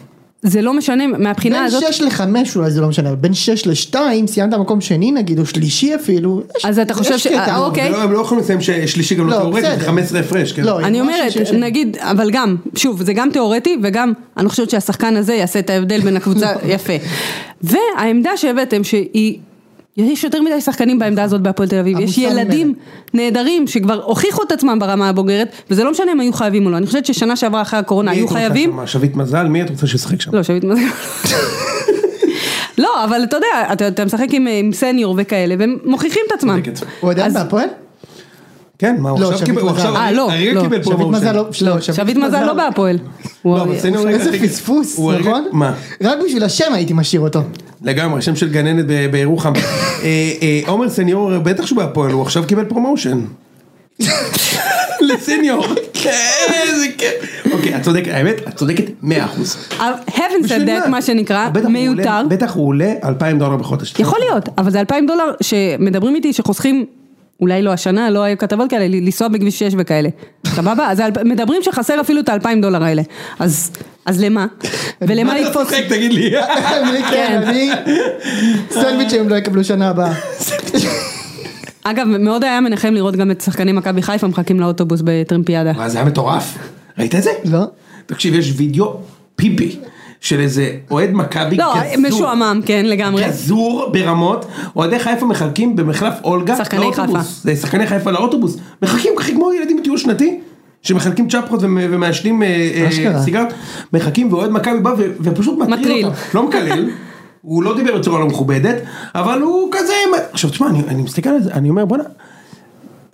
[0.48, 2.22] זה לא משנה מהבחינה בין הזאת, 6 ל-5
[2.56, 3.96] אולי זה לא משנה, אבל בין 6 ל-2
[4.28, 6.42] סיימת מקום שני נגיד, או שלישי אפילו.
[6.58, 7.28] יש- אז אתה חושב ש-.
[7.28, 7.90] אה, אוקיי.
[7.92, 9.86] לא- הם לא יכולים לסיים שלישי גם לא לא, תיאורטי, זה בסדר.
[9.86, 10.64] 15 הפרש, כן?
[10.64, 15.34] לא, אני אומרת, נגיד, אבל גם, שוב, זה גם תיאורטי וגם, אני חושבת שהשחקן הזה
[15.34, 16.94] יעשה את ההבדל בין הקבוצה, יפה.
[17.64, 19.38] והעמדה שהבאתם שהיא,
[19.98, 22.74] יש יותר מדי שחקנים בעמדה הזאת בהפועל תל אביב, יש ילדים
[23.14, 26.78] נהדרים שכבר הוכיחו את עצמם ברמה הבוגרת, וזה לא משנה אם היו חייבים או לא,
[26.78, 28.80] אני חושבת ששנה שעברה אחרי הקורונה היו חייבים?
[28.86, 29.48] שביט מזל?
[29.48, 30.36] מי את רוצה שישחק שם?
[30.36, 30.82] לא, שביט מזל.
[32.78, 36.62] לא, אבל אתה יודע, אתה, אתה משחק עם, עם סניור וכאלה, והם מוכיחים את עצמם.
[36.66, 36.86] צודקת.
[37.00, 37.68] הוא עדיין בהפועל?
[38.80, 39.62] כן, מה הוא לא, עכשיו קיבל?
[39.62, 39.70] הוא.
[39.70, 40.62] עכשיו אה, לא, לא.
[40.62, 41.36] קיבל promotion.
[41.36, 42.98] לא, לא, שביט מזל לא בהפועל.
[44.08, 45.46] איזה פספוס, נכון?
[45.52, 45.74] מה?
[46.02, 47.42] רק בשביל השם הייתי משאיר אותו.
[47.86, 49.54] לגמרי, שם של גננת בירוחם.
[50.04, 53.20] אה, אה, עומר סניור, בטח שהוא בהפועל, הוא עכשיו קיבל promotion.
[55.02, 55.66] לסניור.
[56.06, 57.46] איזה כיף.
[57.52, 59.08] אוקיי, את צודקת, האמת, את צודקת 100%.
[60.08, 62.22] heaven said that, מה שנקרא, מיותר.
[62.30, 63.94] בטח הוא עולה 2,000 דולר בחודש.
[64.00, 66.86] יכול להיות, אבל זה 2,000 דולר שמדברים איתי שחוסכים,
[67.40, 70.10] אולי לא השנה, לא היו כתבות כאלה, לנסוע בכביש 6 וכאלה.
[70.48, 70.92] סבבה?
[70.92, 73.02] אז מדברים שחסר אפילו את ה-2,000 דולר האלה.
[73.40, 73.72] אז
[74.06, 74.46] אז למה?
[75.02, 75.68] ולמה מה אתה לתפוס?
[75.68, 76.32] צוחק, תגיד לי?
[76.40, 77.72] אני כן, אני...
[78.72, 80.14] סנדוויצ'ים לא יקבלו שנה הבאה.
[81.84, 85.74] אגב, מאוד היה מנחם לראות גם את שחקני מכבי חיפה מחכים לאוטובוס בטרמפיאדה.
[85.74, 86.58] מה, זה היה מטורף.
[87.00, 87.32] ראית את זה?
[87.46, 87.64] לא?
[88.06, 88.98] תקשיב, יש וידאו
[89.36, 89.80] פיפי
[90.26, 92.08] של איזה אוהד מכבי לא, גזור.
[92.08, 93.24] משועמם, כן, לגמרי.
[93.28, 94.46] גזור ברמות,
[94.76, 97.18] אוהדי חיפה מחלקים במחלף אולגה שחקני לאוטובוס.
[97.18, 97.22] חיפה.
[97.44, 98.58] זה שחקני חיפה לאוטובוס.
[98.82, 100.40] מחלקים ככה כמו ילדים בטיול שנתי.
[100.82, 102.48] שמחלקים צ'פחות ומ- ומעשנים אה,
[103.06, 103.22] אה.
[103.24, 103.54] סיגרת,
[103.94, 106.06] מחכים ואוהד מכבי בא ופשוט מטריל מטריל.
[106.06, 106.90] אותם, לא מקלל,
[107.42, 108.76] הוא לא דיבר בצורה לא מכובדת,
[109.16, 109.94] אבל הוא כזה,
[110.32, 112.04] עכשיו תשמע, אני, אני מסתכל על זה, אני אומר בואנה,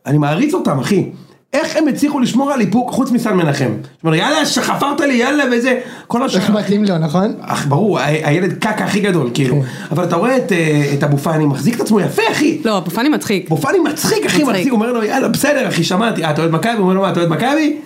[0.05, 1.09] אני מעריץ אותם אחי,
[1.53, 5.43] איך הם הצליחו לשמור על איפוק חוץ מסן מנחם, זאת אומרת יאללה שחפרת לי יאללה
[5.51, 7.33] וזה, כל השאר, איך מתאים לו, נכון?
[7.41, 9.61] אך ברור, הילד קקה הכי גדול, כאילו.
[9.61, 9.67] כן.
[9.91, 12.61] אבל אתה רואה את, אה, את אבו פאני מחזיק את עצמו יפה, אחי.
[12.65, 13.45] לא, אבו פאני מצחיק.
[13.47, 14.47] אבו פאני מצחיק, אחי, מצחיק.
[14.47, 14.67] מצחיק.
[14.67, 16.23] הוא אומר לו, יאללה, בסדר, אחי, שמעתי.
[16.23, 16.73] אה, אתה אוהד מכבי?
[16.73, 17.77] הוא אומר לו, מה, אתה אוהד מכבי?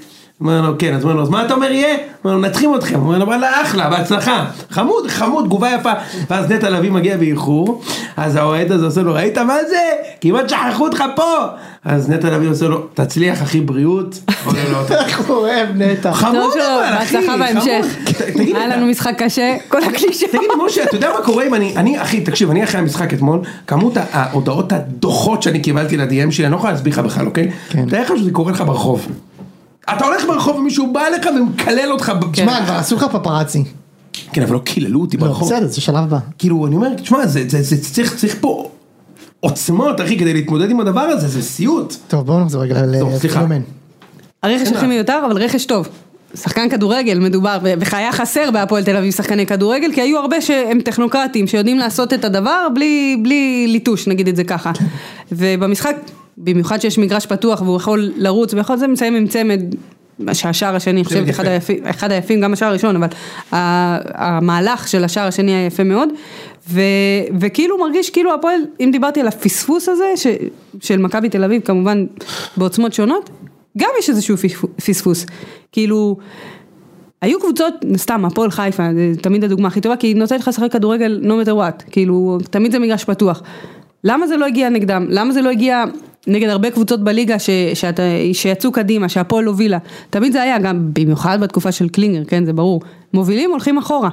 [0.41, 1.95] אומר לו, כן, אז הוא אומר לו, אז מה אתה אומר יהיה?
[1.95, 2.99] הוא אומר לו, נתחים אתכם.
[2.99, 4.45] הוא אומר לו, וואלה, אחלה, בהצלחה.
[4.69, 5.91] חמוד, חמוד, תגובה יפה.
[6.29, 7.81] ואז נטע לביא מגיע באיחור,
[8.17, 9.81] אז האוהד הזה עושה לו, ראית מה זה?
[10.21, 11.45] כמעט שכחו אותך פה.
[11.86, 14.19] אז נטע לביא עושה לו, תצליח, אחי, בריאות.
[14.91, 16.13] איך הוא אוהב נטע.
[16.13, 17.86] חמוד אבל, אחי, בהצלחה בהמשך.
[18.36, 20.27] היה לנו משחק קשה, כל הקלישה.
[20.27, 23.39] תגיד משה, אתה יודע מה קורה אם אני, אני אחי, תקשיב, אני אחרי המשחק אתמול,
[23.67, 27.51] כמות ההודעות הדוחות שאני קיבלתי ל-DM שלי, אני לא יכול להסביר לך בכלל, אוקיי?
[27.69, 27.89] כן.
[27.89, 29.07] תאר לך שזה קורה לך ברחוב.
[29.93, 33.63] אתה הולך ברחוב ומישהו בא אליך ומקלל אותך, תשמע, כבר עשו לך פפרצי.
[34.33, 35.53] כן, אבל לא קיללו אותי לא, ברחוב.
[35.53, 36.17] בסדר, זה שלב הבא.
[36.38, 37.45] כאילו, אני אומר, תשמע, זה,
[37.93, 38.69] צריך, צריך פה
[39.39, 41.95] עוצמות, אחי, כדי להתמודד עם הדבר הזה, זה סיוט.
[42.07, 42.81] טוב, בואו נחזור רגע.
[43.15, 43.61] לפילומן.
[44.43, 45.88] הרכש הכי מיותר, אבל רכש טוב.
[46.36, 50.81] שחקן כדורגל מדובר, ו- והיה חסר בהפועל תל אביב שחקני כדורגל, כי היו הרבה שהם
[50.81, 54.71] טכנוקרטים, שיודעים לעשות את הדבר בלי, בלי ליטוש, נגיד את זה ככה.
[55.31, 55.95] ובמשחק,
[56.38, 59.61] במיוחד שיש מגרש פתוח והוא יכול לרוץ, ויכול זה מסיים עם צמד,
[60.33, 61.45] שהשער השני, אני חושבת, אחד.
[61.45, 63.07] היפים, אחד היפים, גם השער הראשון, אבל
[63.51, 66.09] המהלך של השער השני היה יפה מאוד,
[66.69, 66.81] ו,
[67.39, 70.27] וכאילו מרגיש כאילו הפועל, אם דיברתי על הפספוס הזה, ש,
[70.81, 72.05] של מכבי תל אביב כמובן
[72.57, 73.29] בעוצמות שונות,
[73.77, 74.36] גם יש איזשהו
[74.86, 75.25] פספוס.
[75.71, 76.17] כאילו,
[77.21, 80.71] היו קבוצות, סתם, הפועל חיפה, זה תמיד הדוגמה הכי טובה, כי היא נותנת לך לשחק
[80.71, 83.41] כדורגל no matter what, כאילו, תמיד זה מגרש פתוח.
[84.06, 85.06] למה זה לא הגיע נגדם?
[85.10, 85.84] למה זה לא הגיע
[86.28, 88.03] נגד הרבה קבוצות בליגה ש, שאתה,
[88.34, 89.78] שיצאו קדימה, שהפועל הובילה?
[90.10, 92.82] תמיד זה היה, גם במיוחד בתקופה של קלינגר, כן, זה ברור.
[93.14, 94.10] מובילים, הולכים אחורה.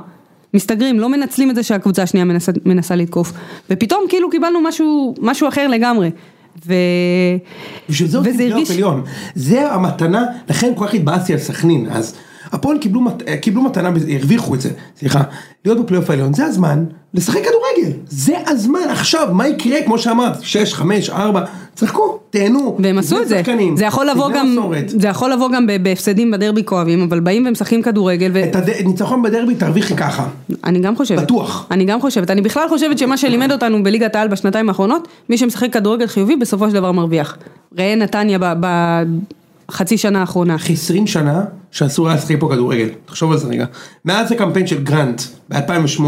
[0.54, 3.32] מסתגרים, לא מנצלים את זה שהקבוצה השנייה מנסה, מנסה לתקוף.
[3.70, 6.10] ופתאום כאילו קיבלנו משהו, משהו אחר לגמרי.
[6.66, 6.74] ו...
[7.88, 9.02] בשביל זה וזה עושים פלייאוף הרגיש- עליון.
[9.34, 12.14] זה המתנה, לכן כל כך התבאסתי על סכנין אז.
[12.52, 15.20] הפועל קיבלו, מת- אה, קיבלו מתנה, הרוויחו את זה, סליחה,
[15.64, 16.84] להיות בפלייאוף העליון, זה הזמן
[17.14, 21.44] לשחק כדורגל, זה הזמן, עכשיו, מה יקרה, כמו שאמרת, 6, 5, 4,
[21.74, 24.84] צחקו, תהנו, והם עשו את זה, שחקנים, זה יכול לבוא גם, מסורת.
[24.88, 28.44] זה יכול לבוא גם ב- בהפסדים בדרבי כואבים, אבל באים ומשחקים כדורגל, ו...
[28.44, 30.26] את הניצחון בדרבי תרוויחי ככה,
[30.64, 31.22] אני גם חושבת.
[31.22, 31.66] בטוח.
[31.70, 32.30] אני גם חושבת.
[32.30, 36.68] אני בכלל חושבת שמה שלימד אותנו בליגת העל בשנתיים האחרונות, מי שמשחק כדורגל חיובי בסופו
[36.68, 37.36] של דבר מרוויח.
[37.78, 38.38] ראה נתניה
[39.72, 40.54] בחצי שנה האחרונה.
[40.54, 43.64] אחי 20 שנה שאסור היה לשחק פה כדורגל, תחשוב על זה רגע.
[44.04, 46.02] מאז הקמפיין של גרנט ב-2008,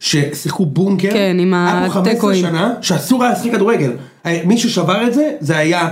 [0.00, 2.40] ששיחקו בונקר, כן, עם היה פה 15 התיקואים.
[2.46, 3.92] שנה שאסור היה לשחק כדורגל.
[4.24, 5.88] היה- מי ששבר את זה, זה היה,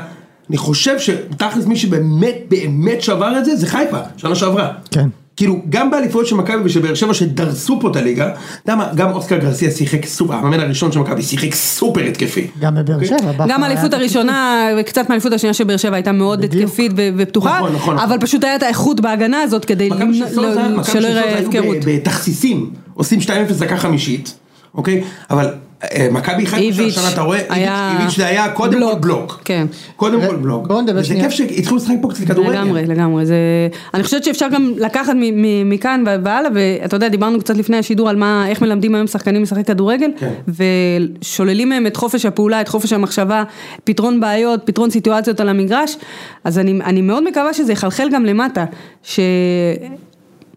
[0.51, 4.73] אני חושב שתכלס מי שבאמת באמת שבר את זה, זה חיפה, שנה שעברה.
[4.91, 5.09] כן.
[5.41, 8.39] כאילו, גם באליפויות של מכבי ושל באר שבע שדרסו פה את הליגה, אתה
[8.73, 12.47] יודע מה, גם אוסקר גרסיה שיחק סופר, המאמן הראשון של מכבי שיחק סופר התקפי.
[12.61, 13.09] גם בבאר אוקיי?
[13.09, 13.47] שבע.
[13.49, 13.95] גם האליפות.
[13.95, 16.45] הראשונה, וקצת מהאליפות השנייה של באר שבע הייתה מאוד.
[16.45, 18.21] התקפית ופתוחה, נכון, נכון, אבל נכון.
[18.21, 21.47] פשוט היה את האיכות בהגנה הזאת כדי מכבי לא- מכבי שלא של סוזה יראה היו
[21.49, 21.77] הפקרות.
[21.85, 24.35] ב- בתכסיסים, עושים 2-0 דקה חמישית,
[24.75, 25.05] אוקיי?
[25.31, 25.47] אבל
[26.11, 29.41] מכבי חיפה של השנה אתה רואה, איביץ' זה היה קודם כל בלוק.
[29.45, 29.67] כן.
[29.97, 30.67] קודם כל בלוק.
[30.67, 31.15] בואו נדבר וזה.
[31.15, 32.51] כיף שהתחילו לשחק פה קצת כדורגל.
[32.51, 33.25] לגמרי, לגמרי.
[33.95, 35.13] אני חושבת שאפשר גם לקחת
[35.65, 39.67] מכאן והלאה, ואתה יודע, דיברנו קצת לפני השידור על מה, איך מלמדים היום שחקנים לשחק
[39.67, 40.33] כדורגל, כן.
[41.23, 43.43] ושוללים מהם את חופש הפעולה, את חופש המחשבה,
[43.85, 45.97] פתרון בעיות, פתרון סיטואציות על המגרש,
[46.45, 48.65] אז אני, אני מאוד מקווה שזה יחלחל גם למטה,
[49.03, 49.21] ש...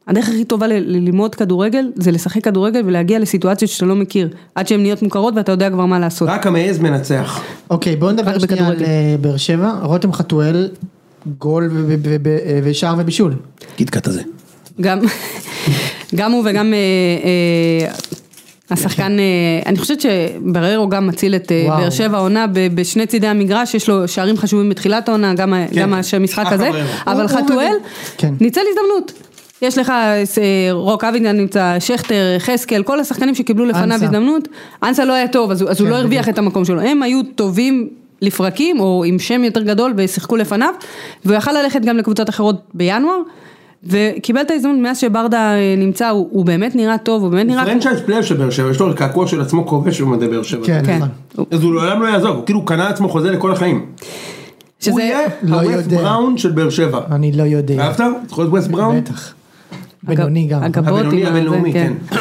[0.08, 4.82] הדרך הכי טובה ללמוד כדורגל זה לשחק כדורגל ולהגיע לסיטואציות שאתה לא מכיר, עד שהן
[4.82, 6.30] נהיות מוכרות ואתה יודע כבר מה לעשות.
[6.30, 7.42] רק המעז מנצח.
[7.70, 8.84] אוקיי, בואו נדבר שנייה על.
[8.84, 9.72] אה, באר שבע.
[9.82, 10.70] רותם חתואל,
[11.40, 11.96] גול ו-
[12.64, 13.34] ושער ובישול.
[13.76, 14.22] קיטקאט הזה.
[14.82, 15.00] גם,
[16.16, 16.78] גם הוא וגם אה,
[17.88, 17.94] אה,
[18.72, 19.26] השחקן, אה,
[19.66, 21.66] אני חושבת שבררו גם מציל את אה.
[21.68, 25.82] באר שבע העונה ב- בשני צידי המגרש, יש לו שערים חשובים בתחילת העונה, גם, כן.
[25.82, 26.70] גם המשחק הזה.
[27.08, 27.74] אבל חתואל.
[28.18, 28.34] כן.
[28.40, 29.33] ניצל הזדמנות.
[29.64, 30.24] יש לך אה,
[30.72, 34.06] רוק אבינגן נמצא, שכטר, חזקאל, כל השחקנים שקיבלו לפניו אנסה.
[34.06, 34.48] הזדמנות,
[34.84, 36.30] אנסה לא היה טוב, אז הוא, אז הוא כן, לא הרוויח.
[36.30, 37.90] את המקום שלו, הם היו טובים
[38.22, 40.70] לפרקים, או עם שם יותר גדול ושיחקו לפניו,
[41.26, 43.18] והוא יכל ללכת גם לקבוצות אחרות בינואר,
[43.84, 47.66] וקיבל את ההזדמנות מאז שברדה אה, נמצא, הוא, הוא באמת נראה טוב, הוא באמת נראה...
[47.66, 50.66] franchise player של באר שבע, יש לו קעקוע של עצמו כובש במדי באר שבע.
[50.66, 51.00] כן, כן.
[51.34, 51.46] נכון.
[51.52, 53.86] אז הוא לעולם לא יעזוב, הוא כאילו קנה לעצמו חוזה לכל החיים.
[54.80, 55.98] שזה- הוא יהיה לא הווסט יודע.
[55.98, 57.00] בראון של באר שבע.
[57.12, 57.84] אני לא יודע.
[57.84, 58.02] אהבת?
[58.30, 59.00] זוכר את ווסט בראון?
[59.02, 59.34] בטח.
[60.04, 60.64] בינוני גם.
[60.88, 61.94] הבינוני הבינלאומי, כן.
[62.10, 62.18] כן.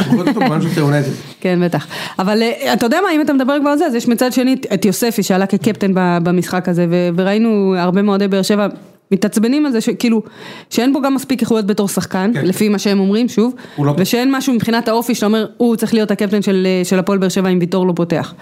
[1.41, 1.87] כן, בטח.
[2.18, 4.57] אבל אה, אתה יודע מה, אם אתה מדבר כבר על זה, אז יש מצד שני
[4.74, 8.66] את יוספי שעלה כקפטן ב- במשחק הזה, וראינו הרבה מאוהדי באר שבע
[9.11, 10.22] מתעצבנים על זה, שכאילו,
[10.70, 12.47] שאין בו גם מספיק איכויות בתור שחקן, כן.
[12.47, 16.11] לפי מה שהם אומרים, שוב, לא- ושאין משהו מבחינת האופי שאתה אומר, הוא צריך להיות
[16.11, 18.35] הקפטן של, אה, של הפועל באר שבע אם ויטור לא פותח.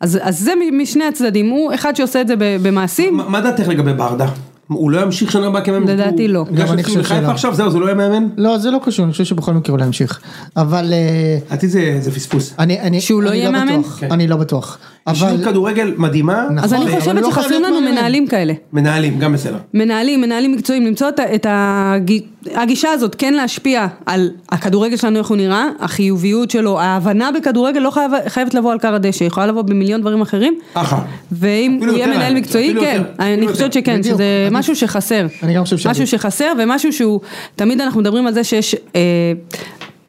[0.00, 3.68] אז, אז זה משני הצדדים, הוא אחד שעושה את זה ב- במעשים, מה מה דעתך
[3.68, 4.26] לגבי ברדה?
[4.68, 5.86] הוא לא ימשיך שנה הבאה כמאמן?
[5.88, 6.44] לדעתי הוא- לא.
[6.54, 7.16] גם אני חושב שלא.
[7.16, 8.28] עכשיו, זהו, זה לא יהיה מאמן?
[8.36, 10.20] לא, זה לא קשור, אני חושב שבכל מקרה הוא לא ימשיך.
[10.56, 12.54] אבל אה, לדעתי זה זה פספוס.
[12.58, 13.80] אני, אני, שהוא לא אני יהיה מאמן?
[13.80, 14.12] בטוח, כן.
[14.12, 14.78] אני לא בטוח.
[15.08, 17.80] אישיות אבל כדורגל מדהימה, אז נכון, אני אבל חושבת לא שחסרים לנו.
[17.80, 18.52] מנהלים כאלה.
[18.72, 19.56] מנהלים, גם בסדר.
[19.74, 22.20] מנהלים, מנהלים מקצועיים, למצוא את, את הג-
[22.54, 27.90] הגישה הזאת, כן להשפיע על הכדורגל שלנו, איך הוא נראה, החיוביות שלו, ההבנה בכדורגל לא
[27.90, 30.98] חייב, חייבת לבוא על כר הדשא, היא יכולה לבוא במיליון דברים אחרים, אחלה.
[31.32, 33.72] ואם הוא יהיה יותר, מנהל מקצועי, כן, יותר, אני חושבת.
[33.72, 34.58] שכן, בדיוק, שזה עדיף.
[34.58, 35.90] משהו שחסר, אני גם חושב שעדיף.
[36.02, 37.20] משהו שחסר ומשהו שהוא,
[37.56, 39.00] תמיד אנחנו מדברים על זה שיש, אה,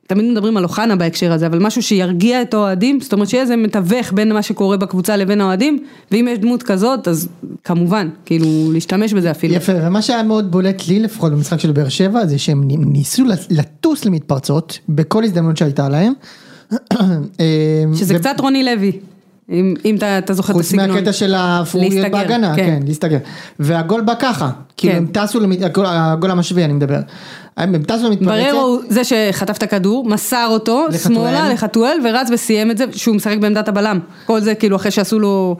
[0.07, 3.55] תמיד מדברים על אוחנה בהקשר הזה, אבל משהו שירגיע את האוהדים, זאת אומרת שיהיה איזה
[3.55, 5.79] מתווך בין מה שקורה בקבוצה לבין האוהדים,
[6.11, 7.27] ואם יש דמות כזאת, אז
[7.63, 9.53] כמובן, כאילו, להשתמש בזה אפילו.
[9.53, 14.05] יפה, ומה שהיה מאוד בולט לי לפחות במשחק של באר שבע זה שהם ניסו לטוס
[14.05, 16.13] למתפרצות בכל הזדמנות שהייתה להם.
[17.95, 18.91] שזה ו- קצת רוני לוי,
[19.49, 20.91] אם, אם אתה, אתה זוכר את חוץ הסגנון.
[20.91, 22.65] מהקטע של הפוריות להסתגר, בהגנה, כן.
[22.65, 23.17] כן, להסתגר.
[23.59, 24.99] והגול בא ככה, כאילו כן.
[24.99, 26.99] הם טסו, למ- הגול- הגול המשווה אני מדבר.
[27.57, 30.85] הם טסו למתפרצת, בררו הוא זה שחטף את הכדור, מסר אותו.
[31.03, 33.99] שמאלה לחתואל ורץ וסיים את זה, שהוא משחק בעמדת הבלם.
[34.25, 35.55] כל זה כאילו אחרי שעשו לו,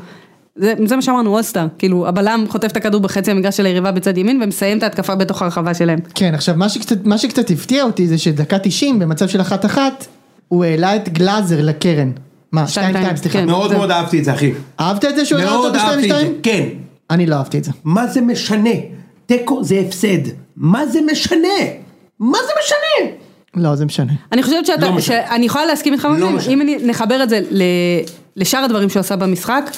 [0.56, 4.18] זה, זה מה שאמרנו, אולסטאר, כאילו הבלם חוטף את הכדור בחצי המגרש של היריבה בצד
[4.18, 6.00] ימין ומסיים את ההתקפה בתוך הרחבה שלהם.
[6.16, 10.08] כן, עכשיו מה שקצת, מה שקצת הפתיע אותי זה שדקה 90 במצב של אחת אחת,
[10.48, 12.12] הוא העלה את גלאזר לקרן.
[12.52, 13.40] מה, שתיים, 2-2, שתיים, סליחה.
[13.40, 13.46] כן.
[13.46, 14.52] מאוד זה- מאוד אהבתי את זה אחי.
[14.80, 16.08] אהבת את זה שהוא הראה אותו זה.
[16.08, 16.14] ב-2-2?
[16.44, 16.64] כן.
[17.10, 17.72] אני לא אהבתי את זה.
[17.84, 18.70] מה זה משנה?
[19.26, 20.18] תיקו זה הפסד.
[20.58, 21.48] מה זה משנה?
[22.20, 23.12] מה זה משנה?
[23.70, 24.14] לא, זה משנה.
[24.32, 25.00] אני חושבת שאתה, לא.
[25.00, 26.54] שאני יכולה להסכים איתך, לא משנה.
[26.54, 27.64] אם אני- נחבר את זה ל-
[28.36, 29.72] לשאר הדברים שהוא עשה במשחק,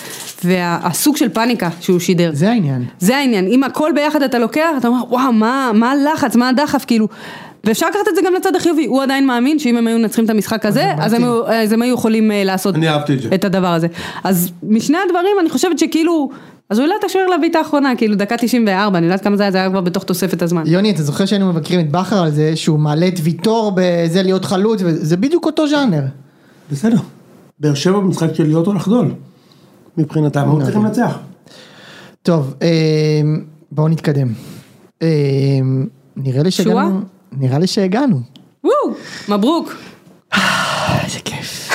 [0.43, 2.29] והסוג של פאניקה שהוא שידר.
[2.33, 2.85] זה העניין.
[2.99, 6.85] זה העניין, אם הכל ביחד אתה לוקח, אתה אומר, וואו, מה, מה הלחץ, מה הדחף,
[6.87, 7.07] כאילו,
[7.63, 10.29] ואפשר לקחת את זה גם לצד החיובי, הוא עדיין מאמין שאם הם היו מנצחים את
[10.29, 13.29] המשחק הזה, אז הם, אז הם היו יכולים אה, לעשות אני אהבתי את זה.
[13.35, 13.87] את הדבר הזה.
[14.23, 16.29] אז משני הדברים, אני חושבת שכאילו,
[16.70, 19.51] אז הוא העלה את השוער לבעיטה האחרונה, כאילו דקה 94, אני יודעת כמה זה היה,
[19.51, 20.63] זה היה כבר בתוך תוספת הזמן.
[20.65, 24.45] יוני, אתה זוכר שהיינו מבקרים את בכר על זה שהוא מעלה את ויטור בזה להיות
[24.45, 26.03] חלוץ, וזה בדיוק אותו ז'אנר.
[26.72, 26.97] בסדר.
[27.59, 29.13] באר שבע במשחק של להיות או לחדול.
[29.97, 30.55] מבחינתם, אוקיי.
[30.55, 31.20] הם צריכים לנצח.
[32.24, 33.22] טוב, אה,
[33.72, 34.28] בואו נתקדם.
[35.01, 35.07] אה,
[36.17, 36.51] נראה לי?
[36.51, 37.01] שהגענו.
[37.32, 38.20] נראה לי שהגענו.
[38.63, 38.74] וואו,
[39.30, 39.76] מברוק.
[41.03, 41.72] איזה כיף.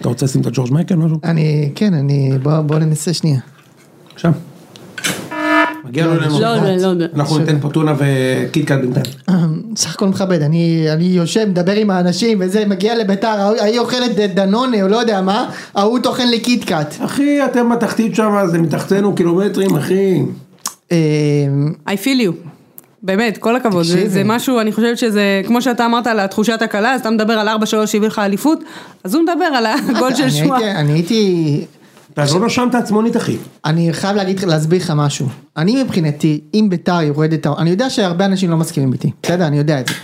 [0.00, 1.18] אתה רוצה לשים את הג'ורג' מייקל משהו?
[1.24, 3.40] אני, כן, אני, בוא בוא ננסה שנייה.
[4.16, 4.32] עכשיו.
[5.84, 6.40] מגיע לו אלינו.
[6.40, 7.06] לא לא יודע.
[7.16, 9.04] אנחנו ניתן פה טונה וקיטקאט בינתיים.
[9.76, 13.28] סך הכל מכבד, אני, אני יושב, מדבר עם האנשים וזה, מגיע לביתר,
[13.60, 16.94] ההיא אוכלת דנונה או לא יודע מה, ההוא טוחן לי קיטקאט.
[17.04, 20.22] אחי, אתם בתחתית שם, זה מתחתנו קילומטרים, אחי.
[20.92, 20.96] אה,
[21.88, 22.32] I feel you.
[23.02, 24.08] באמת, כל הכבוד, זה.
[24.08, 27.48] זה משהו, אני חושבת שזה, כמו שאתה אמרת על התחושת הקלה, אז אתה מדבר על
[27.48, 28.58] 4 3 שהביא לך אליפות,
[29.04, 30.22] אז הוא מדבר על הגול של.
[30.24, 31.64] הייתי- אני הייתי,
[32.16, 33.36] תעזור לו שם את העצמונית, אחי.
[33.64, 35.26] אני חייב להגיד, להסביר לך משהו.
[35.56, 39.46] אני מבחינתי, אם ביתר יורדת, אני יודע שהרבה אנשים לא מסכימים איתי, בסדר?
[39.46, 39.94] אני יודע את זה.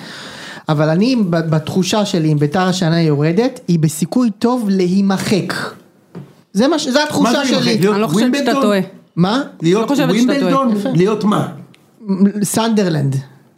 [0.69, 5.55] אבל אני, בתחושה שלי, אם ביתר השנה יורדת, היא בסיכוי טוב להימחק.
[6.53, 6.89] זה מה ש...
[6.89, 7.79] זה התחושה שלי.
[7.79, 8.53] להיות אני לא חושבת שאתה?
[8.53, 8.81] טועה.
[9.17, 9.43] מה?
[9.63, 10.05] להיות לא.
[10.05, 10.75] ווימבלדון?
[10.95, 11.49] להיות מה?
[12.43, 13.17] סנדרלנד.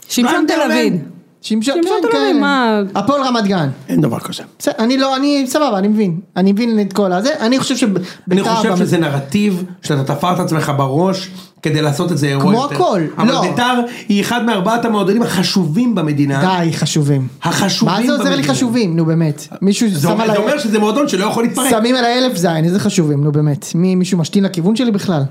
[0.08, 1.13] שמשון תל אביב.
[1.44, 2.40] שמשון, שמשון כן, תל אביב, כן.
[2.40, 3.68] מה- הפועל רמת גן.
[3.88, 4.42] אין דבר כזה.
[4.78, 6.20] אני לא, אני סבבה, אני מבין.
[6.36, 7.30] אני מבין את כל הזה.
[7.40, 8.02] אני חושב שביתר...
[8.30, 11.30] אני חושב שזה נרטיב שאתה תפר את עצמך בראש
[11.62, 12.74] כדי לעשות את זה אירוע כמו יותר.
[12.74, 13.40] הכל, אבל לא.
[13.42, 16.40] ביתר היא אחד מארבעת המועדונים החשובים במדינה.
[16.64, 17.28] די, חשובים.
[17.42, 18.54] החשובים מה זה עוזר לי במדינה.
[18.54, 18.96] חשובים?
[18.96, 19.46] נו באמת.
[19.62, 20.36] מישהו זה שם על זה ה...
[20.36, 21.70] אומר שזה מועדון שלא יכול להתפרק.
[21.70, 23.66] שמים על האלף זין, איזה חשובים, נו באמת.
[23.74, 25.22] מי, מישהו משתין לכיוון שלי בכלל?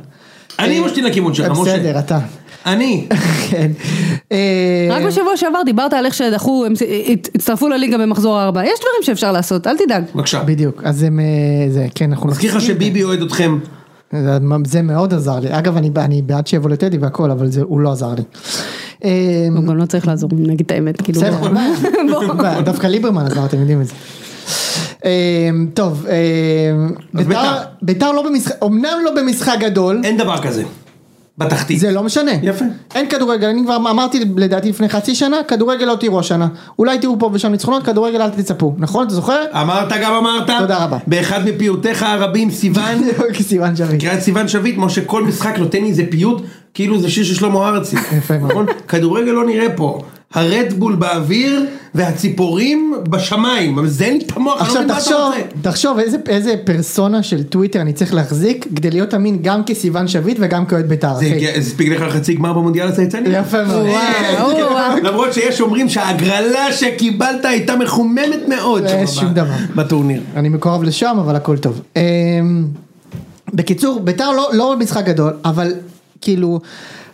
[0.59, 1.61] אני אה, משתין לכיוון שלך, משה.
[1.61, 2.19] בסדר, אתה.
[2.65, 3.07] אני.
[3.49, 3.71] כן.
[4.31, 4.37] אה,
[4.91, 6.73] רק בשבוע שעבר דיברת על איך שדחו, הם
[7.13, 10.03] הת- הצטרפו לליגה במחזור הארבע, יש דברים שאפשר לעשות, אל תדאג.
[10.15, 10.43] בבקשה.
[10.43, 11.25] בדיוק, אז הם, אה,
[11.71, 12.61] זה, כן, אנחנו מזכיר לך.
[12.63, 13.57] שביבי אוהד אתכם.
[14.11, 15.47] זה- זה מאוד עזר לי.
[15.57, 18.23] אגב, אני, אני בעד שיבוא לטדי והכל, אבל זה, הוא לא עזר לי.
[19.05, 19.09] אה,
[19.55, 21.21] הוא גם לא צריך לעזור, נגיד את האמת, כאילו.
[21.21, 21.37] בסדר,
[22.65, 23.93] דווקא ליברמן עזר, אתם יודעים את זה.
[25.05, 25.09] אה,
[25.73, 27.23] טוב, אה.
[27.81, 30.63] ביתר לא במשחק, אמנם לא במשחק גדול, אין דבר כזה.
[31.37, 31.79] בתחתית.
[31.79, 32.31] זה לא משנה.
[32.43, 32.65] יפה.
[32.95, 36.47] אין כדורגל, אני כבר אמרתי לדעתי לפני חצי שנה, כדורגל לא תראו השנה.
[36.79, 39.05] אולי תראו פה ושם ניצחונות, כדורגל אל תצפו, נכון?
[39.05, 39.43] אתה זוכר?
[39.61, 40.49] אמרת גם אמרת.
[40.59, 40.97] תודה רבה.
[41.07, 43.03] באחד מפיוטיך הרבים, סיוון.
[43.41, 44.01] סיוון שביט.
[44.01, 46.41] קריאת סיוון שביט, משה, כל משחק נותן לי איזה פיוט,
[46.73, 47.95] כאילו זה שיר של שלמה ארצי.
[48.17, 48.37] יפה.
[48.37, 48.65] נכון?
[48.87, 50.01] כדורגל לא נראה פה.
[50.33, 51.65] הרדבול באוויר
[51.95, 53.87] והציפורים בשמיים.
[53.87, 55.61] זה אין לי את המוח, אני לא עכשיו מבין מה אתה רוצה.
[55.61, 60.37] תחשוב איזה, איזה פרסונה של טוויטר אני צריך להחזיק כדי להיות אמין גם כסיוון שביט
[60.39, 61.15] וגם כאוהד בית"ר.
[61.15, 63.29] זה הספיק לך לחצי גמר במונדיאל הצייצני?
[63.29, 63.85] יפה מאוד.
[63.85, 64.97] וואו, וואו.
[65.03, 68.85] למרות שיש אומרים שההגרלה שקיבלת הייתה מחוממת מאוד.
[68.85, 69.53] אה, שום דבר.
[69.75, 70.21] בטורניר.
[70.35, 71.81] אני מקורב לשם אבל הכל טוב.
[71.95, 72.01] אמ,
[73.53, 75.73] בקיצור בית"ר לא, לא משחק גדול אבל
[76.21, 76.59] כאילו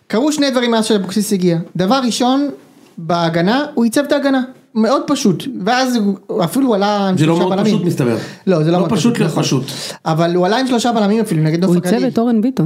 [0.07, 1.57] קרו שני דברים מאז שאבוקסיס הגיע.
[1.75, 2.49] דבר ראשון
[2.99, 4.41] בהגנה הוא ייצב את ההגנה.
[4.75, 5.95] מאוד פשוט ואז
[6.27, 7.75] הוא אפילו הוא עלה עם זה לא שלושה מאוד בלמים.
[7.75, 8.17] פשוט מסתבר.
[8.47, 9.43] לא זה לא לא מאוד פשוט להיות נכון.
[9.43, 9.63] פשוט.
[10.05, 12.03] אבל הוא עלה עם שלושה בלמים אפילו נגד הוא נוף עיצב.
[12.05, 12.65] את אורן ביטון.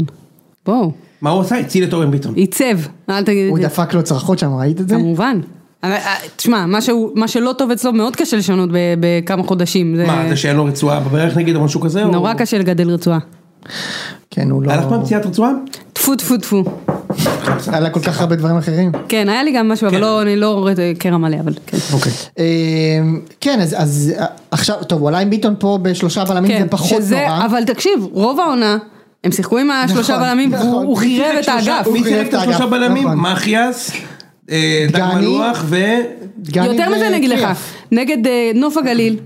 [0.65, 1.57] בואו, מה הוא עשה?
[1.57, 2.34] הציל את אורן ביטון.
[2.36, 2.65] עיצב,
[3.09, 3.67] אל תגיד הוא את זה.
[3.67, 4.95] דפק לו צרחות שם ראית את זה?
[4.95, 5.39] כמובן.
[5.84, 9.95] אבל, אה, תשמע, מה שהוא- מה שלא טוב אצלו מאוד קשה לשנות ב- בכמה חודשים.
[9.95, 12.03] זה מה, זה שאין לו רצועה בברך נגיד או משהו כזה?
[12.03, 13.19] או- נורא קשה לגדל רצועה.
[14.31, 14.71] כן הוא לא...
[14.71, 15.51] היה לך פעם פציעת רצועה?
[16.04, 16.64] טפו טפו טפו.
[17.68, 18.91] היה לה כל כך הרבה דברים אחרים.
[19.10, 20.01] כן, היה לי גם משהו, אבל כן.
[20.01, 21.78] לא, אני לא רואה קרע מלא, אבל כן.
[21.93, 22.12] אוקיי.
[22.39, 26.64] אמ, כן אז, אז אה, עכשיו טוב הוא עלה עם ביטון פה בשלושה בלמים כן,
[26.64, 27.45] זה פחות נורא.
[27.45, 28.78] אבל תקשיב, רוב העונה,
[29.24, 30.86] הם שיחקו עם השלושה נכון, בלמים, נכון.
[30.86, 31.88] הוא חירב את האגף.
[31.93, 33.04] מי חירב את את השלושה בלמים?
[33.04, 33.18] נכון.
[33.18, 33.91] מאחיאס,
[34.51, 35.04] אה, דג.
[35.16, 35.78] מלוח ו...
[36.55, 37.47] יותר מזה אני אגיד לך.
[37.92, 39.17] נגד אה, נוף הגליל,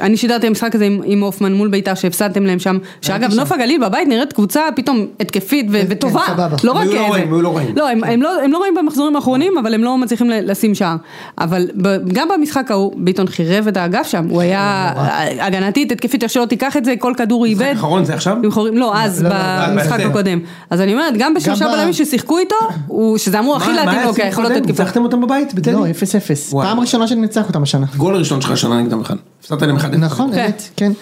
[0.00, 3.36] אני שידרתי משחק הזה עם- עם הופמן מול בית"ר שהפסדתם להם שם, שאגב שם.
[3.36, 6.56] נוף הגליל בבית נראית קבוצה פתאום התקפית ו- וטובה, סבבה.
[6.64, 7.76] לא הם רק היו לא זה, רעים, הם לא רעים.
[7.76, 10.96] לא, הם- הם לא- הם לא רואים במחזורים האחרונים אבל הם לא מצליחים לשים שער,
[11.38, 14.92] אבל ב- גם במשחק ההוא ביטון חירב את האגף שם, הוא היה
[15.40, 18.36] הגנתית, התקפית, איך שלא תיקח את זה, כל כדור הוא איבד, אחרון זה עכשיו?
[18.72, 19.34] לא, אז לא, לא,
[19.70, 20.00] במשחק.
[20.00, 20.38] הקודם.
[20.70, 23.94] אז אני אומרת, גם בשלושה ב- בלמים ששיחקו איתו, הוא- שזה אמור הכי להתאים היה
[23.94, 24.64] לו, הסיבוב כי היכולות הקודם?
[24.64, 24.82] התקפה.
[24.82, 25.52] ניצחתם אותם בבית?
[25.72, 26.66] לא 0-0 וואי.
[26.66, 27.86] פעם ראשונה שאני מנצח אותם השנה.
[27.96, 29.16] גול הראשון שלך השנה נגדם בכלל.
[29.54, 29.96] הפסדת להם 1-0.
[29.96, 30.44] נכון, כן.
[30.44, 30.92] אמת, כן.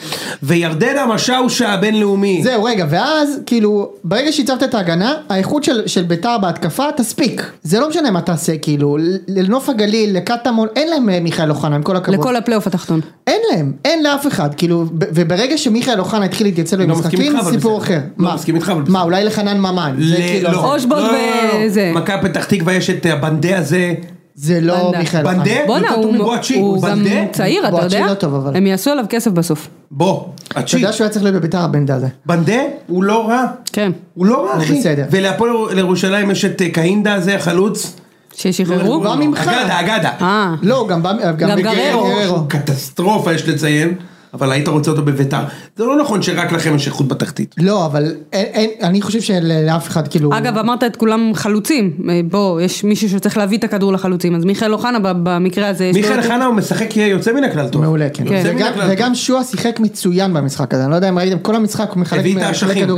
[0.42, 2.40] וירדנה משאושה הבינלאומי.
[2.44, 7.50] זהו, רגע, ואז, כאילו, ברגע שהצבת את ההגנה, האיכות של, של ביתר בהתקפה תספיק.
[7.62, 8.96] זה לא משנה מה תעשה, כאילו,
[9.28, 12.18] לנוף הגליל, לקטמון, אין להם אה, מיכאל אוחנה, עם כל הכבוד.
[12.18, 13.00] לכל הפלייאוף התחתון.
[13.26, 17.78] אין להם, אין לאף אחד, כאילו, וברגע שמיכאל אוחנה התחיל להתייצב לא במשחקים, סיפור.
[17.78, 17.94] אחר.
[18.18, 18.34] לא מה?
[18.34, 19.02] מסכים איתך, אבל מה, בסדר.
[19.02, 19.94] אולי לחנן ממן.
[19.98, 20.74] זה ל- כאילו, לא.
[20.74, 21.66] אושבולט לא, לא, לא.
[21.66, 21.92] וזה.
[21.94, 23.94] מכבי פתח תקווה יש את הבנדה הזה.
[24.34, 24.92] זה לא.
[24.98, 25.38] מיכאל אוחנה.
[25.38, 25.54] בנדה?
[25.66, 27.06] בואנה, הוא הוא הוא גם?
[27.32, 28.06] צעיר, אתה בואצ'י יודע?
[28.06, 28.56] לא טוב, אבל.
[28.56, 29.68] הם יעשו עליו כסף בסוף.
[29.90, 30.76] בוא, אתה.
[30.76, 32.06] יודע שהוא היה צריך להיות בביתר הבנדה הזה.
[32.26, 33.44] בנדה הוא לא רע.
[33.72, 33.92] כן.
[34.14, 34.78] הוא לא רע הוא אחי.
[34.78, 35.04] בסדר.
[35.10, 37.96] ולהפועל ירושלים יש את אה, קהינדה הזה החלוץ.
[38.34, 39.00] ששחררו?
[39.00, 39.48] בא ממך.
[39.48, 40.10] אגדה, אגדה.
[40.20, 40.54] אה.
[40.62, 42.10] לא, הוא גם בא, גם גררו.
[42.24, 43.94] שהוא קטסטרופה יש לציין.
[44.34, 45.40] אבל היית רוצה אותו בביתר.
[45.76, 47.54] זה לא נכון שרק לכם יש איכות בתחתית.
[47.58, 48.02] לא, אבל
[48.32, 50.38] אין, אין, אני חושב שלאף אחד, כאילו...
[50.38, 51.92] אגב, אמרת את כולם חלוצים.
[52.10, 54.34] אה, בוא, יש מישהו שצריך להביא את הכדור לחלוצים.
[54.34, 55.90] אז מיכאל אוחנה במקרה הזה...
[55.94, 57.82] מיכאל את- חנה הוא משחק יוצא מן הכלל טוב.
[57.82, 58.24] מעולה, כן.
[58.28, 58.42] כן.
[58.56, 58.72] וגם.
[58.88, 62.20] וגם שועה שיחק מצוין במשחק הזה, אני לא יודע אם ראיתם, כל המשחק הוא מחלק
[62.20, 62.88] הביא את האשכים.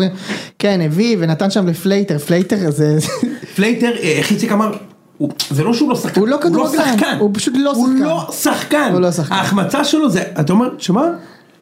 [0.59, 2.99] כן, הביא ונתן שם לפלייטר, פלייטר זה...
[3.57, 4.73] פלייטר, אה, איך איציק אמר?
[5.51, 7.17] זה לא שהוא לא שחקן, הוא לא כדורגלן, שחקן.
[7.21, 7.75] הוא פשוט לא
[8.33, 8.93] שחקן.
[8.93, 9.35] לא לא שחקן.
[9.35, 11.05] ההחמצה שלו זה, אתה אומר, שמה?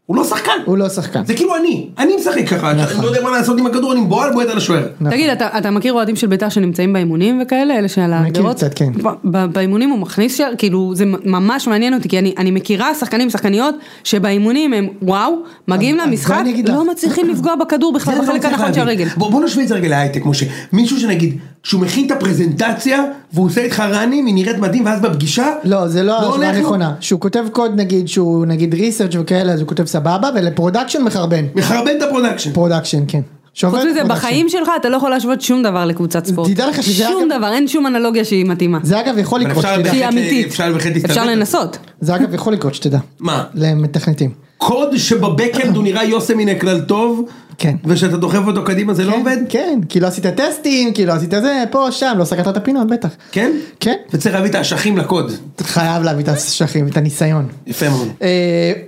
[0.07, 0.51] הוא לא שחקן.
[0.65, 1.25] הוא לא שחקן.
[1.25, 2.97] זה כאילו אני, אני משחק ככה, נכון.
[2.97, 4.87] אני לא יודע מה לעשות עם הכדור, אני בועל בועט על השוער.
[5.01, 5.11] נכון.
[5.17, 8.57] תגיד, אתה, מכיר אוהדים של בית"ר שנמצאים באימונים וכאלה, אלה שעל מכיר הגדרות?
[8.57, 8.93] קצת, כן.
[9.25, 13.75] באימונים הוא מכניס, ש- כאילו, זה ממש מעניין אותי, כי אני, אני מכירה שחקנים ושחקניות
[14.05, 15.33] שבאימונים הם וואו,
[15.69, 16.91] מגיעים למשחק, לא.
[16.91, 18.81] מצליחים לפגוע בכדור בכלל לא בחלק הנכון של.
[18.81, 19.09] הרגל.
[19.17, 20.47] בוא, נשווה את זה רגע להייטק, משה.
[20.73, 25.47] מישהו שנגיד, כשהוא מכין את הפרזנטציה, והוא עושה איתך ראנים, היא נראית מדהים, ואז בפגישה,
[25.65, 26.59] לא, זה לא הולך השוואה לו.
[26.59, 26.95] נכונה.
[27.01, 31.45] שהוא כותב קוד נגיד, שהוא נגיד research וכאלה, אז הוא כותב סבבה, ול production מחרבן.
[31.55, 32.53] מחרבן את ה production.
[32.53, 33.21] production, כן.
[33.55, 34.05] שעובד חוץ מזה.
[34.05, 36.51] בחיים שלך אתה לא יכול להשוות שום דבר לקבוצת ספורט.
[36.51, 38.79] תדע לך שזה שום אגב- דבר, אין שום אנלוגיה שהיא מתאימה.
[38.83, 39.91] זה אגב יכול לקרות, שתדע.
[39.91, 40.47] שהיא אמיתית.
[40.47, 41.11] אפשר בהחלט להסתלבט.
[41.11, 41.79] אפשר לנסות.
[42.01, 42.99] זה אגב יכול לקרות, שתדע.
[43.21, 43.45] מה?
[43.55, 44.31] למתכנתים.
[44.59, 47.77] קוד שב backend הוא נראה יוצא מן הכלל טוב, כן.
[47.85, 49.37] ושאתה דוחף אותו קדימה זה לא עובד?
[49.49, 52.87] כן, כי לא עשית טסטים, כי לא עשית זה, פה, שם, לא סגרת את הפינות,
[52.87, 53.09] בטח.
[53.33, 53.53] כן?
[53.81, 53.95] כן.
[54.13, 55.33] וצריך להביא את האשכים לקוד.
[55.61, 57.49] חייב להביא את האשכים, את הניסיון.
[57.67, 58.09] יפה מאוד.
[58.23, 58.29] אה,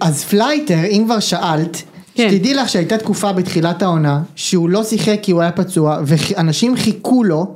[0.01, 1.83] אז פלייטר, אם כבר שאלת,
[2.15, 2.31] כן.
[2.31, 7.25] שתדעי לך שהייתה תקופה בתחילת העונה, שהוא לא שיחק כי הוא היה פצוע, ואנשים חיכו
[7.25, 7.47] לו,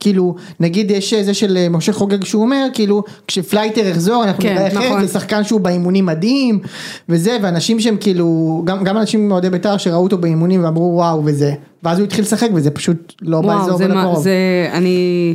[0.00, 4.54] כאילו, נגיד יש זה של אה, משה חוגג שהוא אומר, כאילו, כשפלייטר יחזור אנחנו כן,
[4.54, 5.06] נראה אחרת, נכון.
[5.06, 6.58] זה שחקן שהוא באימונים מדהים,
[7.08, 11.52] וזה, ואנשים שהם כאילו, גם, גם אנשים מאוהדי בית"ר שראו אותו באימונים ואמרו וואו וזה,
[11.82, 14.22] ואז הוא התחיל לשחק וזה פשוט לא וואו, באזור זה ולא מה, קרוב.
[14.22, 15.34] זה, אני,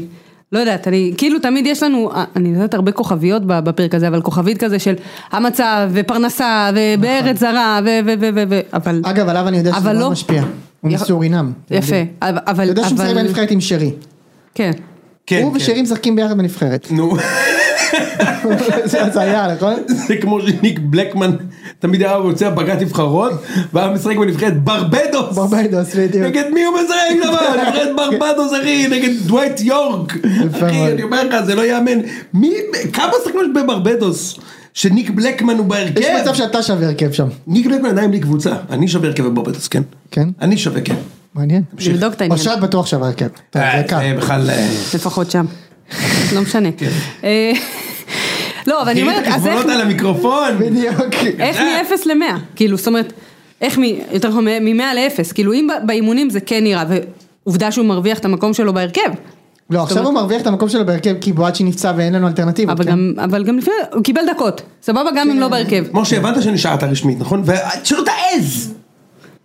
[0.51, 4.21] לא יודעת, אני, כאילו תמיד יש לנו, אני יודעת הרבה כוכביות ב- בפרק הזה, אבל
[4.21, 4.93] כוכבית כזה של
[5.31, 7.99] המצב, ופרנסה, ובארץ זרה, ו...
[8.05, 8.13] ו...
[8.21, 8.29] ו...
[8.35, 8.43] ו...
[8.49, 8.59] ו...
[8.73, 9.01] אבל...
[9.05, 10.43] אגב, עליו אני יודע שזה לא- משפיע,
[10.81, 11.51] הוא מסורינם.
[11.71, 11.95] יפה.
[12.21, 12.37] אבל...
[12.63, 13.91] אתה יודע שהוא משחק אבל- בנבחרת עם שרי.
[14.55, 14.71] כן.
[15.25, 15.57] כן, הוא כן.
[15.57, 16.87] ושרי משחקים ביחד בנבחרת.
[16.91, 17.15] נו,
[18.85, 19.73] זה הזיה, נכון?
[19.87, 21.31] זה כמו שניק בלקמן
[21.79, 23.31] תמיד היה יוצא פגרת נבחרות,
[23.73, 25.35] והיה משחק בנבחרת ברבדוס.
[25.35, 26.25] ברביידוס, בדיוק.
[26.25, 27.55] נגד מי הוא משחק דבר?
[27.67, 30.13] נבחרת ברבדוס אחי, נגד דווייט יורק.
[30.51, 30.91] אחי.
[30.91, 31.99] אני אומר לך, זה לא יאמן.
[32.33, 32.53] מי,
[32.93, 34.39] כמה שחקנים יש בברבדוס?
[34.73, 36.01] שניק בלקמן הוא בהרכב?
[36.01, 37.27] יש מצב שאתה שווה הרכב שם.
[37.47, 38.53] ניק בלקמן עדיין בלי קבוצה.
[38.69, 39.83] אני שווה הרכב בברבדוס, כן?
[40.11, 40.29] כן?
[40.41, 40.95] אני שווה, כן.
[41.35, 41.63] מעניין.
[41.87, 43.27] נבדוק את העניין, אושרת בטוח שווה הרכב.
[43.49, 43.99] טוב, אה, זה קל.
[43.99, 44.49] זה בכלל...
[44.49, 45.45] אה, לפחות שם.
[46.35, 46.69] לא משנה.
[47.23, 47.51] אה,
[48.67, 49.65] לא, אבל אני אומרת, אז איך...
[49.65, 50.57] על המיקרופון.
[50.59, 50.95] בדיוק.
[51.39, 52.39] איך מ-0 ל-100?
[52.55, 53.13] כאילו, זאת אומרת,
[53.61, 53.83] איך מ...
[54.11, 55.33] יותר נכון, מ-100 ל-0?
[55.33, 56.83] כאילו, אם ב- באימונים זה כן נראה,
[57.45, 59.09] ועובדה שהוא מרוויח את המקום שלו בהרכב.
[59.69, 62.75] לא, עכשיו הוא מרוויח את המקום שלו בהרכב כי בואצ'י נפצע ואין לנו אלטרנטיבות.
[62.75, 62.91] אבל כן?
[62.91, 64.61] גם, אבל גם לפני, הוא קיבל דקות.
[64.83, 65.83] סבבה, גם אם לא בהרכב.
[65.93, 67.43] משה, הבנת שנשארת רשמית, נכון?
[67.45, 68.73] ושלא תעז!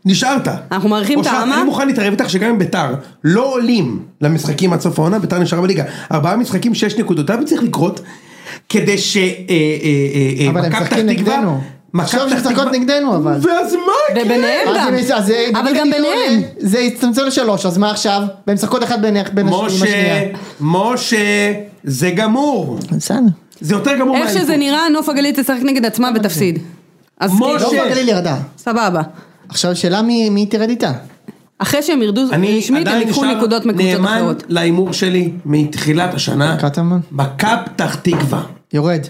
[0.07, 0.49] נשארת.
[0.73, 1.57] אנחנו מעריכים את הרמה.
[1.57, 5.63] אני מוכן להתערב איתך שגם אם ביתר לא עולים למשחקים עד סוף העונה, ביתר נשארה
[5.63, 5.85] בליגה.
[6.13, 8.01] ארבעה משחקים, שש נקודות, אבל צריך לקרות
[8.69, 9.17] כדי ש...
[9.17, 11.61] אה, אה, אה, אבל הם משחקים נגדנו.
[11.99, 13.39] עכשיו משחקות נגדנו, אבל.
[13.43, 14.25] ואז מה יקרה?
[14.25, 14.69] וביניהם
[15.15, 15.57] אז גם.
[15.57, 16.43] אבל גם ביניהם.
[16.59, 18.23] זה יצטמצם לשלוש, אז מה עכשיו?
[18.47, 19.17] והם משחקות אחת בין
[19.67, 20.23] השנייה.
[20.61, 21.53] משה,
[21.85, 22.79] זה גמור.
[22.93, 23.19] בסדר.
[23.61, 24.31] זה יותר גמור איך.
[24.31, 26.59] שזה נראה, נוף הגליל תשחק נגד עצמה ותפסיד.
[27.21, 27.67] אז משה.
[27.69, 28.37] כאילו, לא בגליל ירדה.
[28.59, 29.03] סבבה.
[29.49, 30.93] עכשיו שאלה מי מי תרד איתה.
[31.59, 34.43] אחרי שהם ירדו אני רשמית, הם עדיין ייקחו נשאר נקודות מקבוצות נאמן אחרות.
[34.49, 36.57] להימור שלי מתחילת השנה.
[36.61, 37.01] קטמון?
[37.13, 38.43] מכבי פתח תקווה.
[38.73, 39.01] יורד.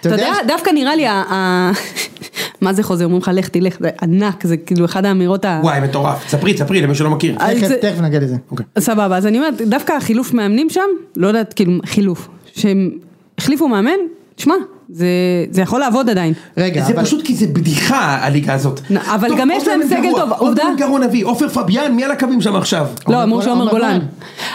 [0.00, 1.06] אתה יודע, דווקא נראה לי,
[2.60, 5.60] מה זה חוזה, אומרים לך לך תלך, זה ענק, זה כאילו אחד האמירות ה...
[5.62, 6.28] וואי, מטורף.
[6.28, 7.34] ספרי, ספרי למי שלא מכיר.
[7.38, 8.36] תכף זה- תכף נגיע לזה.
[8.50, 8.66] אוקיי.
[8.78, 10.80] סבבה, אז אני אומרת, דווקא החילוף מאמנים שם,
[11.16, 12.90] לא יודעת, כאילו, חילוף, שהם
[13.38, 13.90] החליפו מאמן,
[14.36, 14.54] שמע,
[14.94, 15.06] זה,
[15.50, 16.32] זה יכול לעבוד עדיין.
[16.56, 17.04] רגע, זה אבל...
[17.04, 18.80] פשוט כי זה בדיחה הליגה הזאת.
[18.90, 20.64] נ- אבל טוב, גם יש להם סגל טוב, עובדה.
[20.64, 22.86] מאמן גרוע נביא, עופר פביאן, מי על הקווים שם עכשיו?
[23.08, 23.98] לא, אמרו שעומר עומר גולן.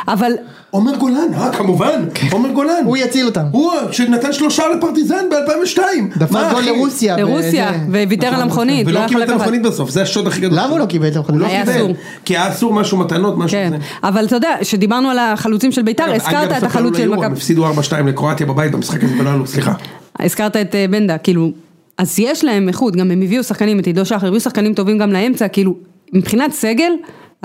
[0.07, 0.31] אבל
[0.71, 2.81] עומר גולן, אה כמובן, עומר גולן.
[2.85, 3.43] הוא יציל אותם.
[3.51, 5.79] הוא שנתן שלושה לפרטיזן ב-2002.
[6.17, 7.17] דפק גול לרוסיה.
[7.17, 9.29] לרוסיה, וויתר על נכון, המכונית, לא ולא קיבל את.
[9.29, 10.59] המכונית בסוף, זה השוד הכי גדול.
[10.59, 11.41] למה הוא לא קיבל את המכונית?
[11.41, 11.93] הוא לא קיבל.
[12.25, 13.77] כי היה אסור משהו מתנות, משהו כן, כזה.
[14.03, 17.19] אבל אתה יודע, שדיברנו על החלוצים של ביתר, אגב, הזכרת את החלוץ של ליורו, הם
[17.19, 17.33] מכבי.
[17.37, 17.71] הפסידו 4-2
[18.07, 19.73] לקרואטיה בבית במשחק הזה ולא עלו, סליחה.
[20.19, 21.51] הזכרת את אה, בנדה, כאילו,
[21.97, 25.11] אז יש להם איכות, גם הם הביאו שחקנים, את עידו שחר, הביאו שחקנים טובים גם
[25.11, 25.75] לאמצע, כאילו,
[26.13, 26.91] מבחינת סגל,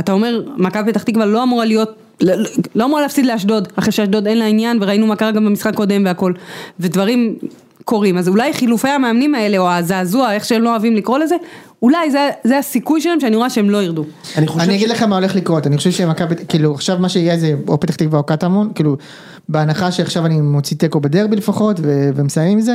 [0.00, 1.88] אתה אומר, מכבי פתח תקווה לא אמורה להיות,
[2.20, 2.34] לא,
[2.74, 6.02] לא- אמורה להפסיד לאשדוד, אחרי שאשדוד אין לה עניין, וראינו מה קרה גם במשחק קודם
[6.04, 6.32] והכל,
[6.80, 7.34] ודברים
[7.84, 11.34] קורים, אז אולי חילופי המאמנים האלה, או הזעזוע, איך שהם לא אוהבים לקרוא לזה,
[11.82, 14.04] אולי זה, זה הסיכוי שלהם שאני רואה שהם לא ירדו.
[14.36, 17.36] אני אני ש- אגיד לך מה הולך לקרות, אני חושב שמכבי, כאילו עכשיו מה שיהיה
[17.38, 18.96] זה או פתח תקווה או קטמון, כאילו
[19.48, 22.74] בהנחה שעכשיו אני מוציא תיקו בדרבי לפחות ו- ומסיים עם זה,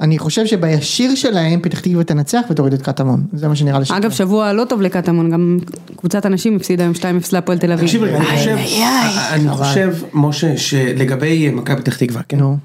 [0.00, 3.84] אני חושב שבישיר שלהם פתח תקווה תנצח ותוריד את קטמון, זה מה שנראה לי.
[3.88, 5.58] אגב, שבוע לא טוב לקטמון, גם
[5.96, 7.86] קבוצת אנשים הפסידה היום 2-0 להפועל תל אביב.
[7.86, 8.56] תקשיב רגע, אני חושב,
[9.32, 12.38] אני חושב, משה, שלגבי מכבי פתח תקווה, כן?
[12.38, 12.56] נו.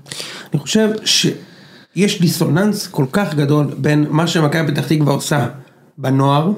[0.53, 5.47] אני חושב שיש דיסוננס כל כך גדול בין מה שמכבי פתח תקווה עושה
[5.97, 6.51] בנוער,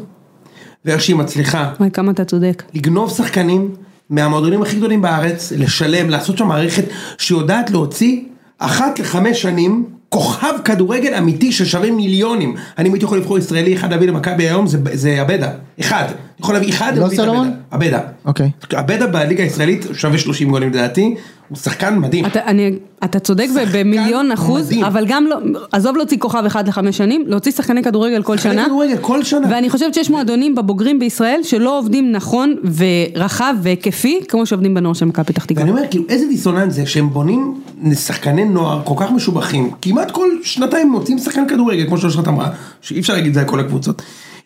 [0.85, 2.63] ואיך שהיא מצליחה וואי, כמה אתה צודק.
[2.73, 3.71] לגנוב שחקנים
[4.09, 6.83] מהמועדונים הכי גדולים בארץ, לשלם, לעשות שם מערכת
[7.17, 8.21] שיודעת להוציא
[8.57, 12.55] אחת לחמש שנים כוכב כדורגל אמיתי ששווה מיליונים.
[12.77, 15.51] אני הייתי יכול לבחור ישראלי אחד להביא למכבי היום זה, זה אבדה.
[15.79, 16.05] אחד.
[16.39, 17.51] יכול להביא אחד לא סולומון?
[17.73, 17.87] אבדה.
[17.97, 17.99] אבדה.
[18.25, 18.51] אוקיי.
[18.73, 21.15] אבדה בליגה הישראלית שווה 30 גולים לדעתי,
[21.49, 22.25] הוא שחקן מדהים.
[22.25, 22.71] אתה, אני,
[23.03, 24.83] אתה צודק במיליון אחוז, מדהים.
[24.83, 25.37] אבל גם לא,
[25.71, 28.65] עזוב להוציא כוכב אחד לחמש שנים, להוציא שחקני כדורגל כל שחקני שנה.
[28.65, 29.47] כדורגל כל שנה.
[29.51, 35.05] ואני חושבת שיש מועדונים בבוגרים בישראל שלא עובדים נכון ורחב והיקפי כמו שעובדים בנוער של
[35.05, 35.61] מכבי פתח תקווה.
[35.61, 37.61] ואני אומר, כאילו, איזה דיסוננס זה שהם בונים
[37.93, 42.49] שחקני נוער כל כך משובחים, כמעט כל שנתיים מוצאים שחקן כדורגל, כמו שאושרת אמרה,
[42.81, 44.01] שאי אפשר להגיד זה על כל הקבוצות.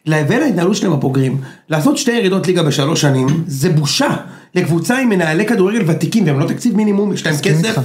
[0.06, 1.38] לבין ההתנהלות שלהם הבוגרים,
[1.70, 4.16] לעשות שתי ירידות ליגה בשלוש שנים, זה בושה
[4.56, 7.78] לקבוצה עם מנהלי כדורגל ותיקים, והם לא תקציב מינימום, יש להם כסף.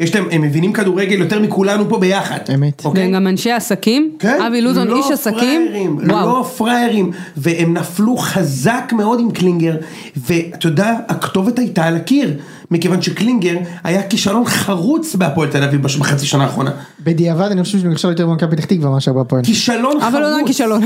[0.00, 2.38] יש להם, הם מבינים כדורגל יותר מכולנו פה ביחד.
[2.54, 2.84] אמת.
[2.84, 3.02] אוקיי?
[3.02, 6.26] והם גם אנשי עסקים, כן, אבי לוזון לא איש עסקים, פראיירים, וואו.
[6.26, 9.76] לא פראיירים, והם נפלו חזק מאוד עם קלינגר,
[10.16, 12.36] ואתה יודע, הכתובת הייתה על הקיר,
[12.70, 16.70] מכיוון שקלינגר היה כישלון חרוץ בהפועל תל אביב בחצי שנה האחרונה.
[17.00, 19.42] בדיעבד אני חושב שהוא נכשל יותר במכבי פתח תקווה מאשר בהפועל.
[19.44, 20.14] כישלון חרוץ.
[20.14, 20.82] אבל לא כישלון.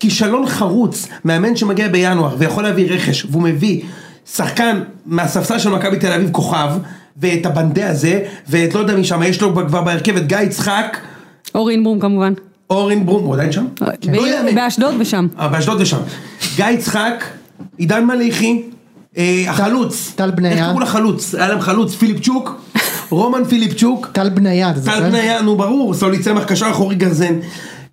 [0.00, 3.82] כישלון חרוץ, מאמן שמגיע בינואר ויכול להביא רכש, והוא מביא
[4.34, 6.68] שחקן מהספסל של מכבי תל אביב כוכב,
[7.16, 10.98] ואת הבנדה הזה, ואת לא יודע מי שם, יש לו כבר בהרכב את גיא יצחק,
[11.54, 12.32] אורין ברום כמובן.
[12.70, 13.66] אורן ברום, הוא עדיין שם?
[14.12, 14.54] לא יאמן.
[14.54, 15.26] באשדוד ושם.
[15.38, 15.98] אה, באשדוד ושם.
[16.56, 17.24] גיא יצחק,
[17.78, 18.62] עידן מליחי,
[19.16, 20.12] אה, החלוץ.
[20.16, 20.52] טל בניה.
[20.52, 21.34] איך קראו לחלוץ?
[21.34, 22.60] היה להם חלוץ פיליפצ'וק,
[23.10, 25.00] רומן פיליפצ'וק, טל בניה, אתה טל זוכר?
[25.00, 27.34] בניה, נו ברור, סולי צמח, קשר אחורי גרזן.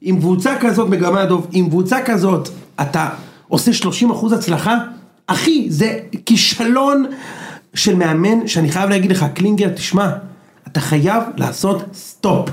[0.02, 2.50] עם קבוצה כזאת, מגמדוב, עם קבוצה כזאת,
[2.82, 3.10] אתה
[3.48, 4.78] עושה 30 אחוז הצלחה?
[5.28, 7.06] אחי, זה כישלון
[7.74, 10.10] של מאמן, שאני חייב להגיד לך, קלינגר, תשמע,
[10.68, 12.50] אתה חייב לעשות stop.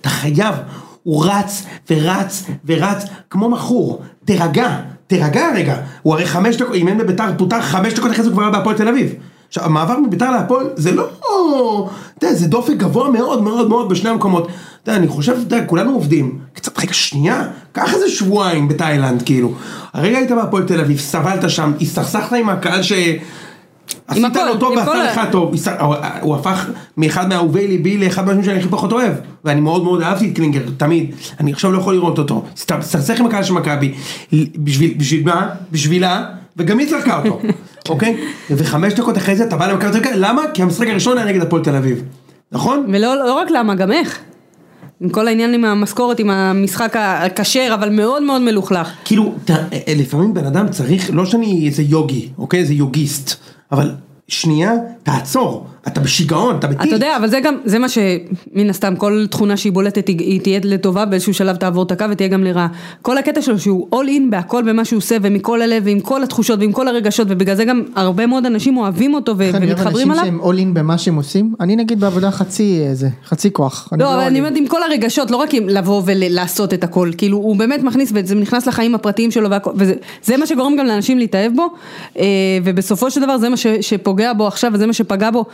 [0.00, 0.54] אתה חייב.
[1.02, 7.24] הוא רץ ורץ ורץ כמו מכור, תירגע, תירגע רגע, הוא הרי חמש דקות, אימן בביתר,
[7.38, 9.14] פוטר חמש דקות אחרי זה כבר היה בהפועל תל אביב.
[9.54, 11.08] עכשיו המעבר מביתר להפועל זה לא,
[12.18, 14.48] אתה יודע, זה דופק גבוה מאוד מאוד מאוד בשני המקומות.
[14.82, 19.22] אתה יודע, אני חושב, אתה יודע, כולנו עובדים, קצת, רגע, שנייה, קח איזה שבועיים בתאילנד,
[19.22, 19.52] כאילו.
[19.92, 22.92] הרגע היית בהפועל תל אביב, סבלת שם, הסתכסכת עם הקהל ש...
[24.06, 25.54] עשית לו טוב ועשה לך טוב,
[26.20, 26.66] הוא הפך
[26.96, 29.12] מאחד מאהובי ליבי לאחד מהאנשים שאני הכי פחות אוהב,
[29.44, 33.20] ואני מאוד מאוד אהבתי את קלינגר, תמיד, אני עכשיו לא יכול לראות אותו, סתם, סכסך
[33.20, 33.94] עם הקהל של מכבי,
[34.56, 35.48] בשביל, בשביל מה?
[35.72, 36.24] בשבילה,
[36.56, 37.40] וגם היא זרקה אותו,
[37.88, 38.16] אוקיי?
[38.50, 40.42] וחמש דקות אחרי זה אתה בא למכבי תל אביב, למה?
[40.54, 42.02] כי המשחק הראשון היה נגד הפועל תל אביב,
[42.52, 42.86] נכון?
[42.92, 44.18] ולא לא רק למה, גם איך.
[45.00, 48.88] עם כל העניין עם המשכורת, עם המשחק הכשר, אבל מאוד מאוד מלוכלך.
[49.04, 49.50] כאילו, ת-
[49.96, 52.60] לפעמים בן אדם צריך, לא שאני איזה יוגי, אוקיי?
[52.60, 53.34] איזה יוגיסט,
[53.72, 53.90] אבל
[54.28, 54.72] שנייה,
[55.02, 56.86] תעצור, אתה בשיגעון, אתה בטיל.
[56.86, 60.60] אתה יודע, אבל זה גם, זה מה שמן הסתם, כל תכונה שהיא בולטת היא, תהיה
[60.64, 62.68] לטובה, באיזשהו שלב תעבור את הקו ותהיה גם לרעה.
[63.02, 66.60] כל הקטע שלו שהוא all in בהכל במה שהוא עושה, ומכל הלב, ועם כל התחושות,
[66.60, 70.24] ועם כל הרגשות, ובגלל זה גם הרבה מאוד אנשים אוהבים אותו ומתחברים אנשים עליו.
[70.24, 73.88] שהם all in במה שהם עושים, אני נגיד בעבודה חצי איזה, חצי כוח.
[73.98, 74.38] לא, אבל all אני.
[74.38, 78.12] אומרת עם כל הרגשות, לא רק עם לבוא ולעשות את הכל, כאילו הוא באמת מכניס,
[78.14, 81.66] וזה נכנס לחיים הפרטיים שלו, וזה זה מה שגורם גם לאנשים להתאהב בו,
[82.18, 82.24] אה,
[82.64, 85.44] ובסופו של דבר זה מה שפוגע בו עכשיו, וזה מה שפגע בו,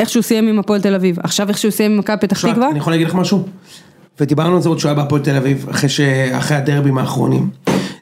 [0.00, 2.70] איך שהוא סיים עם הפועל תל אביב, עכשיו איך שהוא סיים עם מכבי פתח תקווה,
[2.70, 3.44] אני יכול להגיד לך משהו?
[4.20, 6.00] ודיברנו על זה עוד שהוא היה בהפועל תל אביב, אחרי, ש...
[6.32, 7.50] אחרי הדרבים האחרונים.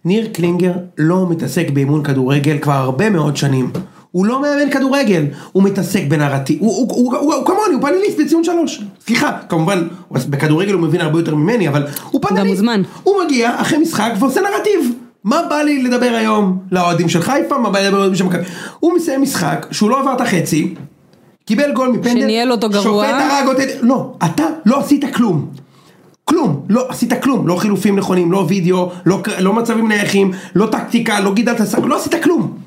[0.05, 3.70] ניר קלינגר לא מתעסק באימון כדורגל כבר הרבה מאוד שנים.
[4.11, 8.20] הוא לא מאמן כדורגל, הוא מתעסק בנרטיב, הוא, הוא, הוא, הוא, הוא כמוני, הוא פאנליסט
[8.20, 8.82] בציון שלוש.
[9.07, 12.47] סליחה, כמובן, בכדורגל הוא מבין הרבה יותר ממני, אבל הוא פאנליסט.
[12.47, 12.82] מוזמן.
[13.03, 14.93] הוא מגיע אחרי משחק ועושה נרטיב.
[15.24, 18.43] מה בא לי לדבר היום לאוהדים של חיפה, מה בא לי לדבר לאוהדים של מכבי.
[18.81, 20.74] הוא מסיים משחק שהוא לא עבר את החצי,
[21.47, 22.83] קיבל גול מפנדל, שניהל אותו גרוע.
[22.83, 25.47] שופט הרג אותי, לא, אתה לא עשית כלום.
[26.25, 31.21] כלום, לא עשית כלום, לא חילופים נכונים, לא וידאו, לא, לא מצבים נייחים, לא טקטיקה,
[31.21, 32.59] לא גידלת שחק, לא עשית כלום.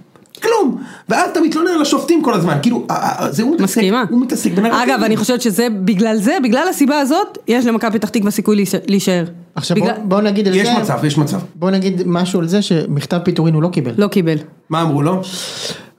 [0.43, 0.83] כלום.
[1.09, 2.87] ואז אתה מתלונן על השופטים כל הזמן, כאילו,
[3.29, 4.03] זה הוא מתעסק, מסכימה.
[4.09, 4.79] הוא מתעסק בנרטיב.
[4.79, 9.25] אגב, אני חושבת שזה, בגלל זה, בגלל הסיבה הזאת, יש למכבי פתח תקווה סיכוי להישאר-.
[9.55, 11.37] עכשיו בגלל- בוא- בוא נגיד על יש זה, מצב, יש מצב.
[11.55, 13.91] בוא נגיד משהו על זה שמכתב פיטורין הוא לא קיבל.
[13.97, 14.37] לא קיבל.
[14.69, 15.21] מה אמרו לו?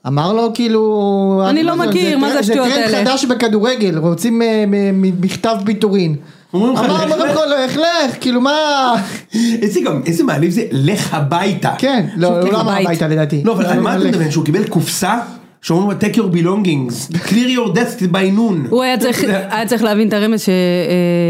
[0.07, 1.43] אמר לו כאילו...
[1.51, 2.89] אני לא מכיר, מה זה השטויות זה האלה?
[2.93, 6.17] טרנד חדש בכדורגל, רוצים אה, מ- מ- מכתב פיטורין.
[6.55, 7.35] אומרים לך, אמר לך, אמר לך.
[7.35, 8.95] לו, לך לך, כאילו מה...
[9.35, 11.73] איזה גם, איזה מעליב זה, לך הביתה.
[11.79, 12.87] כן, לא, הוא כאילו לא אמר בית.
[12.87, 13.43] הביתה לדעתי.
[13.45, 14.17] לא, אבל על מה אתה לך.
[14.17, 14.31] מדבר?
[14.31, 15.19] שהוא קיבל קופסה?
[15.63, 18.69] שאומרים לו take your belongings, clear your desk by noon.
[18.71, 20.41] הוא היה צריך, להבין את הרמז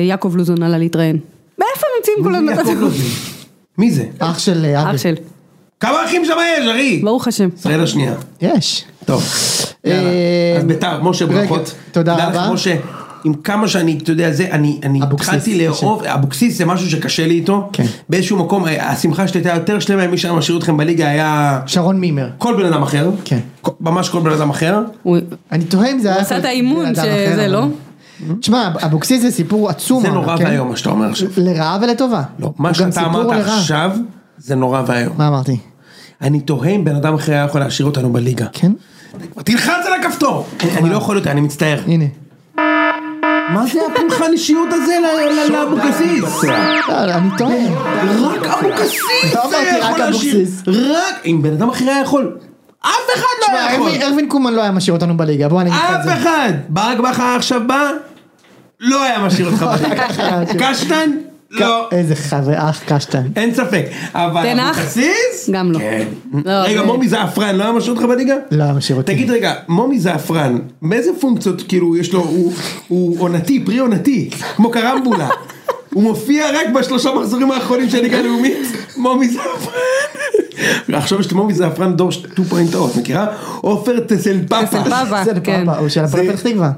[0.05, 1.19] שיעקב לוזון עלה להתראיין.
[1.59, 2.89] מאיפה ממציאים כל מי זה הזמן?
[3.79, 4.05] מי זה?
[4.19, 4.99] אח של אה, אח אבי.
[4.99, 5.15] של,
[5.81, 7.01] כמה אחים שם יש, ארי?
[7.05, 7.49] ברוך השם.
[7.59, 8.15] ישראל השנייה.
[8.41, 8.85] יש.
[9.05, 9.25] טוב.
[9.85, 10.03] יאללה.
[10.03, 11.75] אה, אז ביתר, משה ברכות.
[11.93, 12.51] תודה רבה.
[12.53, 12.77] משה,
[13.25, 17.69] עם כמה שאני, אתה יודע, זה, אני, התחלתי לאהוב, אבוקסיס זה משהו שקשה לי איתו.
[17.73, 17.85] כן.
[18.09, 22.01] באיזשהו מקום, אה, השמחה שלי הייתה יותר שלמה, מי שהיה משאיר אתכם בליגה היה שרון
[22.01, 22.29] מימר.
[22.39, 23.11] כל בן אדם אחר.
[23.25, 23.39] כן.
[23.81, 24.81] ממש כל בן אדם אחר.
[25.03, 25.19] הוא
[25.53, 26.21] אני תוהה אם זה היה...
[26.21, 27.67] עשה את האימון שזה, לא?
[28.41, 30.03] תשמע, אבוקסיס זה סיפור עצום.
[30.03, 30.45] זה נורא כן?
[30.45, 31.29] ואיום מה שאתה אומר עכשיו.
[31.37, 32.23] לרעה ולטובה.
[32.39, 33.47] לא, מה הוא שאתה אמרת.
[33.47, 33.91] עכשיו,
[34.39, 35.15] זה נורא ואיום.
[35.19, 35.57] מה אמרתי?
[36.23, 38.47] אני תוהה אם בן אדם אחר היה יכול להשאיר אותנו בליגה.
[38.53, 38.73] כן?
[39.45, 40.47] תלחץ על הכפתור!
[40.63, 41.81] אני- אני לא יכול יותר, אני מצטער.
[41.87, 42.05] הנה.
[43.55, 44.93] מה זה הפולחן אישיות הזה
[45.53, 46.45] לאבוקסיס?
[46.45, 47.57] לא, אני טועה.
[48.23, 50.47] רק אבוקסיס לא היה רק יכול להשאיר.
[50.67, 52.37] רק, אם בן אדם אחר היה יכול.
[52.81, 53.87] אף אחד לא היה יכול.
[53.89, 56.15] ארווין- ארווין קומן לא היה משאיר אותנו בליגה, בוא אני אגיד לך את אף זה.
[56.15, 56.53] אחד.
[56.69, 57.91] ברק בכר עכשיו בא,
[58.81, 60.07] לא היה משאיר אותך בליגה.
[60.71, 61.11] קשטן?
[61.51, 61.89] לא.
[61.93, 63.23] איזה חבר אח קשטן.
[63.37, 63.85] אין ספק.
[64.15, 64.79] אבל תנח?
[64.79, 65.51] אבוקסיס?
[65.53, 65.79] גם לא.
[65.79, 66.07] כן.
[66.45, 68.35] לא, רגע, זה- מומי זעפרן לא היה משאיר אותך בליגה?
[68.51, 69.13] לא היה משאיר אותי.
[69.15, 72.53] תגיד רגע, מומי זעפרן, מאיזה פונקציות כאילו יש לו, הוא-
[72.89, 75.29] הוא עונתי, פרי עונתי, כמו קרמבולה.
[75.95, 78.57] הוא מופיע רק בשלושה מחזורים האחרונים של ליגה לאומית,
[78.97, 80.95] מומי זעפרן.
[80.95, 82.41] עכשיו יש את מומי זעפרן דור 2.0,
[82.93, 83.27] את מכירה?
[83.61, 84.67] עופר טסל פאפה.
[84.83, 85.25] טסל פאפה.
[85.25, 85.65] זה כן.
[85.79, 86.71] הוא של הפועל פתח תקווה.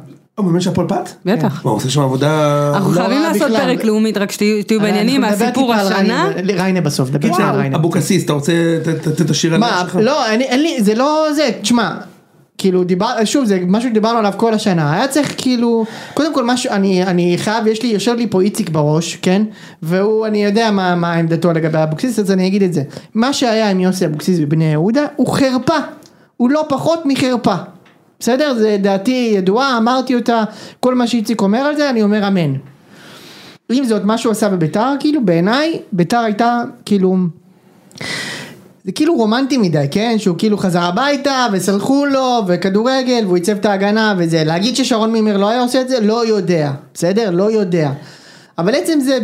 [0.43, 1.09] הוא באמת של הפועל פת?
[1.25, 1.65] בטח.
[1.65, 2.73] מה, הוא עושה שם עבודה...
[2.75, 3.49] אנחנו לא חייבים לעשות.
[3.57, 6.29] פרק לאומית, רק שתהיו בעניינים, הסיפור השנה.
[6.47, 7.77] ריינה- בסוף, קיצר, על ריינה.
[7.77, 8.53] אבוקסיס, אתה רוצה
[8.85, 9.99] ת- ת- ת- תשאיר על מה, שלך?
[10.03, 11.91] לא, אני- אין לי, זה לא זה, תשמע,
[12.59, 15.85] כאילו דיבר, שוב זה משהו שדיברנו עליו כל השנה, היה צריך כאילו,
[16.15, 19.43] קודם כל משהו, אני, אני חייב, יש לי, יושב לי פה איציק בראש, כן,
[19.83, 22.83] והוא, אני יודע מה, מה עמדתו לגבי אבוקסיס, אז אני אגיד את זה,
[23.15, 25.77] מה שהיה עם יוסי אבוקסיס בבני יהודה, הוא חרפה,
[26.37, 27.55] הוא לא פחות מחרפה,
[28.21, 28.55] בסדר?
[28.55, 30.45] זה דעתי ידועה, אמרתי אותה,
[30.81, 32.55] כל מה שאיציק אומר על זה, אני אומר אמן.
[33.73, 37.17] עם זאת, מה שהוא עשה בביתר, כאילו בעיניי, ביתר הייתה, כאילו,
[38.85, 40.15] זה כאילו רומנטי מדי, כן?
[40.19, 44.45] שהוא כאילו חזר הביתה וסלחו לו וכדורגל והוא עיצב את ההגנה וזה.
[44.45, 46.01] להגיד ששרון מימר לא היה עושה את זה?
[46.01, 47.31] לא יודע, בסדר?
[47.31, 47.93] לא יודע.
[48.59, 49.19] אבל עצם זה,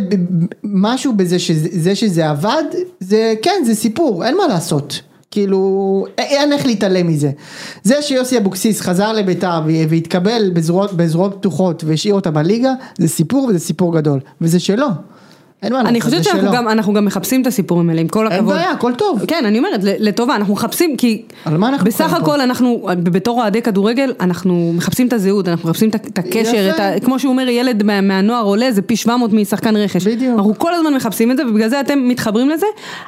[0.63, 2.63] משהו בזה שזה, זה שזה עבד,
[2.99, 5.01] זה כן, זה סיפור, אין מה לעשות.
[5.31, 5.59] כאילו,
[6.19, 7.31] א- אין איך להתעלם מזה.
[7.83, 13.59] זה שיוסי אבוקסיס חזר לביתר והתקבל בזרועות, בזרועות פתוחות והשאיר אותה בליגה, זה סיפור וזה
[13.59, 14.19] סיפור גדול.
[14.41, 14.87] וזה שלו.
[15.63, 16.51] אין מה אני חושבת שאנחנו.
[16.51, 18.53] גם, אנחנו גם מחפשים את הסיפורים האלה, עם כל אין הכבוד.
[18.55, 19.21] בעיה, הכל טוב.
[19.27, 22.17] כן, אני אומרת, לטובה, אנחנו מחפשים, כי על מה אנחנו בסך חיים פה?
[22.17, 26.69] הכל אנחנו, בתור אוהדי כדורגל, אנחנו מחפשים את הזהות, אנחנו מחפשים את הקשר.
[26.75, 30.07] את ה, כמו שהוא אומר, ילד מה- מהנוער עולה, זה פי 700 משחקן רכש.
[30.07, 30.35] בדיוק.
[30.37, 32.65] אנחנו כל הזמן מחפשים את זה, ובגלל זה אתם מתחברים לזה.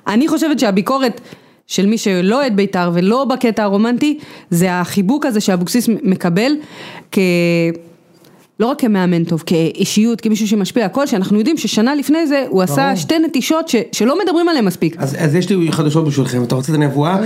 [0.08, 1.22] אני חושבת שהביקורת...
[1.70, 4.18] של מי שלא אוהד בית"ר ולא בקטע הרומנטי,
[4.50, 6.52] זה החיבוק הזה שאבוקסיס מקבל
[7.12, 7.20] כ...
[8.60, 12.86] לא רק כמאמן טוב, כאישיות, כמישהו שמשפיע, הכל, שאנחנו יודעים ששנה לפני זה הוא עשה
[12.86, 12.96] ברור.
[12.96, 14.96] שתי נטישות ש, שלא מדברים עליהן מספיק.
[15.00, 17.18] אז, אז יש לי חדשות בשבילכם, אתה רוצה את הנבואה?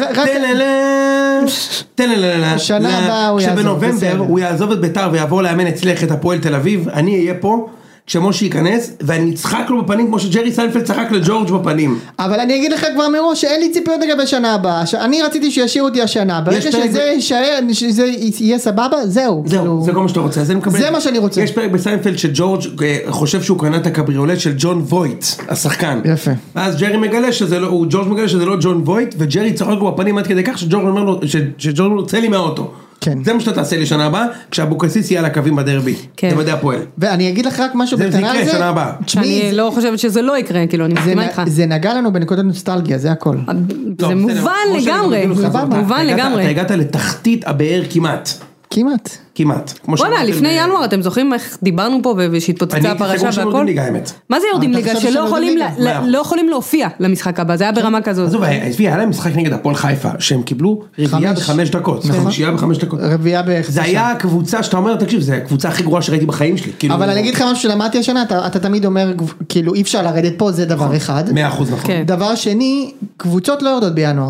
[1.96, 3.90] טללה, שנה הבאה הוא יעזוב, בסדר.
[3.90, 7.68] כשבנובמבר הוא יעזוב את ביתר ויעבור לאמן אצלך את הפועל תל אביב, אני אהיה פה
[8.08, 12.00] כשמשה ייכנס ואני אצחק לו בפנים כמו שג'רי סיינפלד צחק לג'ורג' בפנים.
[12.20, 15.88] אבל אני אגיד לך כבר מראש שאין לי ציפיות לגבי שנה הבאה, אני רציתי שישאירו
[15.88, 18.06] אותי השנה, ברגע שזה ב- יישאר, שזה
[18.40, 19.44] יהיה סבבה, זהו.
[19.46, 20.44] זהו, כאילו- זה כל מה שאתה רוצה.
[20.44, 21.42] זה מה שאני רוצה.
[21.42, 26.02] יש פרק בסיינפלד שג'ורג' אה, חושב שהוא קנה את הקבריולט של ג'ון וויט, השחקן.
[26.06, 26.32] יפה.
[26.56, 30.18] ואז ג'רי מגלה שזה לא, ג'ורג' מגלה שזה לא ג'ון וויט, וג'רי צוחק לו בפנים
[30.18, 31.20] עד כדי כך שג'ורג' אומר לו,
[31.58, 32.72] שג'ורג' אומר לו, צא לי מהאוטו.
[33.04, 33.24] כן.
[33.24, 35.96] זה מה שאתה תעשה לי שנה הבאה, כשאבוקסיס יהיה על הקווים בדרבי.
[36.18, 36.30] כן.
[36.30, 36.80] זה מדעי הפועל.
[36.98, 38.52] ואני אגיד לך רק משהו זה- זה בקטנה יקרה על זה.
[38.52, 38.92] שנה הבאה.
[39.06, 41.42] תשמעי, אני זה- לא חושבת שזה לא יקרה, כאילו, אני זה מסכימה איתך.
[41.48, 43.36] זה נגע לנו בנקודת נוסטלגיה, זה הכל.
[43.48, 44.52] לא, זה בסדר, מובן
[44.82, 46.42] לגמרי, מובן לגמרי.
[46.44, 48.30] אתה הגעת לתחתית הבאר כמעט.
[48.74, 49.10] כמעט.
[49.36, 49.74] כמעט.
[49.88, 53.46] בואנה, שאמרתם, לפני אה, ינואר, אתם זוכרים איך דיברנו פה אני ושהתפוצצה הפרשה סגור שהם
[53.46, 53.58] והכל?
[53.58, 54.12] יורדים ליגה האמת.
[54.30, 54.96] מה זה יורדים אתה ליגה?
[54.96, 55.60] חושב שלא יכולים
[56.06, 58.28] לא יכולים להופיע למשחק הבא, זה היה ברמה כזאת.
[58.28, 61.40] עזוב, עזבי, היה להם משחק נגד הפועל חיפה, שהם קיבלו רביעייה חמש.
[61.44, 62.06] בחמש דקות.
[62.06, 62.22] נכון.
[62.22, 63.00] חמישייה בחמש דקות.
[63.04, 66.72] רביעייה בחצי זה היה הקבוצה שאתה אומר, תקשיב, זה הקבוצה הכי גרועה שראיתי בחיים שלי.
[66.80, 69.14] כאילו- אבל אני אגיד לך משהו שלמדתי השנה, אתה, תמיד אומר,
[69.50, 71.24] כאילו אי אפשר לרדת פה, זה דבר אחד.
[71.34, 71.88] מאה אחוז נכון.
[71.88, 72.04] כן.
[72.06, 74.30] דבר שני, קבוצות לא יורדות בינואר.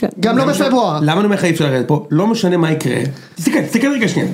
[0.00, 0.08] כן.
[0.20, 0.98] גם לא בפברואר.
[1.02, 2.06] למה אני אומר לך אי אפשר לרדת פה?
[2.10, 2.96] לא משנה מה יקרה.
[3.34, 4.28] תסתכל, תסתכל רגע שנייה.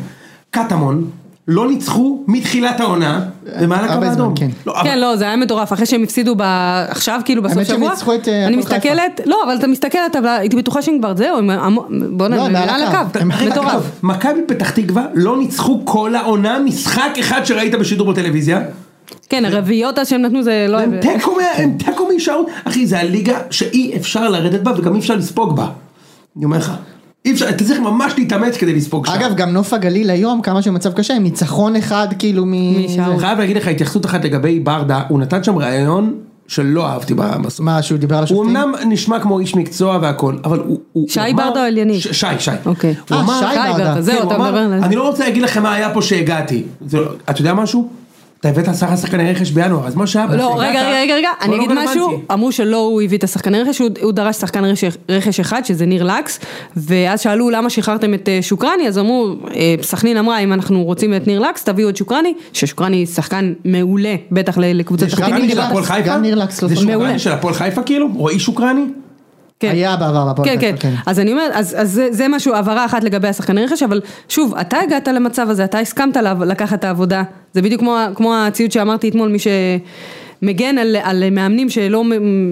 [0.50, 1.10] קטמון
[1.48, 3.20] לא ניצחו מתחילת העונה
[3.60, 4.34] במעל הקו הרבה זמן, האדום.
[4.36, 4.48] כן.
[4.66, 6.42] לא, אבל- כן, לא, זה היה מטורף, אחרי שהם הפסידו ב-
[6.88, 8.56] עכשיו, כאילו בסוף האמת שהם שבוע, ניצחו את, אה, אני.
[8.56, 11.78] מסתכלת, לא, אבל אתה מסתכלת, אבל הייתי בטוחה שהם כבר זהו, הם המ-
[12.18, 13.18] בוא'נה, לא, הם מעל מעל הקו.
[13.50, 13.82] מטורף.
[14.02, 18.60] מכבי פתח תקווה לא ניצחו כל העונה משחק אחד שראית בשידור בטלוויזיה.
[19.28, 20.80] כן, הרביעיות אז שהם נתנו זה לא...
[20.80, 22.46] הם תיקו מה- הם תיקו מהישארות.
[22.64, 25.66] אחי, זה הליגה שאי אפשר לרדת בה וגם אי אפשר לספוג בה.
[26.36, 26.72] אני אומר לך.
[27.24, 29.12] אי אפשר, אתה צריך ממש להתאמץ כדי לספוג שם.
[29.12, 32.52] אגב, גם נוף הגליל היום, כמה שמצב קשה, עם ניצחון אחד כאילו מ...
[32.54, 36.14] אני חייב להגיד לך התייחסות אחת לגבי ברדה, הוא נתן שם ראיון
[36.48, 37.60] שלא אהבתי בסוף.
[37.60, 38.56] מה, שהוא דיבר על הוא השופטים?
[38.56, 40.78] אמנם נשמע כמו איש מקצוע והכל, אבל הוא...
[40.92, 42.00] הוא- שי הוא ברדה או אליניב?
[42.00, 42.50] שי, שי.
[42.66, 42.94] אוקיי.
[43.10, 44.00] הוא אה, שי ברדה.
[44.02, 44.72] זהו, כן, הוא אתה מדבר על...
[44.72, 46.62] אני לא רוצה להגיד לכם מה היה פה שהגעתי.
[46.86, 47.88] זה לא- אתה יודע משהו?
[48.50, 50.26] אתה הבאת עשרה שחקני רכש בינואר, אז מה שהיה...
[50.26, 52.20] לא, רגע, רגע, רגע, רגע, אני לא אגיד משהו.
[52.32, 54.64] אמרו שלא הוא הביא את השחקני רכש, הוא- דרש שחקן
[55.10, 56.40] רכש- אחד, שזה ניר לקס,
[56.76, 61.14] ואז שאלו למה שחררתם את אה, שוקרני, אז אמרו, אה, סכנין אמרה, אם אנחנו רוצים
[61.14, 65.24] את ניר לקס, תביאו את שוקרני, ששוקרני שחקן מעולה, בטח לקבוצת זה תחתית.
[65.26, 66.16] שוקרני אם של הפועל חיפה?
[66.62, 66.76] לא זה.
[66.76, 67.18] שוקרני מעולה.
[67.18, 68.08] של הפועל חיפה כאילו?
[68.14, 68.82] רועי שוקרני?
[69.60, 69.68] כן.
[69.70, 72.84] היה בעבר בהפועל כן, כן, חיפה, אז אני אומרת, אז, אז זה, זה משהו, הבהרה
[72.84, 76.16] אחת לגבי השחקני רכש, אבל שוב, אתה הגעת למצב הזה, אתה הסכמת
[76.46, 77.22] לקחת את העבודה,
[77.54, 82.04] זה בדיוק כמו, כמו הציוד שאמרתי אתמול, מי שמגן על, על מאמנים שלא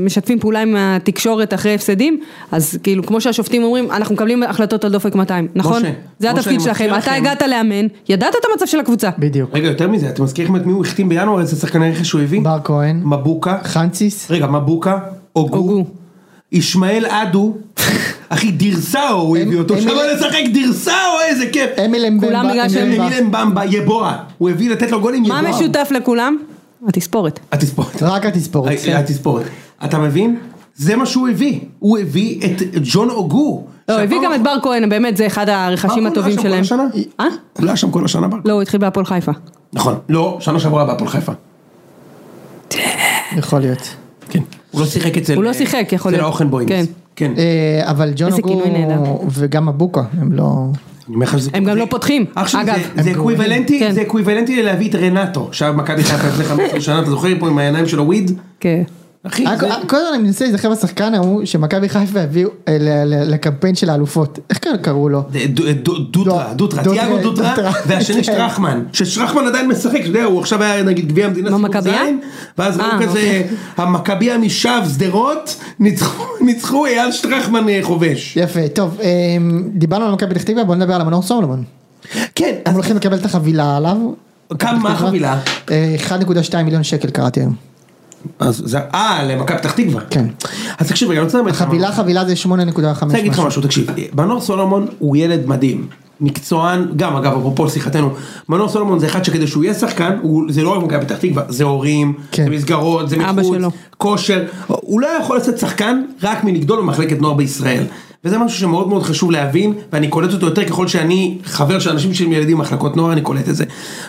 [0.05, 2.21] משתפים פעולה עם התקשורת אחרי הפסדים,
[2.53, 5.83] אז כאילו, כמו שהשופטים אומרים, אנחנו מקבלים החלטות על דופק 200, נכון?
[5.83, 9.11] משה, זה משה, התפקיד שלכם, אתה לכם- הגעת לאמן, ידעת את המצב של הקבוצה.
[9.19, 9.51] בדיוק.
[9.55, 12.41] רגע, יותר מזה, אתם מזכירים את מי הוא החתים בינואר, איזה שחקני רכש שהוא הביא?
[12.43, 13.59] בר כהן, מבוקה.
[13.65, 14.99] חנציס, רגע, מבוקה,
[15.37, 15.85] אוגו, אוגו.
[16.55, 17.57] ישמעאל אדו,
[18.29, 20.93] אחי דירסאו הוא הביא אותו, אמיל- שבא לשחק דירסאו,
[21.29, 21.71] איזה כיף.
[21.85, 23.07] אמיל אמבמבה, כולם בגלל שהם- אמבמבה.
[23.07, 25.51] אמיל אמבמבה, יבואה, הוא הביא לתת לו גולים מה יבואה.
[25.61, 26.37] משותף לכולם?
[26.89, 27.41] התספורת.
[27.53, 28.03] התספורת.
[28.03, 28.73] רק התספורת.
[28.93, 29.45] ה- התספורת.
[29.85, 30.37] אתה מבין?
[30.77, 33.65] זה מה שהוא הביא, הוא הביא את ג'ון אוגו.
[33.89, 36.65] לא, הביא גם את בר כהן, באמת זה אחד הרכשים הטובים שלהם.
[37.21, 37.25] אה?
[37.53, 38.27] הוא לא היה שם כל השנה.
[38.45, 39.33] לא, הוא התחיל בהפועל חיפה.
[39.73, 39.95] נכון.
[40.09, 41.33] לא, שנה שעברה בהפועל חיפה.
[43.37, 43.89] יכול להיות.
[44.31, 44.41] כן.
[44.75, 45.35] הוא לא שיחק אצל...
[45.35, 46.25] הוא לא שיחק, יכול אצל להיות.
[46.31, 46.69] האוכנבוימס.
[46.71, 46.85] כן.
[47.17, 47.33] כן.
[47.39, 48.63] אה, אבל ג'ון אוגו.
[49.31, 50.67] וגם מבוקה, הם לא...
[51.09, 52.75] אני אומר לך שזה- הם גם לא פותחים, אגב.
[53.01, 53.93] זה- אקוויוולנטי, כן.
[53.93, 57.59] זה אקוויוולנטי ללהביא את רנטו, שהיה במכבי חיפה לפני 15 שנה, אתה זוכר פה עם
[57.59, 58.31] העיניים שלו וויד?
[58.61, 58.83] כן.
[59.27, 59.71] אחי, אה, זה...
[59.71, 62.77] אה, כל הזמן אני מנסה להיזכר בשחקן ההוא שמכבי חיפה הביאו אה,
[63.07, 64.39] לקמפיין של האלופות.
[64.51, 65.23] איך קר- קראו לו?
[65.49, 67.55] דו- דוטרה, דו- דוטרה, דוטרה, תיאגו דוטרה.
[67.87, 68.23] והשני כן.
[68.23, 71.51] שטרחמן, ששטרחמן עדיין משחק, אתה יודע, הוא עכשיו היה נגיד גביע המדינה,
[72.59, 73.43] ואז אה, ראו כזה,
[73.77, 78.37] המכבייה משב שדרות, ניצחו- אייל שטרחמן אה, חובש.
[78.37, 79.09] יפה, טוב, אה,
[79.75, 81.65] דיברנו על מכבי פתח תקווה, בוא נדבר על המנור סולומון.
[82.35, 83.97] כן, הם הולכים לקבל את החבילה עליו.
[84.59, 85.39] כמה מה החבילה?
[85.71, 85.97] אה,
[86.51, 87.55] 1.2 מיליון שקל קראתי היום.
[88.39, 90.03] אז זה, אה, למכבי פתח תקווה.
[90.11, 90.27] כן.
[90.79, 91.67] אז תקשיב, רגע, אני רוצה משהו.
[91.93, 95.87] חבילה זה 8.5 אני רוצה להגיד לך משהו, תקשיב, מנור סולומון הוא ילד מדהים,
[96.21, 98.11] מקצוען, גם אגב אפרופו שיחתנו,
[98.49, 101.43] מנור סולומון זה אחד שכדי שהוא יהיה שחקן, הוא, זה לא רק מכבי פתח תקווה,
[101.49, 102.45] זה הורים, כן.
[102.45, 103.47] זה מסגרות, זה מחוץ.
[103.99, 107.85] כושר, הוא לא יכול לצאת שחקן רק מלגדול במחלקת נוער בישראל.
[108.25, 112.15] וזה משהו שמאוד מאוד חשוב להבין, ואני קולט אותו יותר ככל שאני חבר של אנשים
[112.15, 113.65] שהם ילדים במחלקות נוער, אני קולט את זה.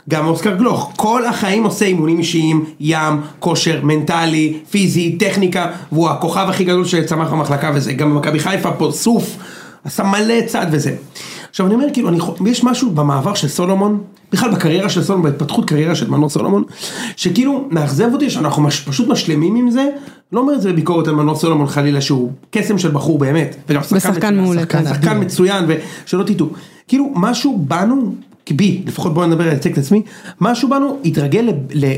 [0.10, 6.46] גם אוסקר גלוך, כל החיים עושה אימונים אישיים, ים, כושר, מנטלי, פיזי, טכניקה, והוא הכוכב
[6.50, 7.94] הכי גדול שצמח במחלקה וזה.
[7.94, 9.38] גם במכבי חיפה פה, סוף,
[9.84, 10.96] עשה מלא צעד וזה.
[11.50, 15.66] עכשיו אני אומר כאילו, אני, יש משהו במעבר של סולומון, בכלל בקריירה של סולומון, בהתפתחות
[15.66, 16.64] קריירה של מנור סולומון,
[17.16, 19.90] שכאילו מאכזב אותי שאנחנו מש, פשוט משלמים עם זה,
[20.32, 23.84] לא אומר את זה בביקורת על מנור סולומון חלילה שהוא קסם של בחור באמת, וגם
[23.84, 24.94] שחקן מצוין, מעולה, שחקן, כן.
[24.94, 26.50] שחקן מצוין, ושלא תטעו,
[26.88, 28.16] כאילו משהו בנו,
[28.52, 30.02] בי, לפחות בואו נדבר על את עצמי,
[30.42, 31.54] משהו בנו התרגל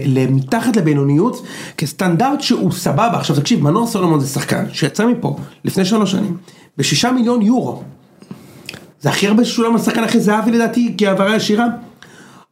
[0.05, 1.45] למתחת לבינוניות
[1.77, 5.35] כסטנדרט שהוא סבבה, עכשיו תקשיב, מנור סולומון זה שחקן שיצא מפה
[5.65, 6.37] לפני שלוש שנים,
[6.77, 7.83] בשישה מיליון יורו,
[9.01, 11.65] זה הכי הרבה ששולם לשחקן הכי זהבי לדעתי כהעברה ישירה.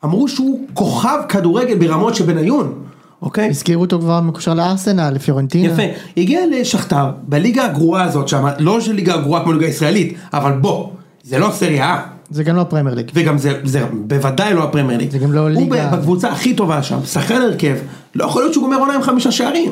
[0.06, 2.74] אמרו שהוא כוכב כדורגל ברמות שבניון,
[3.22, 3.50] אוקיי?
[3.50, 5.74] הזכירו אותו כבר מקושר לארסנל, לפיורנטינה.
[5.74, 5.82] יפה,
[6.18, 10.90] הגיע לשכתר, בליגה הגרועה הזאת שם, לא של ליגה הגרועה כמו ליגה הישראלית, אבל בוא,
[11.24, 13.12] זה לא סריה זה גם לא פרמייר ליג.
[13.14, 15.12] וגם זה, זה בוודאי לא הפרמייר ליג.
[15.12, 15.90] זה גם לא הוא ליגה.
[15.90, 17.76] בקבוצה הכי טובה שם, שחקן הרכב,
[18.16, 19.72] לא יכול להיות שהוא גומר עונה עם חמישה שערים.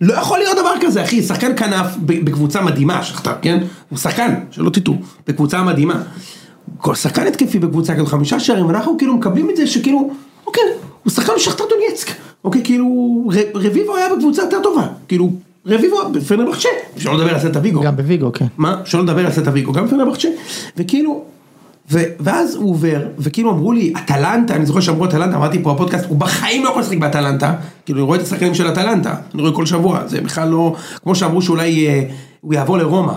[0.00, 3.58] לא יכול להיות דבר כזה, אחי, שחקן כנף בקבוצה מדהימה, שכתב, כן?
[3.88, 4.96] הוא שחקן, שלא תטעו,
[5.28, 6.02] בקבוצה מדהימה.
[6.78, 10.10] כל שחקן התקפי בקבוצה כזו חמישה שערים, ואנחנו כאילו מקבלים את זה שכאילו,
[10.46, 10.62] אוקיי,
[11.02, 12.08] הוא שחקן בשכתר דונייצק.
[12.44, 12.86] אוקיי, כאילו,
[13.54, 14.86] רביבו היה בקבוצה יותר טובה.
[15.08, 15.30] כאילו,
[15.66, 17.80] רביבו בפרנבחצ'ה, אפשר לדבר על סטה ויגו.
[17.80, 18.46] גם בוויגו, כן.
[18.58, 18.80] מה?
[18.84, 20.28] שלא לדבר על סטה ויגו, גם פנרבחצ'ה,
[20.76, 21.24] וכאילו,
[21.90, 26.04] ו, ואז הוא עובר, וכאילו אמרו לי, אטלנטה, אני זוכר שאמרו אטלנטה, אמרתי פה בפודקאסט,
[26.08, 27.54] הוא בחיים לא יכול לשחק באטלנטה,
[27.84, 31.14] כאילו אני רואה את השחקנים של אטלנטה, אני רואה כל שבוע, זה בכלל לא, כמו
[31.14, 32.02] שאמרו שאולי אה,
[32.40, 33.12] הוא יעבור לרומא.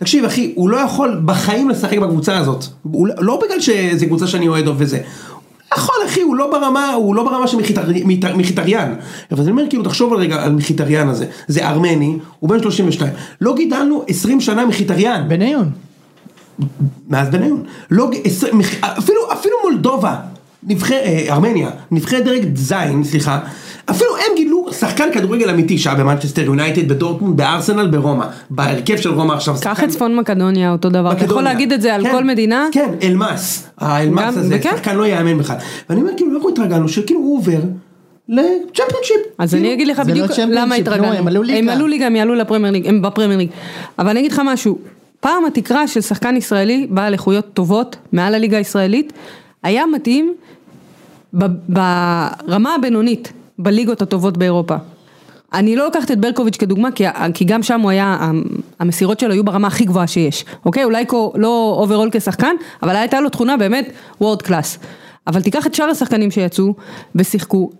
[0.00, 4.26] תקשיב אחי, הוא לא יכול בחיים לשחק בקבוצה הזאת, הוא, לא- לא בגלל שזו קבוצה
[4.26, 5.00] שאני אוהד או וזה.
[5.74, 7.56] יכול אחי, הוא לא ברמה, הוא לא ברמה של
[8.36, 8.94] מחיטריאן.
[9.32, 11.26] אבל אני אומר כאילו, תחשוב על רגע על מחיטריאן הזה.
[11.48, 13.12] זה ארמני, הוא בן 32.
[13.40, 15.24] לא גידלנו 20 שנה מחיטריאן.
[15.28, 15.70] בניון.
[17.08, 17.64] מאז בניון.
[17.90, 18.10] לא,
[18.98, 20.16] אפילו, אפילו מולדובה,
[20.68, 23.38] נבחר, אה, ארמניה, נבחרת דרג זין, סליחה,
[23.90, 28.24] אפילו הם גילו שחקן כדורגל אמיתי שהיה במנצ'סטר יונייטד, בדורטמונד, בארסנל, ברומא.
[28.50, 29.54] בהרכב של רומא עכשיו.
[29.54, 31.52] קח שחקן- את צפון מקדוניה אותו דבר, אתה יכול מקדוניה.
[31.52, 34.70] להגיד את זה על כן, כל מדינה, כן, אלמאס, האלמאס הזה, וכן.
[34.76, 35.56] שחקן לא יאמן בכלל.
[35.90, 37.58] ואני אומר כאילו, אנחנו התרגלנו שכאילו הוא עובר
[38.28, 39.16] לצ'מפיונשיפ.
[39.38, 41.58] אז כאילו, אני אגיד לך לא בדיוק למה נו, התרגלנו, הם עלו ליגה.
[41.58, 43.48] הם עלו ליגה, הם יעלו לפרמייר ליג, הם בפרמייר ליג,
[43.98, 44.78] אבל אני אגיד לך משהו,
[45.20, 49.12] פעם התקרה של שחקן ישראלי בעל איכויות טובות מעל הליגה הישראלית,
[49.62, 50.34] היה מתאים
[51.32, 54.76] ברמה הבינונית בליגות הטובות באירופה.
[55.52, 57.04] אני לא לוקחת את ברקוביץ' כדוגמה, כי,
[57.34, 58.30] כי גם שם הוא היה,
[58.80, 60.84] המסירות שלו היו ברמה הכי גבוהה שיש, אוקיי?
[60.84, 63.90] אולי כה- לא overall כשחקן, אבל הייתה לו תכונה באמת
[64.20, 64.78] world class.
[65.26, 66.74] אבל תיקח את שאר השחקנים שיצאו
[67.14, 67.70] ושיחקו,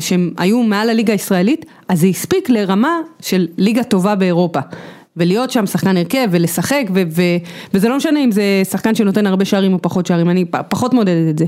[0.00, 4.60] שהם היו מעל הליגה הישראלית, אז זה הספיק לרמה של ליגה טובה באירופה.
[5.16, 7.22] ולהיות שם שחקן הרכב ולשחק, ו- ו-
[7.74, 10.94] וזה לא משנה אם זה שחקן שנותן הרבה שערים או פחות שערים, אני פ- פחות
[10.94, 11.44] מודדת את זה.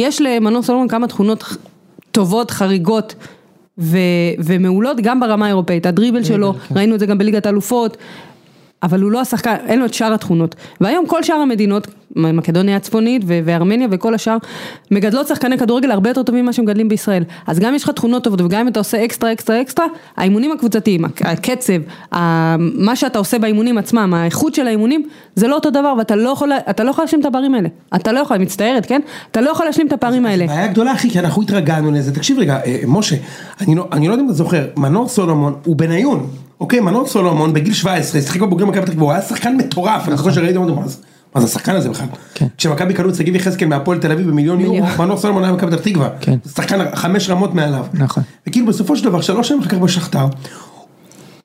[0.00, 1.44] יש למנור סולומון כמה תכונות
[2.12, 3.14] טובות, חריגות.
[3.78, 3.98] ו-
[4.38, 6.74] ומעולות גם ברמה האירופאית, הדריבל שלו, כן.
[6.76, 7.96] ראינו את זה גם בליגת האלופות,
[8.82, 10.54] אבל הוא לא השחקן, אין לו את שאר התכונות.
[10.80, 11.86] והיום כל שאר המדינות,
[12.16, 14.36] מקדוניה הצפונית וארמניה וכל השאר,
[14.90, 17.22] מגדלות שחקני כדורגל הרבה יותר טובים ממה שמגדלים בישראל.
[17.46, 19.86] אז גם יש לך תכונות טובות, וגם אם אתה עושה אקסטרה אקסטרה אקסטרה,
[20.16, 21.72] האימונים הקבוצתיים, הק- הקצב,
[22.58, 25.02] מה שאתה עושה באימונים עצמם, האיכות של האימונים,
[25.34, 26.50] זה לא אותו דבר, ואתה לא יכול,
[26.84, 27.68] לא יכול להשלים את הפערים האלה.
[27.94, 29.00] אתה לא יכול, אני מצטערת, כן?
[29.30, 30.46] אתה לא יכול להשלים את הפערים האלה.
[30.46, 32.14] בעיה גדולה אחי, כי אנחנו התרגלנו לזה.
[32.14, 33.16] תקשיב רגע, אה, משה,
[33.60, 36.26] אני לא, אני לא יודע אם אתה זוכר, מנור סולומון הוא בניון.
[36.60, 40.16] אוקיי, מנור סולומון בגיל 17, שיחק בבוגרים מכבי פתח תקווה, הוא היה שחקן מטורף, אני
[40.16, 40.96] זוכר שראיתי אותו, מה זה-
[41.34, 42.06] מה זה השחקן הזה בכלל?
[42.34, 42.46] כן.
[42.58, 44.78] כשמכבי קנו את שגיב יחזקאל מהפועל תל אביב במיליון יורו.
[44.98, 46.08] מנור סולומון היה במכבי פתח תקווה.
[46.20, 46.38] כן.
[46.56, 47.86] שחקן חמש רמות מעליו.
[47.94, 48.22] נכון.
[48.46, 50.26] וכאילו בסופו של דבר, שלוש שנים אחר כך בשכתר,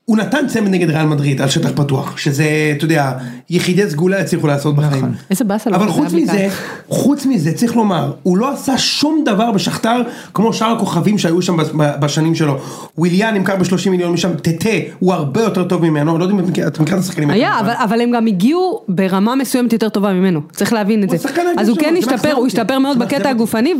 [0.05, 2.45] הוא נתן צמד נגד ריאל מדריד על שטח פתוח, שזה,
[2.77, 3.11] אתה יודע,
[3.49, 4.91] יחידי סגולה הצליחו לעשות בחיים.
[4.97, 5.13] נכון.
[5.31, 6.47] איזה באסה אבל זה חוץ מזה.
[6.89, 10.01] חוץ מזה, צריך לומר, הוא לא עשה שום דבר בשכתר
[10.33, 11.69] כמו שאר הכוכבים שהיו שם בש-
[11.99, 12.57] בשנים שלו.
[12.97, 14.69] וויליאן נמכר ב-30 מיליון משם, טטה,
[14.99, 17.29] הוא הרבה יותר טוב ממנו, לא יודע אם את מכיר- את השחקנים.
[17.29, 21.17] היה, אבל, אבל הם גם הגיעו ברמה מסוימת יותר טובה ממנו, צריך להבין את זה.
[21.57, 22.47] אז הוא כן השתפר, הוא.
[22.47, 23.29] השתפר מאוד בקטע.
[23.29, 23.73] הגופני,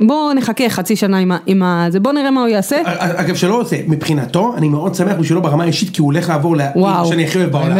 [0.00, 2.76] ובואו נחכה חצי שנה עם ה- בואו נראה מה הוא יעשה.
[2.96, 6.70] אגב, שלא עושה, מבחינתו, אני מאוד שמח בשבילו ברמה האישית, כי הוא הולך לעבור לעיר
[6.76, 7.06] וואו.
[7.06, 7.78] שאני הכי אוהב בעולם.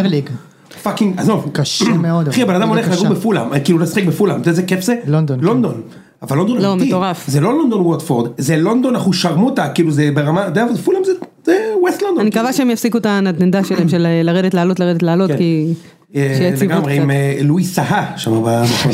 [0.82, 1.48] fucking, עזוב.
[1.52, 3.08] קשה מאוד, אחי, הבן אדם הולך לגור.
[3.08, 4.94] בפולאם, כאילו לשחק בפולאם, אתה יודע איזה כיף זה?
[5.06, 5.44] לונדון, כן.
[5.44, 5.80] לונדון.
[6.22, 6.88] אבל לונדון לא, אמיתי.
[6.88, 7.24] מטורף.
[7.28, 11.52] זה לא לונדון ווטפורד, זה לונדון אחושרמוטה, כאילו זה ברמה, אתה יודע, פולאם זה-
[11.82, 12.20] ווסט לונדון.
[12.20, 15.36] אני מקווה שהם יפסיקו את הנדנדה שלהם של לרדת לעלות לרדת לעלות, כן.
[15.36, 15.72] כי...
[16.16, 17.10] אה, לגמרי, עם.
[17.10, 18.92] אה, לואי סהה שם במקום.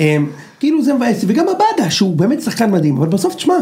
[0.00, 0.16] אה,
[0.60, 1.24] כאילו זה מבאס.
[1.26, 3.54] וגם עבדה שהוא באמת שחקן מדהים, אבל בסוף תשמע,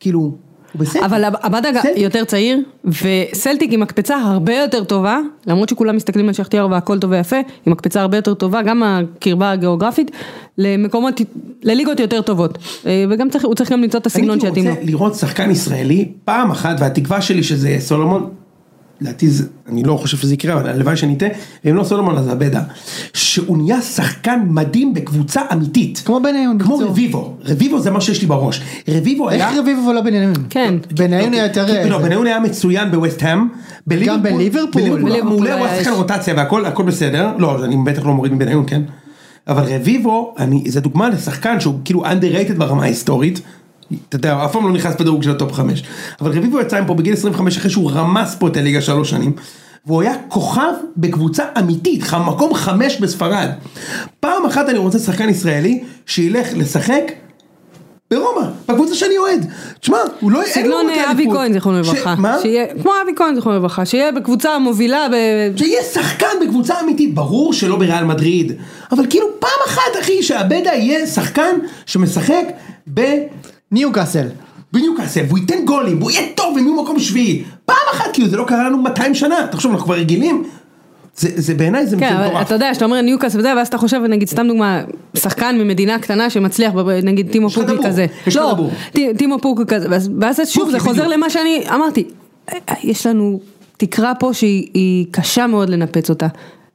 [0.00, 0.34] כאילו,
[0.72, 1.04] הוא בסדר.
[1.06, 1.68] אבל עבדה.
[1.96, 7.10] יותר צעיר, וסלטיק עם מקפצה הרבה יותר טובה, למרות שכולם מסתכלים על שכתיאר והכל טוב
[7.10, 10.10] ויפה, עם מקפצה הרבה יותר טובה, גם הקרבה הגיאוגרפית,
[10.58, 11.20] למקומות,
[11.62, 12.58] לליגות יותר טובות.
[12.86, 14.70] אה, וגם צריך, הוא צריך גם למצוא את הסגנון אני שיתאים לו.
[14.70, 18.28] רוצה לראות שחקן ישראלי פעם אחת, והתקווה שלי שזה סולומון,
[19.02, 21.28] לדעתי זה, אני לא חושב שזה יקרה, אבל הלוואי שאני אטעה,
[21.64, 22.62] ואם לא סולומון אז אבדה,
[23.14, 26.02] שהוא נהיה שחקן מדהים בקבוצה אמיתית.
[26.04, 26.90] כמו בניון, כמו בקיצור.
[26.90, 28.62] רביבו, רביבו זה מה שיש לי בראש.
[28.88, 29.48] רביבו היה...
[29.48, 30.32] איך רביבו ולא בניון?
[30.50, 30.74] כן.
[30.90, 31.88] בניון היה יותר...
[31.88, 31.98] לא.
[31.98, 33.48] בניון היה מצוין בווסט האם.
[34.06, 34.82] גם בליברפול.
[35.22, 37.30] מעולה, הוא היה שחקן רוטציה והכל הכל בסדר.
[37.38, 38.82] לא, אני בטח לא מוריד מבניון, כן?
[39.48, 43.40] אבל רביבו, אני, זה דוגמה לשחקן שהוא כאילו underrated ברמה ההיסטורית.
[44.08, 45.82] אתה יודע, אף פעם לא נכנס בדירוג של ה top 5.
[46.20, 49.32] אבל רביבו יצא מפה בגיל 25 אחרי שהוא רמס פה את הליגה שלוש שנים.
[49.86, 53.48] והוא היה כוכב בקבוצה אמיתית, מקום חמש בספרד.
[54.20, 57.02] פעם אחת אני רוצה שחקן ישראלי שילך לשחק
[58.10, 59.46] ברומא, בקבוצה שאני אוהד.
[59.80, 60.40] תשמע, הוא לא...
[60.46, 61.26] סגנון אבי.
[61.32, 62.14] כהן זיכרונו ש- לברכה.
[62.18, 62.36] מה?
[62.42, 65.14] שיהיה- כמו אבי כהן זיכרונו לברכה, שיהיה בקבוצה המובילה ב...
[65.58, 68.52] שיהיה שחקן בקבוצה אמיתית, ברור שלא בריאל מדריד,
[68.92, 71.54] אבל כאילו פעם אחת אחי שהבדה יהיה שחקן
[71.86, 72.44] שמשחק
[72.94, 73.00] ב...
[73.72, 74.26] ניו קאסל.
[74.72, 77.42] בניוקאסל, והוא ייתן גולים, והוא יהיה טוב, והם יהיו מקום שביעי.
[77.64, 80.44] פעם אחת, כאילו, זה לא קרה לנו 200 שנה, תחשוב, אנחנו כבר רגילים.
[81.16, 82.46] זה, זה בעיניי זה כן, אבל מטורף.
[82.46, 84.82] אתה יודע, שאתה אומר ניוקאס וזה, ואז אתה חושב, נגיד, סתם דוגמה,
[85.16, 86.72] שחקן ממדינה קטנה שמצליח,
[87.02, 88.06] נגיד טימו פוקי כזה.
[88.26, 88.70] יש לך לא, דבור.
[88.92, 91.12] טי- טימו פוקי כזה, ואז- ואז שוב, זה חוזר בדיוק.
[91.14, 92.04] למה שאני אמרתי.
[92.52, 93.40] אה, יש לנו
[93.76, 96.26] תקרה פה שהיא היא קשה מאוד לנפץ אותה.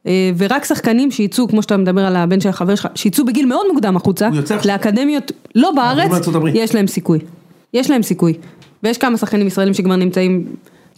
[0.08, 3.66] אה, ורק שחקנים שיצאו, כמו שאתה מדבר על הבן של החבר שלך, שיצאו בגיל מאוד
[3.74, 4.30] מוקדם החוצה.
[4.66, 6.12] לאקדמיות, לא בארץ.
[6.54, 7.20] יש להם סיכוי.
[7.74, 8.34] יש להם סיכוי.
[8.84, 10.46] ויש כמה שחקנים ישראלים שכבר נמצאים,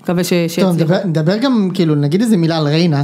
[0.03, 0.71] מקווה ש- טוב, שיצליחו.
[0.73, 3.03] נדבר, נדבר גם, כאילו, נגיד איזה מילה על ריינה.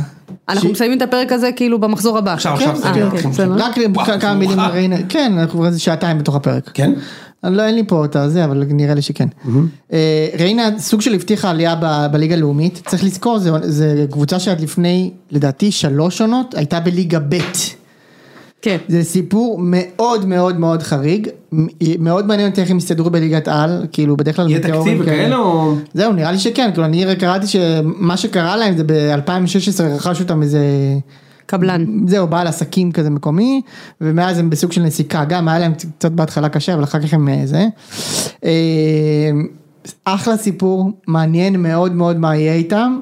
[0.49, 2.33] אנחנו ש- מסיימים את הפרק הזה כאילו במחזור הבא.
[2.33, 2.93] עכשיו, כן, עכשיו, אה,
[3.33, 4.13] סיימת, אוקיי.
[4.13, 4.71] רק כמה מילים על.
[4.71, 6.71] ריינה, כן, אנחנו כבר איזה שעתיים בתוך הפרק.
[6.73, 6.93] כן?
[7.53, 9.27] לא, אין לי פה את הזה, אבל נראה לי שכן.
[9.93, 14.61] אה, ריינה סוג של הבטיחה עלייה ב- בליגה הלאומית, צריך לזכור, זה, זה קבוצה שעד
[14.61, 17.37] לפני, לדעתי, שלוש עונות, הייתה בליגה ב'.
[18.61, 18.77] כן.
[18.87, 21.27] זה סיפור מאוד מאוד מאוד חריג,
[21.99, 25.75] מאוד מעניין אותי איך הם יסתדרו בליגת על, כאילו בדרך כלל יהיה תקציב וכאלה או...
[25.93, 30.41] זהו, נראה לי שכן, כאילו אני רק קראתי שמה שקרה להם זה ב-2016 רכש אותם
[30.41, 30.59] איזה,
[31.45, 31.85] קבלן.
[32.07, 33.61] זהו, בעל עסקים כזה מקומי,
[34.01, 37.29] ומאז הם בסוג של נסיקה, גם היה להם קצת בהתחלה קשה, אבל אחר כך הם
[37.29, 37.67] אה, זה.
[38.43, 38.51] אה,
[40.05, 42.99] אחלה סיפור, מעניין מאוד מאוד מה יהיה איתם,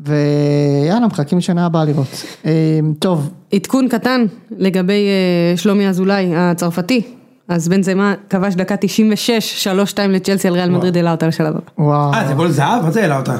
[0.00, 2.24] ויאללה, מחכים לשנה הבאה לראות.
[2.46, 5.08] אה, טוב, עדכון קטן לגבי
[5.56, 7.02] שלומי אזולאי הצרפתי.
[7.48, 11.60] אז בן זמה כבש דקה 96, 3-2 לצ'לסי על ריאל מדריד העלה אותה לשלב הבא.
[11.78, 12.14] וואו.
[12.14, 12.82] אה, זה גול זהב?
[12.82, 13.36] מה זה העלה אותה?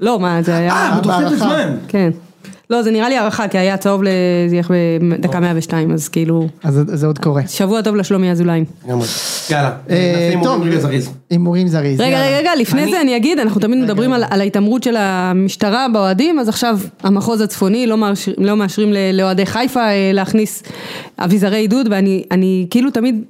[0.00, 0.72] לא, מה, זה היה...
[0.72, 1.36] אה, בתוספת בהערכה.
[1.36, 1.76] זמן.
[1.88, 2.10] כן.
[2.70, 4.70] לא, זה נראה לי הערכה, כי היה צהוב לזייח
[5.10, 6.48] בדקה 102, אז כאילו...
[6.62, 7.42] אז זה- עוד קורה.
[7.48, 8.64] שבוע טוב לשלומי אזולאי.
[9.50, 11.10] יאללה, אה, נעשה הימורים טוב, רגע זריז.
[11.30, 12.00] הימורים זריז.
[12.00, 12.20] רגע.
[12.26, 16.38] רגע, רגע, לפני זה אני אגיד, אנחנו תמיד מדברים על, על ההתעמרות של המשטרה באוהדים,
[16.38, 17.96] אז עכשיו המחוז הצפוני לא,
[18.38, 20.62] לא מאשרים לאוהדי חיפה אה, להכניס
[21.18, 23.24] אביזרי עידוד, ואני אני כאילו תמיד,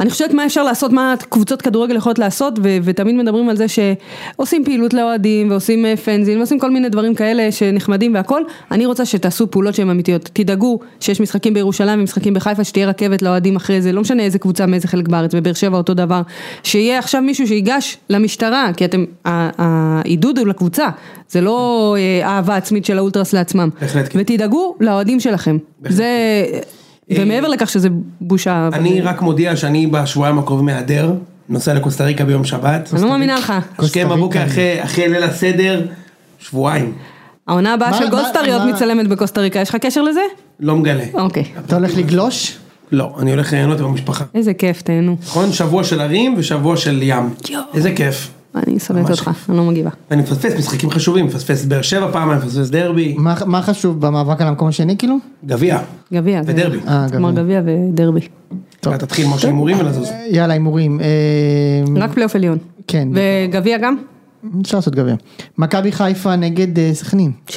[0.00, 3.66] אני חושבת מה אפשר לעשות, מה קבוצות כדורגל יכולות לעשות, ו, ותמיד מדברים על זה
[3.68, 9.04] שעושים פעילות לאוהדים, ועושים אה, פנזין, ועושים כל מיני דברים כאלה שנחמדים והכל, אני רוצה
[9.04, 13.92] שתעשו פעולות שהן אמיתיות, תדאגו שיש משחקים בירושלים ומשחקים בחיפה, שתהיה רכבת לאוהדים אחרי זה,
[13.92, 16.22] לא משנה איזה קבוצה מאיזה חלק בארץ, בבאר שבע אותו דבר,
[16.62, 20.88] שיהיה עכשיו מישהו שיגש למשטרה, כי אתם, העידוד הוא לקבוצה,
[21.28, 24.18] זה לא אה, אהבה עצמית של האולטרס לעצמם, בהחלט כן.
[24.20, 25.58] ותדאגו לאוהדים שלכם,
[25.88, 26.06] זה,
[27.20, 27.88] ומעבר לכך שזה
[28.20, 31.12] בושה, אני רק מודיע שאני בשבועיים הקרובים מהדר,
[31.48, 32.90] נוסע לקוסטה ריקה ביום שבת.
[32.94, 34.44] אני לא מאמינה לך, השכם בבוקר
[34.84, 35.86] אחרי- ליל הסדר,
[36.38, 36.92] שבועיים.
[37.48, 40.20] העונה הבאה של גולדסטריות מצלמת בקוסטה ריקה, יש לך קשר לזה?
[40.60, 41.04] לא מגלה.
[41.14, 42.58] אוקיי, אתה הולך לגלוש?
[42.92, 44.24] לא, אני הולך ליהנות עם המשפחה.
[44.34, 45.52] איזה כיף, תהנו, נכון?
[45.52, 47.30] שבוע של הרים ושבוע של ים.
[47.50, 47.62] יואו.
[47.74, 48.30] איזה כיף.
[48.54, 49.90] אני ממש אותך, אני לא מגיבה.
[50.10, 54.48] ואני מפספס משחקים חשובים, מפספס באר שבע פעמיים, מפספס דרבי, מה מה חשוב במאבק על
[54.48, 55.16] המקום השני כאילו?
[55.46, 55.78] גביע.
[56.12, 56.78] גביע, ודרבי.
[56.88, 57.60] אה, כלומר גביע.
[57.60, 58.20] גביע ודרבי,
[58.86, 60.08] יאללה, תתחיל משה הימורים ולזוז.
[60.30, 61.00] יאללה הימורים.
[61.00, 61.06] אה,
[62.02, 62.58] רק פלייאוף עליון.
[62.86, 63.08] כן.
[63.12, 63.96] וגביע גם?
[64.62, 65.14] אפשר לעשות גביע.
[65.58, 67.32] מכבי חיפה נגד אה, סכנין.
[67.48, 67.52] 3-0.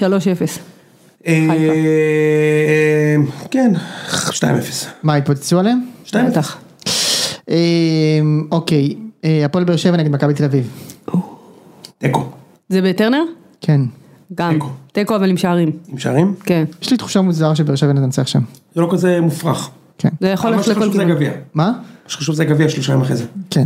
[1.27, 3.15] אה,
[3.51, 3.73] כן,
[4.29, 4.43] 2-0.
[5.03, 5.79] מה התפוצצו עליהם?
[6.05, 6.17] 2-0.
[6.29, 6.57] בטח.
[7.49, 7.55] אה,
[8.51, 8.95] אוקיי.
[9.25, 10.69] אה, הפועל באר שבע נגד מכבי תל אביב.
[11.97, 12.29] תיקו.
[12.69, 13.21] זה בטרנר?
[13.61, 13.81] כן.
[14.35, 14.59] גם.
[14.91, 15.15] תיקו.
[15.15, 15.71] אבל עם שערים.
[15.87, 16.35] עם שערים?
[16.43, 16.65] כן.
[16.81, 18.41] יש לי תחושה מוזרה שבאר שבע ננצח שם.
[18.75, 19.69] זה לא כזה מופרך.
[19.97, 20.09] כן.
[20.21, 21.07] זה יכול ללכת לכל כיוון.
[21.53, 21.71] מה?
[21.71, 21.71] מה
[22.07, 23.25] שחשוב זה הגביע שלושה ימים אחרי זה.
[23.49, 23.65] כן.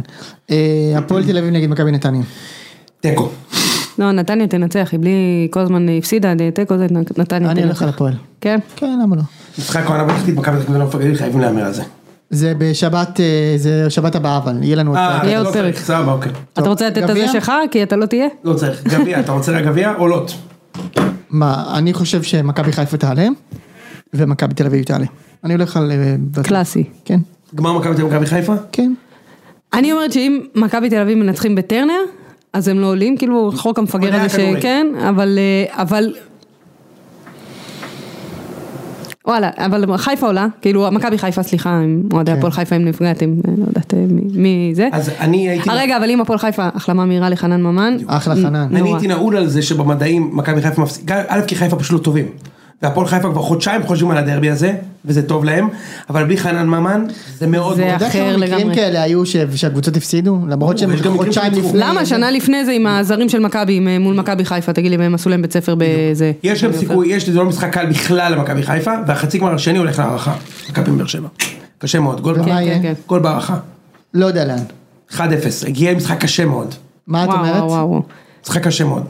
[0.52, 2.22] אה, הפועל תל אביב נגד מכבי נתניה.
[3.02, 3.30] תיקו.
[4.00, 6.88] לא, נתניה תנצח, היא בלי כל הזמן הפסידה, תיקו זה
[7.18, 7.84] נתניה אני הולך תנצח.
[7.84, 8.14] על הפועל.
[8.42, 8.60] כן?
[8.76, 9.22] כן, למה לא?
[9.60, 11.84] משחק העונה בתחתית מכבי תל אביב הגליל חייבים להמר על זה.
[12.30, 15.24] זה בשבת, אה, זה שבת הבאה אבל, יהיה לנו עוד אה, פרק.
[15.24, 15.74] יהיה אתה עוד לא פרק.
[15.74, 16.32] צריך, סבבה, אוקיי.
[16.54, 17.10] אתה רוצה לתת את?
[17.10, 17.52] הזה שלך?
[17.72, 18.28] כי אתה לא תהיה?
[18.44, 18.84] לא צריך.
[18.84, 20.32] גביע, אתה רוצה רק גביע או לוט?
[21.30, 23.28] מה, אני חושב שמכבי חיפה תעלה,
[24.14, 25.06] ומכבי תל אביב תעלה.
[25.44, 25.92] אני הולך על...
[25.92, 26.84] אה, קלאסי.
[27.06, 27.20] כן,
[27.56, 28.54] גמר מכבי תל אביב חיפה?
[28.72, 28.94] כן.
[29.74, 32.02] אני אומרת שאם מכבי תל אביב מנצחים בטרנר,
[32.54, 34.30] אז הם לא עולים, כאילו חוק המפגר הזה.
[34.58, 35.40] שכן, אבל,
[35.72, 36.14] אבל...
[39.30, 43.54] וואלה, אבל חיפה עולה, כאילו מכבי חיפה סליחה, עם אוהדי הפועל חיפה אם נפגעתם, אה,
[43.58, 44.00] לא יודעת אה,
[44.32, 44.90] מי- זה.
[44.92, 45.70] אז אני הייתי...
[45.70, 47.98] אה, רגע, אבל אם הפועל חיפה, החלמה מהירה לחנן ממן.
[48.08, 48.56] אחלה חנן.
[48.56, 48.90] אני.
[48.94, 52.26] הייתי נעול על זה שבמדעים מכבי חיפה מפסיד, א' כי חיפה פשוט לא טובים.
[52.82, 54.74] והפועל חיפה כבר חודשיים חושבים על הדרבי הזה,
[55.06, 55.68] וזה טוב להם,
[56.10, 57.06] אבל בלי חנן ממן,
[57.38, 57.94] זה מאוד זה מאוד...
[57.94, 58.76] יודע אחר כמה מקרים לגמרי.
[58.76, 60.38] כאלה היו ש- שהקבוצות הפסידו?
[60.50, 61.54] למרות שהם חודשיים.
[61.54, 61.72] לפני...
[61.80, 62.06] למה?
[62.06, 65.42] שנה לפני זה עם הזרים של מכבי, מול מכבי חיפה, תגיד לי, והם עשו להם
[65.42, 66.32] בית ספר בזה.
[66.44, 70.00] יש גם סיכוי, יש, זה לא משחק קל בכלל למכבי חיפה, והחצי גמר השני הולך
[70.00, 70.34] להערכה,
[70.70, 71.28] מכבי באר שבע.
[71.78, 72.76] קשה מאוד, גול ומה גול- יהיה?
[72.76, 72.94] כן, כן.
[73.08, 73.58] גול בהערכה.
[74.14, 74.64] לא יודע לאן.
[75.12, 75.20] 1-0,
[75.68, 76.76] הגיע עם משחק קשה מאוד.
[77.08, 77.64] מה את אומרת?
[78.44, 79.04] משחק קשה מאוד.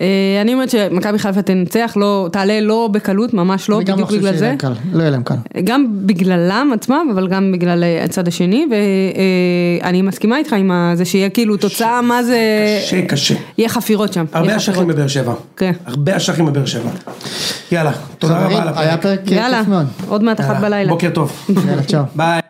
[0.00, 0.06] אה,
[0.40, 4.18] אני אומרת שמכבי חיפה תנצח, לא, תעלה לא בקלות, ממש לא, אני גם בדיוק חושב
[4.20, 4.46] בגלל שיהיה זה.
[4.48, 4.72] להם קל.
[4.92, 5.34] לא יהיה להם קל.
[5.64, 8.66] גם בגללם עצמם, אבל גם בגלל אה, הצד השני,
[9.82, 12.38] ואני מסכימה איתך עם זה שיהיה כאילו תוצאה, מה זה...
[12.86, 13.34] קשה, קשה.
[13.58, 14.24] יהיה חפירות שם.
[14.32, 14.86] הרבה אשכים.
[14.88, 15.34] בבאר שבע.
[15.56, 15.72] כן.
[15.86, 16.90] הרבה אשכים בבאר שבע.
[17.72, 19.18] יאללה, תודה רבה על היה הפרק.
[19.20, 19.86] פרק יאללה, כיף מאוד.
[20.08, 20.90] עוד מעט אחת יאללה, בלילה.
[20.92, 21.46] בוקר טוב.
[21.68, 22.00] יאללה, צ'או.
[22.14, 22.45] ביי.